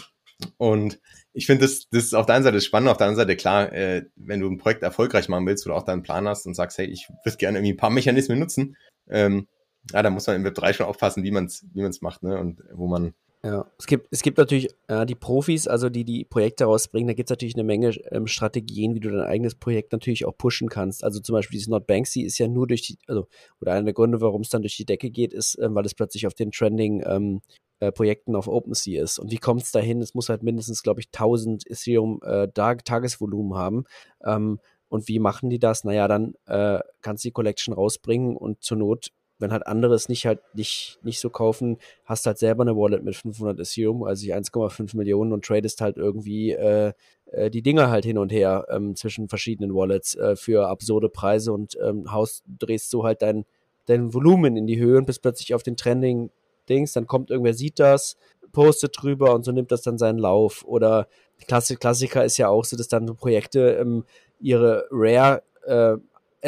und 0.58 1.00
ich 1.34 1.46
finde, 1.46 1.66
das, 1.66 1.90
das 1.92 2.06
ist 2.06 2.16
auf 2.16 2.26
der 2.26 2.36
einen 2.36 2.44
Seite 2.44 2.62
spannend, 2.62 2.90
auf 2.90 2.98
der 2.98 3.08
anderen 3.08 3.28
Seite 3.28 3.38
klar, 3.38 3.72
äh, 3.72 4.06
wenn 4.16 4.40
du 4.40 4.50
ein 4.50 4.58
Projekt 4.58 4.84
erfolgreich 4.84 5.30
machen 5.30 5.46
willst 5.46 5.66
oder 5.66 5.76
auch 5.76 5.84
deinen 5.84 6.04
Plan 6.04 6.28
hast 6.28 6.46
und 6.46 6.56
sagst, 6.56 6.78
hey, 6.78 6.88
ich 6.88 7.08
würde 7.24 7.38
gerne 7.38 7.60
irgendwie 7.60 7.74
ein 7.74 7.78
paar 7.78 7.90
Mechanismen 7.90 8.40
nutzen, 8.40 8.78
ähm, 9.10 9.48
ja, 9.92 10.04
da 10.04 10.10
muss 10.10 10.28
man 10.28 10.36
im 10.36 10.44
Web 10.44 10.56
3 10.56 10.74
schon 10.74 10.86
aufpassen, 10.86 11.24
wie 11.24 11.32
man 11.32 11.46
es 11.46 11.66
wie 11.74 11.88
macht, 12.02 12.24
ne? 12.24 12.40
Und 12.40 12.64
wo 12.74 12.88
man. 12.88 13.14
Ja, 13.42 13.72
es 13.78 13.88
gibt, 13.88 14.08
es 14.12 14.22
gibt 14.22 14.38
natürlich 14.38 14.68
äh, 14.90 15.06
die 15.06 15.16
Profis, 15.16 15.66
also 15.66 15.88
die 15.90 16.04
die 16.04 16.26
Projekte 16.26 16.66
rausbringen, 16.66 17.08
da 17.08 17.14
gibt 17.14 17.30
es 17.30 17.32
natürlich 17.32 17.56
eine 17.56 17.64
Menge 17.64 17.92
ähm, 18.12 18.28
Strategien, 18.28 18.96
wie 18.96 19.00
du 19.00 19.10
dein 19.10 19.26
eigenes 19.26 19.56
Projekt 19.56 19.94
natürlich 19.94 20.26
auch 20.26 20.38
pushen 20.38 20.68
kannst. 20.68 21.06
Also 21.06 21.22
zum 21.22 21.34
Beispiel 21.34 21.56
dieses 21.56 21.70
Not 21.70 21.88
Banksy 21.88 22.22
ist 22.22 22.38
ja 22.38 22.50
nur 22.50 22.68
durch 22.68 22.82
die, 22.82 22.98
also, 23.08 23.28
oder 23.62 23.72
einer 23.72 23.86
der 23.86 23.94
Gründe, 23.94 24.20
warum 24.20 24.42
es 24.42 24.50
dann 24.50 24.62
durch 24.62 24.76
die 24.76 24.86
Decke 24.86 25.10
geht, 25.10 25.32
ist, 25.32 25.58
ähm, 25.62 25.74
weil 25.74 25.86
es 25.86 25.96
plötzlich 25.96 26.28
auf 26.28 26.34
den 26.34 26.52
Trending 26.52 27.02
ähm, 27.06 27.42
äh, 27.80 27.94
Projekten 27.94 28.36
auf 28.36 28.50
OpenSea 28.50 29.02
ist. 29.02 29.20
Und 29.20 29.32
wie 29.32 29.38
kommt 29.38 29.64
es 29.64 29.72
dahin? 29.72 30.02
Es 30.02 30.14
muss 30.14 30.28
halt 30.28 30.44
mindestens, 30.44 30.84
glaube 30.84 31.00
ich, 31.00 31.08
1000 31.08 31.66
Ethereum 31.66 32.20
äh, 32.24 32.50
Tagesvolumen 32.50 33.58
haben. 33.58 33.86
Ähm, 34.26 34.60
und 34.90 35.08
wie 35.08 35.20
machen 35.20 35.50
die 35.50 35.60
das? 35.60 35.86
Naja, 35.86 36.10
dann 36.10 36.34
äh, 36.46 36.80
kannst 37.02 37.24
du 37.24 37.30
die 37.30 37.34
Collection 37.34 37.74
rausbringen 37.74 38.36
und 38.36 38.64
zur 38.64 38.78
Not 38.78 39.12
wenn 39.40 39.52
halt 39.52 39.66
andere 39.66 39.96
es 39.96 40.10
nicht 40.10 40.26
halt 40.26 40.42
nicht, 40.54 41.00
nicht 41.02 41.20
so 41.20 41.30
kaufen, 41.30 41.78
hast 42.06 42.26
halt 42.26 42.38
selber 42.38 42.64
eine 42.64 42.76
Wallet 42.76 43.04
mit 43.04 43.16
500 43.16 43.60
Ethereum, 43.60 44.04
also 44.04 44.28
1,5 44.28 44.96
Millionen 44.96 45.34
und 45.34 45.46
tradest 45.46 45.82
halt 45.82 45.98
irgendwie 45.98 46.52
äh, 46.52 46.94
äh, 47.32 47.50
die 47.50 47.62
Dinger 47.62 47.90
halt 47.90 48.06
hin 48.06 48.18
und 48.18 48.32
her 48.32 48.66
ähm, 48.70 48.96
zwischen 48.96 49.30
verschiedenen 49.30 49.74
Wallets 49.74 50.16
äh, 50.16 50.36
für 50.36 50.68
absurde 50.68 51.10
Preise 51.10 51.54
und 51.54 51.78
ähm, 51.82 52.12
haust, 52.12 52.44
drehst 52.48 52.90
so 52.90 53.04
halt 53.04 53.22
dein, 53.22 53.46
dein 53.86 54.14
Volumen 54.14 54.58
in 54.58 54.68
die 54.68 54.80
Höhe 54.80 54.98
und 54.98 55.06
bist 55.06 55.22
plötzlich 55.22 55.54
auf 55.54 55.64
den 55.64 55.78
Trending-Dings, 55.78 56.94
dann 56.94 57.08
kommt 57.08 57.32
irgendwer, 57.32 57.54
sieht 57.54 57.80
das, 57.80 58.18
postet 58.52 58.96
drüber 59.02 59.34
und 59.34 59.44
so 59.46 59.52
nimmt 59.52 59.72
das 59.72 59.82
dann 59.82 59.98
seinen 59.98 60.20
Lauf. 60.20 60.66
Oder 60.66 61.08
Klassiker 61.48 62.26
ist 62.26 62.38
ja 62.38 62.50
auch 62.50 62.66
so, 62.66 62.76
dass 62.76 62.88
dann 62.88 63.06
Projekte 63.16 63.78
ähm, 63.80 64.06
ihre 64.40 64.86
Rare 64.92 65.44
äh, 65.66 65.98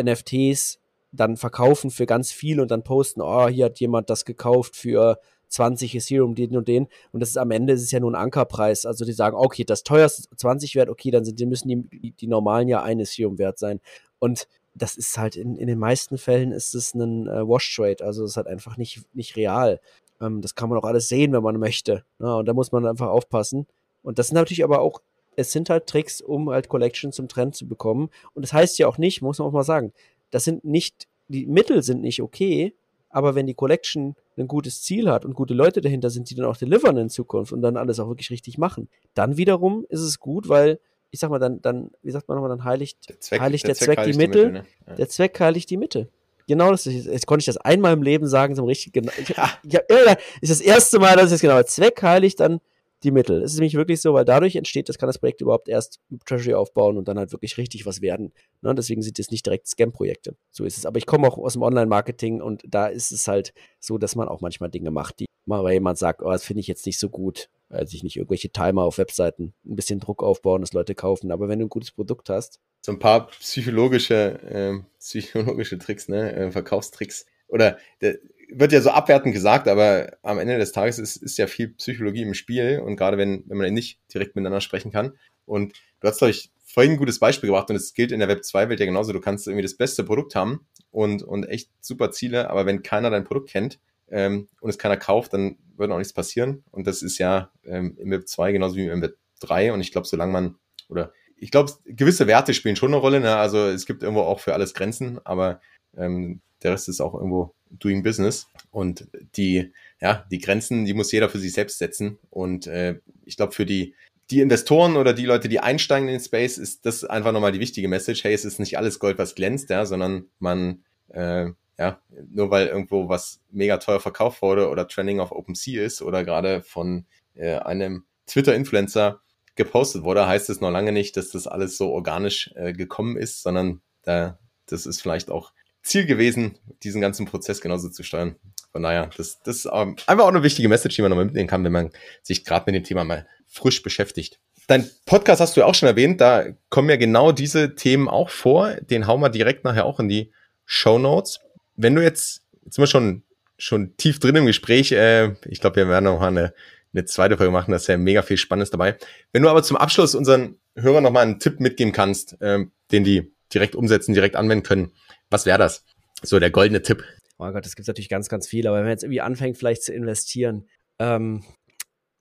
NFTs 0.01 0.80
dann 1.11 1.37
verkaufen 1.37 1.91
für 1.91 2.05
ganz 2.05 2.31
viel 2.31 2.59
und 2.59 2.71
dann 2.71 2.83
posten, 2.83 3.21
oh, 3.21 3.47
hier 3.47 3.65
hat 3.65 3.79
jemand 3.79 4.09
das 4.09 4.25
gekauft 4.25 4.75
für 4.75 5.19
20 5.49 5.95
Ethereum, 5.95 6.35
den 6.35 6.55
und 6.55 6.67
den. 6.67 6.87
Und 7.11 7.19
das 7.19 7.29
ist 7.29 7.37
am 7.37 7.51
Ende 7.51 7.73
ist 7.73 7.83
es 7.83 7.91
ja 7.91 7.99
nur 7.99 8.11
ein 8.11 8.15
Ankerpreis. 8.15 8.85
Also 8.85 9.05
die 9.05 9.11
sagen, 9.11 9.35
okay, 9.35 9.63
das 9.63 9.83
teuerste 9.83 10.23
20 10.35 10.75
wert, 10.75 10.89
okay, 10.89 11.11
dann 11.11 11.25
sind, 11.25 11.39
die 11.39 11.45
müssen 11.45 11.67
die, 11.67 12.11
die 12.11 12.27
normalen 12.27 12.67
ja 12.67 12.81
ein 12.81 12.99
Ethereum 12.99 13.37
wert 13.37 13.59
sein. 13.59 13.81
Und 14.19 14.47
das 14.73 14.95
ist 14.95 15.17
halt 15.17 15.35
in, 15.35 15.55
in 15.57 15.67
den 15.67 15.79
meisten 15.79 16.17
Fällen 16.17 16.51
ist 16.51 16.73
es 16.73 16.93
ein 16.93 17.27
äh, 17.27 17.47
Wash-Trade, 17.47 18.03
also 18.03 18.23
es 18.23 18.31
ist 18.31 18.37
halt 18.37 18.47
einfach 18.47 18.77
nicht, 18.77 19.03
nicht 19.13 19.35
real. 19.35 19.81
Ähm, 20.21 20.41
das 20.41 20.55
kann 20.55 20.69
man 20.69 20.77
auch 20.77 20.85
alles 20.85 21.09
sehen, 21.09 21.33
wenn 21.33 21.43
man 21.43 21.59
möchte. 21.59 22.05
Ja, 22.19 22.35
und 22.35 22.45
da 22.45 22.53
muss 22.53 22.71
man 22.71 22.85
einfach 22.85 23.09
aufpassen. 23.09 23.67
Und 24.01 24.19
das 24.19 24.27
sind 24.27 24.35
natürlich 24.35 24.63
aber 24.63 24.79
auch, 24.79 25.01
es 25.35 25.51
sind 25.51 25.69
halt 25.69 25.87
Tricks, 25.87 26.21
um 26.21 26.49
halt 26.49 26.69
Collection 26.69 27.11
zum 27.11 27.27
Trend 27.27 27.55
zu 27.55 27.67
bekommen. 27.67 28.09
Und 28.33 28.43
das 28.43 28.53
heißt 28.53 28.79
ja 28.79 28.87
auch 28.87 28.97
nicht, 28.97 29.21
muss 29.21 29.39
man 29.39 29.47
auch 29.49 29.53
mal 29.53 29.63
sagen, 29.63 29.91
das 30.31 30.43
sind 30.43 30.63
nicht, 30.65 31.07
die 31.27 31.45
Mittel 31.45 31.83
sind 31.83 32.01
nicht 32.01 32.21
okay, 32.21 32.73
aber 33.09 33.35
wenn 33.35 33.45
die 33.45 33.53
Collection 33.53 34.15
ein 34.37 34.47
gutes 34.47 34.81
Ziel 34.81 35.09
hat 35.09 35.25
und 35.25 35.33
gute 35.33 35.53
Leute 35.53 35.81
dahinter 35.81 36.09
sind, 36.09 36.29
die 36.29 36.35
dann 36.35 36.45
auch 36.45 36.57
delivern 36.57 36.97
in 36.97 37.09
Zukunft 37.09 37.51
und 37.51 37.61
dann 37.61 37.77
alles 37.77 37.99
auch 37.99 38.07
wirklich 38.07 38.31
richtig 38.31 38.57
machen, 38.57 38.89
dann 39.13 39.37
wiederum 39.37 39.85
ist 39.89 40.01
es 40.01 40.19
gut, 40.19 40.49
weil 40.49 40.79
ich 41.11 41.19
sag 41.19 41.29
mal, 41.29 41.39
dann, 41.39 41.61
dann, 41.61 41.91
wie 42.01 42.11
sagt 42.11 42.29
man 42.29 42.37
nochmal, 42.37 42.49
dann 42.49 42.63
heiligt 42.63 43.09
der 43.09 43.19
Zweck, 43.19 43.41
heiligt 43.41 43.65
der, 43.65 43.75
der 43.75 43.85
Zweck, 43.85 43.97
Zweck 43.97 44.11
die 44.11 44.17
Mittel, 44.17 44.45
die 44.45 44.51
Mittel 44.51 44.61
ne? 44.61 44.65
ja. 44.87 44.95
der 44.95 45.09
Zweck 45.09 45.39
heiligt 45.39 45.69
die 45.69 45.77
Mitte. 45.77 46.09
Genau 46.47 46.71
das 46.71 46.87
ist, 46.87 47.05
jetzt 47.05 47.27
konnte 47.27 47.41
ich 47.41 47.45
das 47.45 47.57
einmal 47.57 47.93
im 47.93 48.01
Leben 48.01 48.27
sagen, 48.27 48.55
so 48.55 48.63
richtig 48.65 48.93
genau. 48.93 49.11
Ich, 49.17 49.29
ich, 49.29 49.35
ich, 49.63 50.17
ist 50.41 50.51
das 50.51 50.61
erste 50.61 50.99
Mal, 50.99 51.15
dass 51.15 51.27
ich 51.27 51.35
es 51.35 51.41
genau, 51.41 51.61
Zweck 51.63 52.01
heiligt 52.01 52.39
dann 52.39 52.61
die 53.03 53.11
Mittel. 53.11 53.41
Es 53.41 53.53
ist 53.53 53.59
nämlich 53.59 53.75
wirklich 53.75 54.01
so, 54.01 54.13
weil 54.13 54.25
dadurch 54.25 54.55
entsteht, 54.55 54.89
das 54.89 54.97
kann 54.97 55.07
das 55.07 55.17
Projekt 55.17 55.41
überhaupt 55.41 55.67
erst 55.67 55.99
Treasury 56.25 56.53
aufbauen 56.53 56.97
und 56.97 57.07
dann 57.07 57.17
halt 57.17 57.31
wirklich 57.31 57.57
richtig 57.57 57.85
was 57.85 58.01
werden. 58.01 58.31
Ne? 58.61 58.75
Deswegen 58.75 59.01
sind 59.01 59.17
es 59.19 59.31
nicht 59.31 59.45
direkt 59.45 59.67
Scam-Projekte. 59.67 60.35
So 60.51 60.65
ist 60.65 60.77
es. 60.77 60.85
Aber 60.85 60.97
ich 60.97 61.05
komme 61.05 61.27
auch 61.27 61.37
aus 61.37 61.53
dem 61.53 61.63
Online-Marketing 61.63 62.41
und 62.41 62.63
da 62.67 62.87
ist 62.87 63.11
es 63.11 63.27
halt 63.27 63.53
so, 63.79 63.97
dass 63.97 64.15
man 64.15 64.27
auch 64.27 64.41
manchmal 64.41 64.69
Dinge 64.69 64.91
macht, 64.91 65.19
die 65.19 65.25
mal 65.45 65.71
jemand 65.71 65.97
sagt, 65.97 66.21
oh, 66.21 66.29
das 66.29 66.43
finde 66.43 66.61
ich 66.61 66.67
jetzt 66.67 66.85
nicht 66.85 66.99
so 66.99 67.09
gut. 67.09 67.49
Also 67.69 67.95
ich 67.95 68.03
nicht 68.03 68.17
irgendwelche 68.17 68.49
Timer 68.49 68.83
auf 68.83 68.97
Webseiten, 68.97 69.53
ein 69.65 69.75
bisschen 69.75 69.99
Druck 69.99 70.23
aufbauen, 70.23 70.61
dass 70.61 70.73
Leute 70.73 70.93
kaufen. 70.93 71.31
Aber 71.31 71.47
wenn 71.49 71.59
du 71.59 71.65
ein 71.65 71.69
gutes 71.69 71.91
Produkt 71.91 72.29
hast. 72.29 72.59
So 72.85 72.91
ein 72.91 72.99
paar 72.99 73.27
psychologische, 73.27 74.39
äh, 74.43 74.79
psychologische 74.99 75.77
Tricks, 75.77 76.07
ne? 76.07 76.33
Äh, 76.33 76.51
Verkaufstricks. 76.51 77.25
Oder 77.47 77.77
der, 78.01 78.17
wird 78.53 78.71
ja 78.71 78.81
so 78.81 78.91
abwertend 78.91 79.33
gesagt, 79.33 79.67
aber 79.67 80.17
am 80.23 80.39
Ende 80.39 80.57
des 80.57 80.71
Tages 80.71 80.99
ist, 80.99 81.17
ist 81.17 81.37
ja 81.37 81.47
viel 81.47 81.69
Psychologie 81.69 82.23
im 82.23 82.33
Spiel 82.33 82.79
und 82.79 82.95
gerade 82.95 83.17
wenn, 83.17 83.43
wenn 83.47 83.57
man 83.57 83.73
nicht 83.73 83.99
direkt 84.13 84.35
miteinander 84.35 84.61
sprechen 84.61 84.91
kann. 84.91 85.13
Und 85.45 85.73
du 85.99 86.07
hast, 86.07 86.19
glaube 86.19 86.31
ich, 86.31 86.51
vorhin 86.63 86.93
ein 86.93 86.97
gutes 86.97 87.19
Beispiel 87.19 87.47
gebracht 87.47 87.69
und 87.69 87.75
es 87.75 87.93
gilt 87.93 88.11
in 88.11 88.19
der 88.19 88.29
Web 88.29 88.41
2-Welt 88.41 88.79
ja 88.79 88.85
genauso. 88.85 89.13
Du 89.13 89.19
kannst 89.19 89.47
irgendwie 89.47 89.63
das 89.63 89.75
beste 89.75 90.03
Produkt 90.03 90.35
haben 90.35 90.65
und, 90.91 91.23
und 91.23 91.45
echt 91.45 91.69
super 91.81 92.11
Ziele, 92.11 92.49
aber 92.49 92.65
wenn 92.65 92.83
keiner 92.83 93.09
dein 93.09 93.23
Produkt 93.23 93.49
kennt 93.49 93.79
ähm, 94.09 94.47
und 94.61 94.69
es 94.69 94.77
keiner 94.77 94.97
kauft, 94.97 95.33
dann 95.33 95.57
wird 95.77 95.91
auch 95.91 95.97
nichts 95.97 96.13
passieren. 96.13 96.63
Und 96.71 96.87
das 96.87 97.01
ist 97.01 97.17
ja 97.17 97.51
ähm, 97.63 97.97
im 97.99 98.11
Web 98.11 98.27
2 98.27 98.51
genauso 98.51 98.75
wie 98.75 98.85
im 98.85 99.01
Web 99.01 99.17
3. 99.41 99.73
Und 99.73 99.81
ich 99.81 99.91
glaube, 99.91 100.07
solange 100.07 100.31
man, 100.31 100.55
oder 100.89 101.11
ich 101.37 101.51
glaube, 101.51 101.71
gewisse 101.85 102.27
Werte 102.27 102.53
spielen 102.53 102.75
schon 102.75 102.91
eine 102.91 103.01
Rolle. 103.01 103.19
Ne? 103.19 103.35
Also 103.35 103.67
es 103.67 103.85
gibt 103.85 104.03
irgendwo 104.03 104.21
auch 104.21 104.39
für 104.39 104.53
alles 104.53 104.73
Grenzen, 104.73 105.19
aber 105.25 105.59
ähm, 105.97 106.41
der 106.63 106.73
Rest 106.73 106.87
ist 106.87 107.01
auch 107.01 107.15
irgendwo 107.15 107.53
doing 107.79 108.03
business. 108.03 108.47
Und 108.71 109.07
die, 109.35 109.71
ja, 109.99 110.25
die 110.31 110.39
Grenzen, 110.39 110.85
die 110.85 110.93
muss 110.93 111.11
jeder 111.11 111.29
für 111.29 111.39
sich 111.39 111.53
selbst 111.53 111.77
setzen. 111.77 112.17
Und 112.29 112.67
äh, 112.67 112.99
ich 113.25 113.37
glaube, 113.37 113.53
für 113.53 113.65
die, 113.65 113.95
die 114.29 114.41
Investoren 114.41 114.95
oder 114.95 115.13
die 115.13 115.25
Leute, 115.25 115.49
die 115.49 115.59
einsteigen 115.59 116.07
in 116.07 116.15
den 116.15 116.23
Space, 116.23 116.57
ist 116.57 116.85
das 116.85 117.03
einfach 117.03 117.31
nochmal 117.31 117.51
die 117.51 117.59
wichtige 117.59 117.87
Message. 117.87 118.23
Hey, 118.23 118.33
es 118.33 118.45
ist 118.45 118.59
nicht 118.59 118.77
alles 118.77 118.99
Gold, 118.99 119.17
was 119.17 119.35
glänzt, 119.35 119.69
ja, 119.69 119.85
sondern 119.85 120.25
man, 120.39 120.83
äh, 121.09 121.47
ja, 121.77 121.99
nur 122.29 122.51
weil 122.51 122.67
irgendwo 122.67 123.09
was 123.09 123.41
mega 123.51 123.77
teuer 123.77 123.99
verkauft 123.99 124.41
wurde 124.41 124.69
oder 124.69 124.87
Trending 124.87 125.19
auf 125.19 125.31
OpenSea 125.31 125.83
ist 125.83 126.01
oder 126.01 126.23
gerade 126.23 126.61
von 126.61 127.05
äh, 127.33 127.55
einem 127.55 128.05
Twitter-Influencer 128.27 129.19
gepostet 129.55 130.03
wurde, 130.03 130.27
heißt 130.27 130.49
es 130.49 130.61
noch 130.61 130.71
lange 130.71 130.91
nicht, 130.91 131.17
dass 131.17 131.31
das 131.31 131.47
alles 131.47 131.77
so 131.77 131.89
organisch 131.89 132.51
äh, 132.55 132.71
gekommen 132.73 133.17
ist, 133.17 133.41
sondern 133.43 133.81
da, 134.03 134.39
das 134.67 134.85
ist 134.85 135.01
vielleicht 135.01 135.29
auch 135.29 135.51
Ziel 135.83 136.05
gewesen, 136.05 136.57
diesen 136.83 137.01
ganzen 137.01 137.25
Prozess 137.25 137.61
genauso 137.61 137.89
zu 137.89 138.03
steuern. 138.03 138.35
Von 138.71 138.83
daher, 138.83 139.09
das, 139.17 139.41
das 139.43 139.57
ist 139.57 139.69
ähm, 139.71 139.95
einfach 140.07 140.23
auch 140.23 140.29
eine 140.29 140.43
wichtige 140.43 140.69
Message, 140.69 140.95
die 140.95 141.01
man 141.01 141.09
nochmal 141.09 141.25
mitnehmen 141.25 141.49
kann, 141.49 141.63
wenn 141.63 141.71
man 141.71 141.89
sich 142.21 142.45
gerade 142.45 142.71
mit 142.71 142.75
dem 142.75 142.83
Thema 142.83 143.03
mal 143.03 143.27
frisch 143.47 143.81
beschäftigt. 143.81 144.39
Dein 144.67 144.89
Podcast 145.05 145.41
hast 145.41 145.55
du 145.55 145.61
ja 145.61 145.65
auch 145.67 145.75
schon 145.75 145.89
erwähnt, 145.89 146.21
da 146.21 146.45
kommen 146.69 146.89
ja 146.89 146.95
genau 146.95 147.31
diese 147.31 147.75
Themen 147.75 148.07
auch 148.07 148.29
vor. 148.29 148.75
Den 148.75 149.07
hauen 149.07 149.19
wir 149.19 149.29
direkt 149.29 149.65
nachher 149.65 149.85
auch 149.85 149.99
in 149.99 150.07
die 150.07 150.31
Show 150.65 150.99
Notes. 150.99 151.39
Wenn 151.75 151.95
du 151.95 152.01
jetzt, 152.01 152.43
jetzt 152.63 152.75
sind 152.75 152.83
wir 152.83 152.87
schon, 152.87 153.23
schon 153.57 153.97
tief 153.97 154.19
drin 154.19 154.35
im 154.35 154.45
Gespräch, 154.45 154.91
äh, 154.93 155.33
ich 155.45 155.59
glaube, 155.59 155.77
wir 155.77 155.89
werden 155.89 156.05
noch 156.05 156.19
mal 156.19 156.27
eine, 156.27 156.53
eine 156.93 157.05
zweite 157.05 157.37
Folge 157.37 157.51
machen, 157.51 157.71
da 157.71 157.77
ist 157.77 157.87
ja 157.87 157.97
mega 157.97 158.21
viel 158.21 158.37
Spannendes 158.37 158.69
dabei. 158.69 158.97
Wenn 159.33 159.43
du 159.43 159.49
aber 159.49 159.63
zum 159.63 159.77
Abschluss 159.77 160.15
unseren 160.15 160.59
Hörern 160.75 161.03
nochmal 161.03 161.23
einen 161.23 161.39
Tipp 161.39 161.59
mitgeben 161.59 161.91
kannst, 161.91 162.41
äh, 162.41 162.65
den 162.91 163.03
die 163.03 163.33
direkt 163.53 163.75
umsetzen, 163.75 164.13
direkt 164.13 164.37
anwenden 164.37 164.63
können, 164.63 164.91
was 165.31 165.47
wäre 165.47 165.57
das? 165.57 165.83
So 166.21 166.39
der 166.39 166.51
goldene 166.51 166.83
Tipp. 166.83 167.03
Oh 167.39 167.51
Gott, 167.51 167.65
das 167.65 167.75
gibt 167.75 167.87
natürlich 167.87 168.09
ganz, 168.09 168.29
ganz 168.29 168.47
viel. 168.47 168.67
Aber 168.67 168.77
wenn 168.77 168.83
man 168.83 168.91
jetzt 168.91 169.03
irgendwie 169.03 169.21
anfängt, 169.21 169.57
vielleicht 169.57 169.83
zu 169.83 169.93
investieren, 169.93 170.67
ähm, 170.99 171.43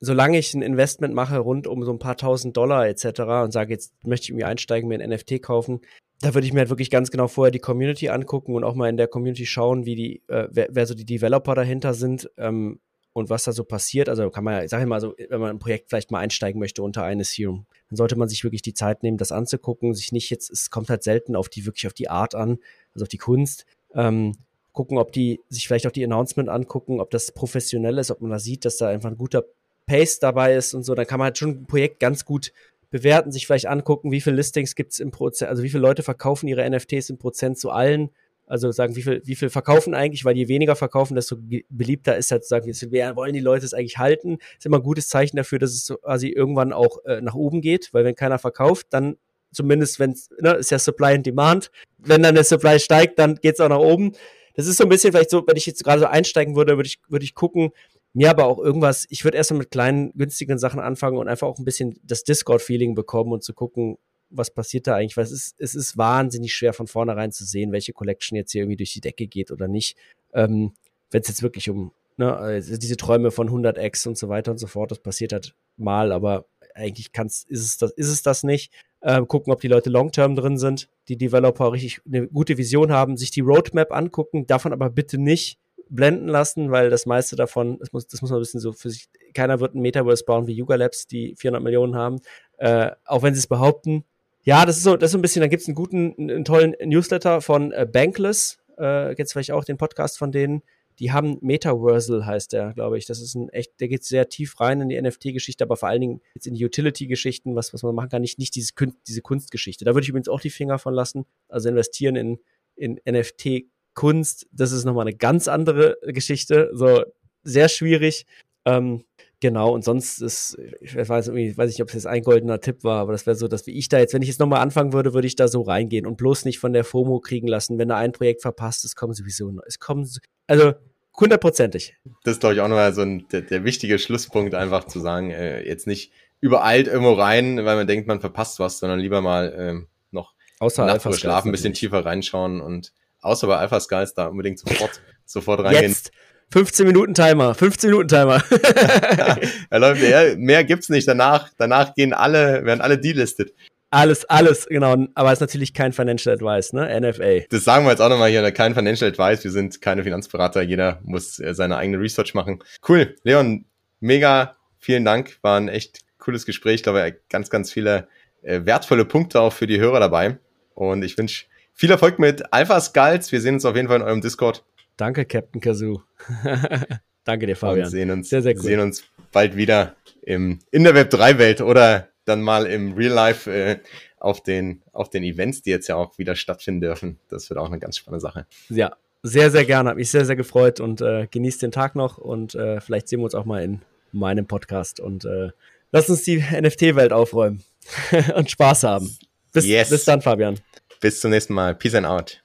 solange 0.00 0.38
ich 0.38 0.54
ein 0.54 0.62
Investment 0.62 1.14
mache 1.14 1.38
rund 1.38 1.66
um 1.66 1.84
so 1.84 1.92
ein 1.92 1.98
paar 1.98 2.16
tausend 2.16 2.56
Dollar 2.56 2.88
etc. 2.88 3.20
und 3.44 3.52
sage, 3.52 3.74
jetzt 3.74 3.92
möchte 4.04 4.24
ich 4.24 4.30
irgendwie 4.30 4.44
einsteigen, 4.44 4.88
mir 4.88 4.98
ein 4.98 5.10
NFT 5.10 5.42
kaufen, 5.42 5.80
da 6.20 6.34
würde 6.34 6.46
ich 6.46 6.52
mir 6.52 6.60
halt 6.60 6.70
wirklich 6.70 6.90
ganz 6.90 7.10
genau 7.10 7.28
vorher 7.28 7.50
die 7.50 7.58
Community 7.58 8.08
angucken 8.08 8.54
und 8.54 8.64
auch 8.64 8.74
mal 8.74 8.88
in 8.88 8.96
der 8.96 9.08
Community 9.08 9.46
schauen, 9.46 9.84
wie 9.84 9.94
die, 9.94 10.22
äh, 10.28 10.48
wer, 10.50 10.68
wer, 10.70 10.86
so 10.86 10.94
die 10.94 11.04
Developer 11.04 11.54
dahinter 11.54 11.94
sind 11.94 12.30
ähm, 12.38 12.80
und 13.20 13.30
was 13.30 13.44
da 13.44 13.52
so 13.52 13.64
passiert. 13.64 14.08
Also 14.08 14.28
kann 14.30 14.44
man 14.44 14.54
ja, 14.54 14.64
ich 14.64 14.70
sage 14.70 14.86
mal 14.86 15.00
so, 15.00 15.14
wenn 15.28 15.40
man 15.40 15.50
ein 15.50 15.58
Projekt 15.58 15.90
vielleicht 15.90 16.10
mal 16.10 16.18
einsteigen 16.18 16.58
möchte 16.58 16.82
unter 16.82 17.04
eine 17.04 17.22
Ethereum, 17.22 17.66
dann 17.88 17.96
sollte 17.96 18.16
man 18.16 18.28
sich 18.28 18.42
wirklich 18.42 18.62
die 18.62 18.74
Zeit 18.74 19.02
nehmen, 19.02 19.18
das 19.18 19.32
anzugucken, 19.32 19.94
sich 19.94 20.12
nicht 20.12 20.30
jetzt, 20.30 20.50
es 20.50 20.70
kommt 20.70 20.90
halt 20.90 21.02
selten 21.02 21.36
auf 21.36 21.48
die, 21.48 21.66
wirklich 21.66 21.86
auf 21.86 21.92
die 21.92 22.10
Art 22.10 22.34
an, 22.34 22.58
also 22.94 23.04
auf 23.04 23.08
die 23.08 23.18
Kunst. 23.18 23.66
Ähm, 23.94 24.32
gucken, 24.72 24.98
ob 24.98 25.12
die 25.12 25.40
sich 25.48 25.66
vielleicht 25.66 25.86
auch 25.86 25.92
die 25.92 26.04
Announcement 26.04 26.48
angucken, 26.48 27.00
ob 27.00 27.10
das 27.10 27.32
professionell 27.32 27.98
ist, 27.98 28.10
ob 28.10 28.20
man 28.20 28.30
da 28.30 28.38
sieht, 28.38 28.64
dass 28.64 28.76
da 28.76 28.88
einfach 28.88 29.10
ein 29.10 29.18
guter 29.18 29.44
Pace 29.86 30.20
dabei 30.20 30.54
ist 30.54 30.74
und 30.74 30.84
so. 30.84 30.94
Dann 30.94 31.06
kann 31.06 31.18
man 31.18 31.26
halt 31.26 31.38
schon 31.38 31.50
ein 31.50 31.66
Projekt 31.66 32.00
ganz 32.00 32.24
gut 32.24 32.52
bewerten, 32.90 33.32
sich 33.32 33.46
vielleicht 33.46 33.66
angucken, 33.66 34.10
wie 34.10 34.20
viele 34.20 34.36
Listings 34.36 34.74
gibt 34.74 34.92
es 34.92 35.00
im 35.00 35.10
Prozent, 35.10 35.48
also 35.48 35.62
wie 35.62 35.68
viele 35.68 35.82
Leute 35.82 36.02
verkaufen 36.02 36.48
ihre 36.48 36.68
NFTs 36.68 37.10
im 37.10 37.18
Prozent 37.18 37.58
zu 37.58 37.70
allen. 37.70 38.10
Also 38.50 38.72
sagen, 38.72 38.96
wie 38.96 39.02
viel, 39.02 39.22
wie 39.24 39.36
viel 39.36 39.48
verkaufen 39.48 39.94
eigentlich, 39.94 40.24
weil 40.24 40.36
je 40.36 40.48
weniger 40.48 40.74
verkaufen, 40.74 41.14
desto 41.14 41.36
beliebter 41.68 42.16
ist 42.16 42.32
halt 42.32 42.44
sagen, 42.44 42.66
wie 42.66 43.16
wollen 43.16 43.32
die 43.32 43.38
Leute 43.38 43.64
es 43.64 43.72
eigentlich 43.72 43.98
halten. 43.98 44.38
ist 44.58 44.66
immer 44.66 44.78
ein 44.78 44.82
gutes 44.82 45.08
Zeichen 45.08 45.36
dafür, 45.36 45.60
dass 45.60 45.70
es 45.70 45.96
quasi 46.02 46.30
irgendwann 46.30 46.72
auch 46.72 46.98
äh, 47.04 47.20
nach 47.20 47.36
oben 47.36 47.60
geht, 47.60 47.94
weil 47.94 48.04
wenn 48.04 48.16
keiner 48.16 48.40
verkauft, 48.40 48.88
dann 48.90 49.16
zumindest 49.52 50.00
wenn 50.00 50.10
es, 50.10 50.30
ne, 50.40 50.54
ist 50.54 50.72
ja 50.72 50.80
Supply 50.80 51.14
and 51.14 51.26
Demand. 51.26 51.70
Wenn 51.98 52.24
dann 52.24 52.34
der 52.34 52.42
Supply 52.42 52.80
steigt, 52.80 53.20
dann 53.20 53.36
geht 53.36 53.54
es 53.54 53.60
auch 53.60 53.68
nach 53.68 53.78
oben. 53.78 54.16
Das 54.56 54.66
ist 54.66 54.78
so 54.78 54.82
ein 54.82 54.88
bisschen 54.88 55.12
vielleicht 55.12 55.30
so, 55.30 55.44
wenn 55.46 55.56
ich 55.56 55.66
jetzt 55.66 55.84
gerade 55.84 56.00
so 56.00 56.06
einsteigen 56.06 56.56
würde, 56.56 56.76
würde 56.76 56.88
ich, 56.88 56.98
würde 57.08 57.24
ich 57.24 57.36
gucken, 57.36 57.70
mir 58.14 58.30
aber 58.30 58.46
auch 58.46 58.58
irgendwas, 58.58 59.06
ich 59.10 59.22
würde 59.22 59.36
erstmal 59.36 59.60
mit 59.60 59.70
kleinen, 59.70 60.12
günstigen 60.14 60.58
Sachen 60.58 60.80
anfangen 60.80 61.18
und 61.18 61.28
einfach 61.28 61.46
auch 61.46 61.58
ein 61.58 61.64
bisschen 61.64 62.00
das 62.02 62.24
Discord-Feeling 62.24 62.96
bekommen 62.96 63.30
und 63.30 63.44
zu 63.44 63.54
gucken, 63.54 63.98
was 64.30 64.50
passiert 64.50 64.86
da 64.86 64.94
eigentlich, 64.94 65.16
weil 65.16 65.24
es 65.24 65.32
ist, 65.32 65.56
es 65.58 65.74
ist 65.74 65.98
wahnsinnig 65.98 66.54
schwer 66.54 66.72
von 66.72 66.86
vornherein 66.86 67.32
zu 67.32 67.44
sehen, 67.44 67.72
welche 67.72 67.92
Collection 67.92 68.36
jetzt 68.36 68.52
hier 68.52 68.62
irgendwie 68.62 68.76
durch 68.76 68.92
die 68.92 69.00
Decke 69.00 69.26
geht 69.26 69.50
oder 69.50 69.68
nicht. 69.68 69.96
Ähm, 70.32 70.72
wenn 71.10 71.22
es 71.22 71.28
jetzt 71.28 71.42
wirklich 71.42 71.68
um 71.68 71.92
ne, 72.20 72.36
also 72.36 72.76
diese 72.76 72.96
Träume 72.96 73.32
von 73.32 73.50
100x 73.50 74.06
und 74.06 74.16
so 74.16 74.28
weiter 74.28 74.52
und 74.52 74.58
so 74.58 74.68
fort, 74.68 74.92
das 74.92 75.00
passiert 75.00 75.32
halt 75.32 75.54
mal, 75.76 76.12
aber 76.12 76.46
eigentlich 76.74 77.12
kann's, 77.12 77.44
ist 77.48 77.64
es 77.64 77.78
das, 77.78 77.90
ist 77.92 78.08
es 78.08 78.22
das 78.22 78.44
nicht 78.44 78.72
äh, 79.00 79.20
gucken, 79.22 79.52
ob 79.52 79.60
die 79.60 79.68
Leute 79.68 79.90
long-term 79.90 80.36
drin 80.36 80.58
sind, 80.58 80.88
die 81.08 81.16
Developer 81.16 81.72
richtig 81.72 82.00
eine 82.06 82.28
gute 82.28 82.58
Vision 82.58 82.92
haben, 82.92 83.16
sich 83.16 83.30
die 83.32 83.40
Roadmap 83.40 83.90
angucken, 83.92 84.46
davon 84.46 84.72
aber 84.72 84.90
bitte 84.90 85.18
nicht 85.18 85.58
blenden 85.88 86.28
lassen, 86.28 86.70
weil 86.70 86.88
das 86.88 87.06
meiste 87.06 87.34
davon, 87.34 87.78
das 87.80 87.92
muss, 87.92 88.06
das 88.06 88.22
muss 88.22 88.30
man 88.30 88.38
ein 88.38 88.42
bisschen 88.42 88.60
so 88.60 88.72
für 88.72 88.90
sich, 88.90 89.08
keiner 89.34 89.58
wird 89.58 89.74
ein 89.74 89.80
Metaverse 89.80 90.24
bauen 90.24 90.46
wie 90.46 90.52
Yuga 90.52 90.76
Labs, 90.76 91.06
die 91.06 91.34
400 91.36 91.62
Millionen 91.62 91.96
haben, 91.96 92.20
äh, 92.58 92.92
auch 93.06 93.22
wenn 93.22 93.34
sie 93.34 93.40
es 93.40 93.48
behaupten. 93.48 94.04
Ja, 94.42 94.64
das 94.64 94.78
ist 94.78 94.84
so, 94.84 94.96
das 94.96 95.08
ist 95.08 95.12
so 95.12 95.18
ein 95.18 95.22
bisschen, 95.22 95.40
da 95.40 95.48
gibt 95.48 95.62
es 95.62 95.68
einen 95.68 95.74
guten, 95.74 96.14
einen 96.18 96.44
tollen 96.44 96.74
Newsletter 96.82 97.40
von 97.40 97.72
äh, 97.72 97.86
Bankless, 97.90 98.58
äh, 98.78 99.14
jetzt 99.16 99.32
vielleicht 99.32 99.52
auch 99.52 99.64
den 99.64 99.76
Podcast 99.76 100.18
von 100.18 100.32
denen, 100.32 100.62
die 101.00 101.12
haben 101.12 101.38
Metaversal 101.40 102.26
heißt 102.26 102.52
der, 102.52 102.74
glaube 102.74 102.98
ich. 102.98 103.06
Das 103.06 103.22
ist 103.22 103.34
ein 103.34 103.48
echt, 103.48 103.80
der 103.80 103.88
geht 103.88 104.04
sehr 104.04 104.28
tief 104.28 104.60
rein 104.60 104.82
in 104.82 104.90
die 104.90 105.00
NFT-Geschichte, 105.00 105.64
aber 105.64 105.76
vor 105.76 105.88
allen 105.88 106.02
Dingen 106.02 106.20
jetzt 106.34 106.46
in 106.46 106.54
die 106.54 106.64
Utility-Geschichten, 106.64 107.56
was, 107.56 107.72
was 107.72 107.82
man 107.82 107.94
machen 107.94 108.10
kann, 108.10 108.20
nicht, 108.20 108.38
nicht 108.38 108.54
diese, 108.54 108.72
diese 109.08 109.22
Kunstgeschichte. 109.22 109.86
Da 109.86 109.94
würde 109.94 110.02
ich 110.02 110.10
übrigens 110.10 110.28
auch 110.28 110.42
die 110.42 110.50
Finger 110.50 110.78
von 110.78 110.92
lassen. 110.92 111.24
Also 111.48 111.70
investieren 111.70 112.16
in, 112.16 112.38
in 112.76 113.00
NFT-Kunst, 113.08 114.46
das 114.52 114.72
ist 114.72 114.84
nochmal 114.84 115.06
eine 115.06 115.16
ganz 115.16 115.48
andere 115.48 115.96
Geschichte. 116.02 116.70
So 116.74 117.02
sehr 117.44 117.70
schwierig. 117.70 118.26
Ähm, 118.66 119.04
Genau, 119.40 119.72
und 119.72 119.84
sonst 119.84 120.20
ist, 120.20 120.58
ich 120.80 120.94
weiß, 120.94 121.28
ich 121.28 121.56
weiß 121.56 121.70
nicht, 121.70 121.80
ob 121.80 121.88
es 121.88 121.94
jetzt 121.94 122.06
ein 122.06 122.22
goldener 122.22 122.60
Tipp 122.60 122.84
war, 122.84 123.00
aber 123.00 123.12
das 123.12 123.24
wäre 123.24 123.36
so, 123.36 123.48
dass 123.48 123.66
wie 123.66 123.72
ich 123.72 123.88
da 123.88 123.98
jetzt, 123.98 124.12
wenn 124.12 124.20
ich 124.20 124.28
jetzt 124.28 124.38
nochmal 124.38 124.60
anfangen 124.60 124.92
würde, 124.92 125.14
würde 125.14 125.26
ich 125.26 125.34
da 125.34 125.48
so 125.48 125.62
reingehen 125.62 126.06
und 126.06 126.18
bloß 126.18 126.44
nicht 126.44 126.58
von 126.58 126.74
der 126.74 126.84
FOMO 126.84 127.20
kriegen 127.20 127.48
lassen, 127.48 127.78
wenn 127.78 127.88
da 127.88 127.96
ein 127.96 128.12
Projekt 128.12 128.42
verpasst, 128.42 128.84
es 128.84 128.94
kommen 128.94 129.14
sowieso 129.14 129.50
es 129.66 129.78
kommen, 129.78 130.06
also 130.46 130.74
Hundertprozentig. 131.18 131.96
Das 132.24 132.34
ist, 132.34 132.40
glaube 132.40 132.54
ich, 132.54 132.60
auch 132.60 132.68
nochmal 132.68 132.94
so 132.94 133.02
ein, 133.02 133.26
der, 133.28 133.42
der, 133.42 133.64
wichtige 133.64 133.98
Schlusspunkt, 133.98 134.54
einfach 134.54 134.84
zu 134.84 135.00
sagen, 135.00 135.30
äh, 135.30 135.66
jetzt 135.66 135.86
nicht 135.86 136.12
übereilt 136.40 136.86
irgendwo 136.86 137.12
rein, 137.12 137.56
weil 137.64 137.76
man 137.76 137.86
denkt, 137.86 138.06
man 138.06 138.20
verpasst 138.20 138.58
was, 138.58 138.78
sondern 138.78 139.00
lieber 139.00 139.20
mal 139.20 139.54
ähm, 139.56 139.88
noch 140.10 140.32
außer 140.60 140.86
Nacht 140.86 140.94
Alpha 140.94 141.12
schlafen, 141.12 141.48
ein 141.48 141.52
bisschen 141.52 141.74
tiefer 141.74 142.06
reinschauen 142.06 142.60
und 142.62 142.92
außer 143.20 143.46
bei 143.46 143.56
Alpha 143.56 143.80
Skies 143.80 144.14
da 144.14 144.28
unbedingt 144.28 144.58
sofort, 144.60 145.02
sofort 145.26 145.60
reingehen. 145.60 145.90
Jetzt. 145.90 146.12
15 146.52 146.86
Minuten 146.86 147.14
Timer, 147.14 147.54
15 147.54 147.90
Minuten 147.90 148.08
Timer. 148.08 148.42
ja, 149.70 149.76
Leute, 149.76 150.00
mehr, 150.00 150.36
mehr 150.36 150.64
gibt's 150.64 150.88
nicht. 150.88 151.06
Danach, 151.06 151.50
danach 151.56 151.94
gehen 151.94 152.12
alle, 152.12 152.64
werden 152.64 152.80
alle 152.80 152.98
delistet. 152.98 153.52
Alles, 153.90 154.24
alles, 154.26 154.66
genau. 154.66 155.06
Aber 155.14 155.28
es 155.28 155.34
ist 155.34 155.40
natürlich 155.40 155.74
kein 155.74 155.92
Financial 155.92 156.34
Advice, 156.34 156.72
ne? 156.72 157.00
NFA. 157.00 157.46
Das 157.50 157.64
sagen 157.64 157.84
wir 157.84 157.90
jetzt 157.90 158.00
auch 158.00 158.08
nochmal 158.08 158.30
hier, 158.30 158.48
kein 158.52 158.74
Financial 158.74 159.10
Advice. 159.10 159.42
Wir 159.42 159.50
sind 159.50 159.80
keine 159.80 160.04
Finanzberater. 160.04 160.62
Jeder 160.62 161.00
muss 161.02 161.40
äh, 161.40 161.54
seine 161.54 161.76
eigene 161.76 162.00
Research 162.00 162.34
machen. 162.34 162.62
Cool. 162.88 163.16
Leon, 163.24 163.64
mega 163.98 164.56
vielen 164.78 165.04
Dank. 165.04 165.38
War 165.42 165.58
ein 165.58 165.68
echt 165.68 166.00
cooles 166.18 166.46
Gespräch. 166.46 166.76
Ich 166.76 166.82
glaube, 166.84 167.16
ganz, 167.28 167.50
ganz 167.50 167.72
viele 167.72 168.06
äh, 168.42 168.60
wertvolle 168.64 169.04
Punkte 169.04 169.40
auch 169.40 169.52
für 169.52 169.66
die 169.66 169.80
Hörer 169.80 169.98
dabei. 169.98 170.38
Und 170.74 171.02
ich 171.02 171.18
wünsche 171.18 171.46
viel 171.74 171.90
Erfolg 171.90 172.18
mit 172.18 172.52
Alpha 172.52 172.80
Skulls. 172.80 173.32
Wir 173.32 173.40
sehen 173.40 173.54
uns 173.54 173.64
auf 173.64 173.74
jeden 173.74 173.88
Fall 173.88 173.96
in 173.96 174.02
eurem 174.02 174.20
Discord. 174.20 174.64
Danke, 175.00 175.24
Captain 175.24 175.62
Kazoo. 175.62 176.02
Danke 177.24 177.46
dir, 177.46 177.56
Fabian. 177.56 177.86
Und 177.86 177.90
sehen 177.90 178.10
uns, 178.10 178.28
sehr, 178.28 178.42
sehr 178.42 178.54
cool. 178.56 178.62
sehen 178.62 178.80
uns 178.80 179.04
bald 179.32 179.56
wieder 179.56 179.96
im, 180.20 180.58
in 180.70 180.84
der 180.84 180.94
Web 180.94 181.08
3 181.08 181.38
Welt 181.38 181.60
oder 181.62 182.08
dann 182.26 182.42
mal 182.42 182.66
im 182.66 182.92
Real 182.92 183.12
Life 183.12 183.50
äh, 183.50 183.78
auf, 184.18 184.42
den, 184.42 184.82
auf 184.92 185.08
den 185.08 185.24
Events, 185.24 185.62
die 185.62 185.70
jetzt 185.70 185.88
ja 185.88 185.96
auch 185.96 186.18
wieder 186.18 186.36
stattfinden 186.36 186.82
dürfen. 186.82 187.18
Das 187.30 187.48
wird 187.48 187.58
auch 187.58 187.66
eine 187.66 187.78
ganz 187.78 187.96
spannende 187.96 188.20
Sache. 188.20 188.46
Ja, 188.68 188.94
sehr, 189.22 189.50
sehr 189.50 189.64
gerne. 189.64 189.88
Hat 189.88 189.96
mich 189.96 190.10
sehr, 190.10 190.26
sehr 190.26 190.36
gefreut 190.36 190.80
und 190.80 191.00
äh, 191.00 191.26
genießt 191.30 191.62
den 191.62 191.72
Tag 191.72 191.94
noch 191.94 192.18
und 192.18 192.54
äh, 192.54 192.82
vielleicht 192.82 193.08
sehen 193.08 193.20
wir 193.20 193.24
uns 193.24 193.34
auch 193.34 193.46
mal 193.46 193.62
in 193.62 193.80
meinem 194.12 194.46
Podcast 194.46 195.00
und 195.00 195.24
äh, 195.24 195.48
lass 195.92 196.10
uns 196.10 196.24
die 196.24 196.38
NFT-Welt 196.42 197.14
aufräumen 197.14 197.64
und 198.34 198.50
Spaß 198.50 198.84
haben. 198.84 199.16
Bis, 199.52 199.64
yes. 199.64 199.88
bis 199.88 200.04
dann, 200.04 200.20
Fabian. 200.20 200.60
Bis 201.00 201.20
zum 201.20 201.30
nächsten 201.30 201.54
Mal. 201.54 201.74
Peace 201.74 201.94
and 201.94 202.06
out. 202.06 202.42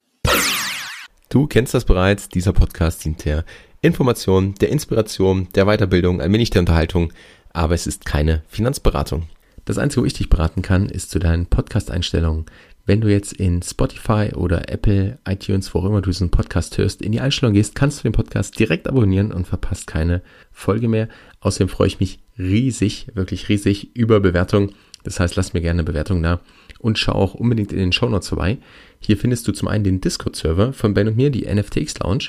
Du 1.29 1.47
kennst 1.47 1.73
das 1.73 1.85
bereits. 1.85 2.29
Dieser 2.29 2.53
Podcast 2.53 3.03
dient 3.03 3.25
der 3.25 3.45
Information, 3.81 4.53
der 4.55 4.69
Inspiration, 4.69 5.47
der 5.55 5.65
Weiterbildung, 5.65 6.21
ein 6.21 6.31
wenig 6.31 6.51
der 6.51 6.61
Unterhaltung, 6.61 7.11
aber 7.51 7.73
es 7.73 7.87
ist 7.87 8.05
keine 8.05 8.43
Finanzberatung. 8.47 9.27
Das 9.65 9.79
Einzige, 9.79 10.01
wo 10.01 10.05
ich 10.05 10.13
dich 10.13 10.29
beraten 10.29 10.61
kann, 10.61 10.87
ist 10.87 11.09
zu 11.09 11.17
deinen 11.17 11.47
Podcast-Einstellungen. 11.47 12.45
Wenn 12.85 13.01
du 13.01 13.09
jetzt 13.09 13.33
in 13.33 13.63
Spotify 13.63 14.33
oder 14.35 14.69
Apple, 14.69 15.17
iTunes, 15.27 15.73
wo 15.73 15.79
auch 15.79 15.85
immer 15.85 16.01
du 16.01 16.11
diesen 16.11 16.29
Podcast 16.29 16.77
hörst, 16.77 17.01
in 17.01 17.11
die 17.11 17.19
Einstellung 17.19 17.53
gehst, 17.53 17.73
kannst 17.73 17.99
du 17.99 18.03
den 18.03 18.11
Podcast 18.11 18.59
direkt 18.59 18.87
abonnieren 18.87 19.31
und 19.31 19.47
verpasst 19.47 19.87
keine 19.87 20.21
Folge 20.51 20.87
mehr. 20.87 21.09
Außerdem 21.39 21.69
freue 21.69 21.87
ich 21.87 21.99
mich 21.99 22.19
riesig, 22.37 23.07
wirklich 23.15 23.49
riesig 23.49 23.95
über 23.95 24.19
Bewertungen. 24.19 24.75
Das 25.03 25.19
heißt, 25.19 25.35
lass 25.35 25.53
mir 25.53 25.61
gerne 25.61 25.79
eine 25.79 25.85
Bewertung 25.85 26.21
da 26.21 26.41
und 26.85 26.99
schau 26.99 27.13
auch 27.13 27.33
unbedingt 27.33 27.73
in 27.73 27.79
den 27.79 27.91
Show 27.91 28.07
Notes 28.07 28.29
vorbei. 28.29 28.59
Hier 28.99 29.17
findest 29.17 29.47
du 29.47 29.51
zum 29.51 29.67
einen 29.67 29.83
den 29.83 30.01
Discord-Server 30.01 30.71
von 30.71 30.93
Ben 30.93 31.07
und 31.07 31.17
mir, 31.17 31.31
die 31.31 31.51
NFTX 31.51 31.97
Lounge, 31.97 32.25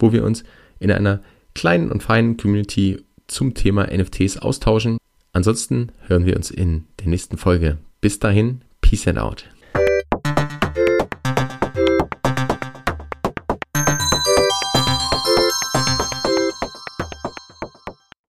wo 0.00 0.12
wir 0.12 0.24
uns 0.24 0.42
in 0.80 0.90
einer 0.90 1.22
kleinen 1.54 1.92
und 1.92 2.02
feinen 2.02 2.36
Community 2.36 3.04
zum 3.28 3.54
Thema 3.54 3.86
NFTs 3.86 4.38
austauschen. 4.38 4.98
Ansonsten 5.32 5.92
hören 6.08 6.26
wir 6.26 6.34
uns 6.34 6.50
in 6.50 6.86
der 6.98 7.06
nächsten 7.06 7.36
Folge. 7.36 7.78
Bis 8.00 8.18
dahin, 8.18 8.62
Peace 8.80 9.06
and 9.06 9.18
out. 9.18 9.44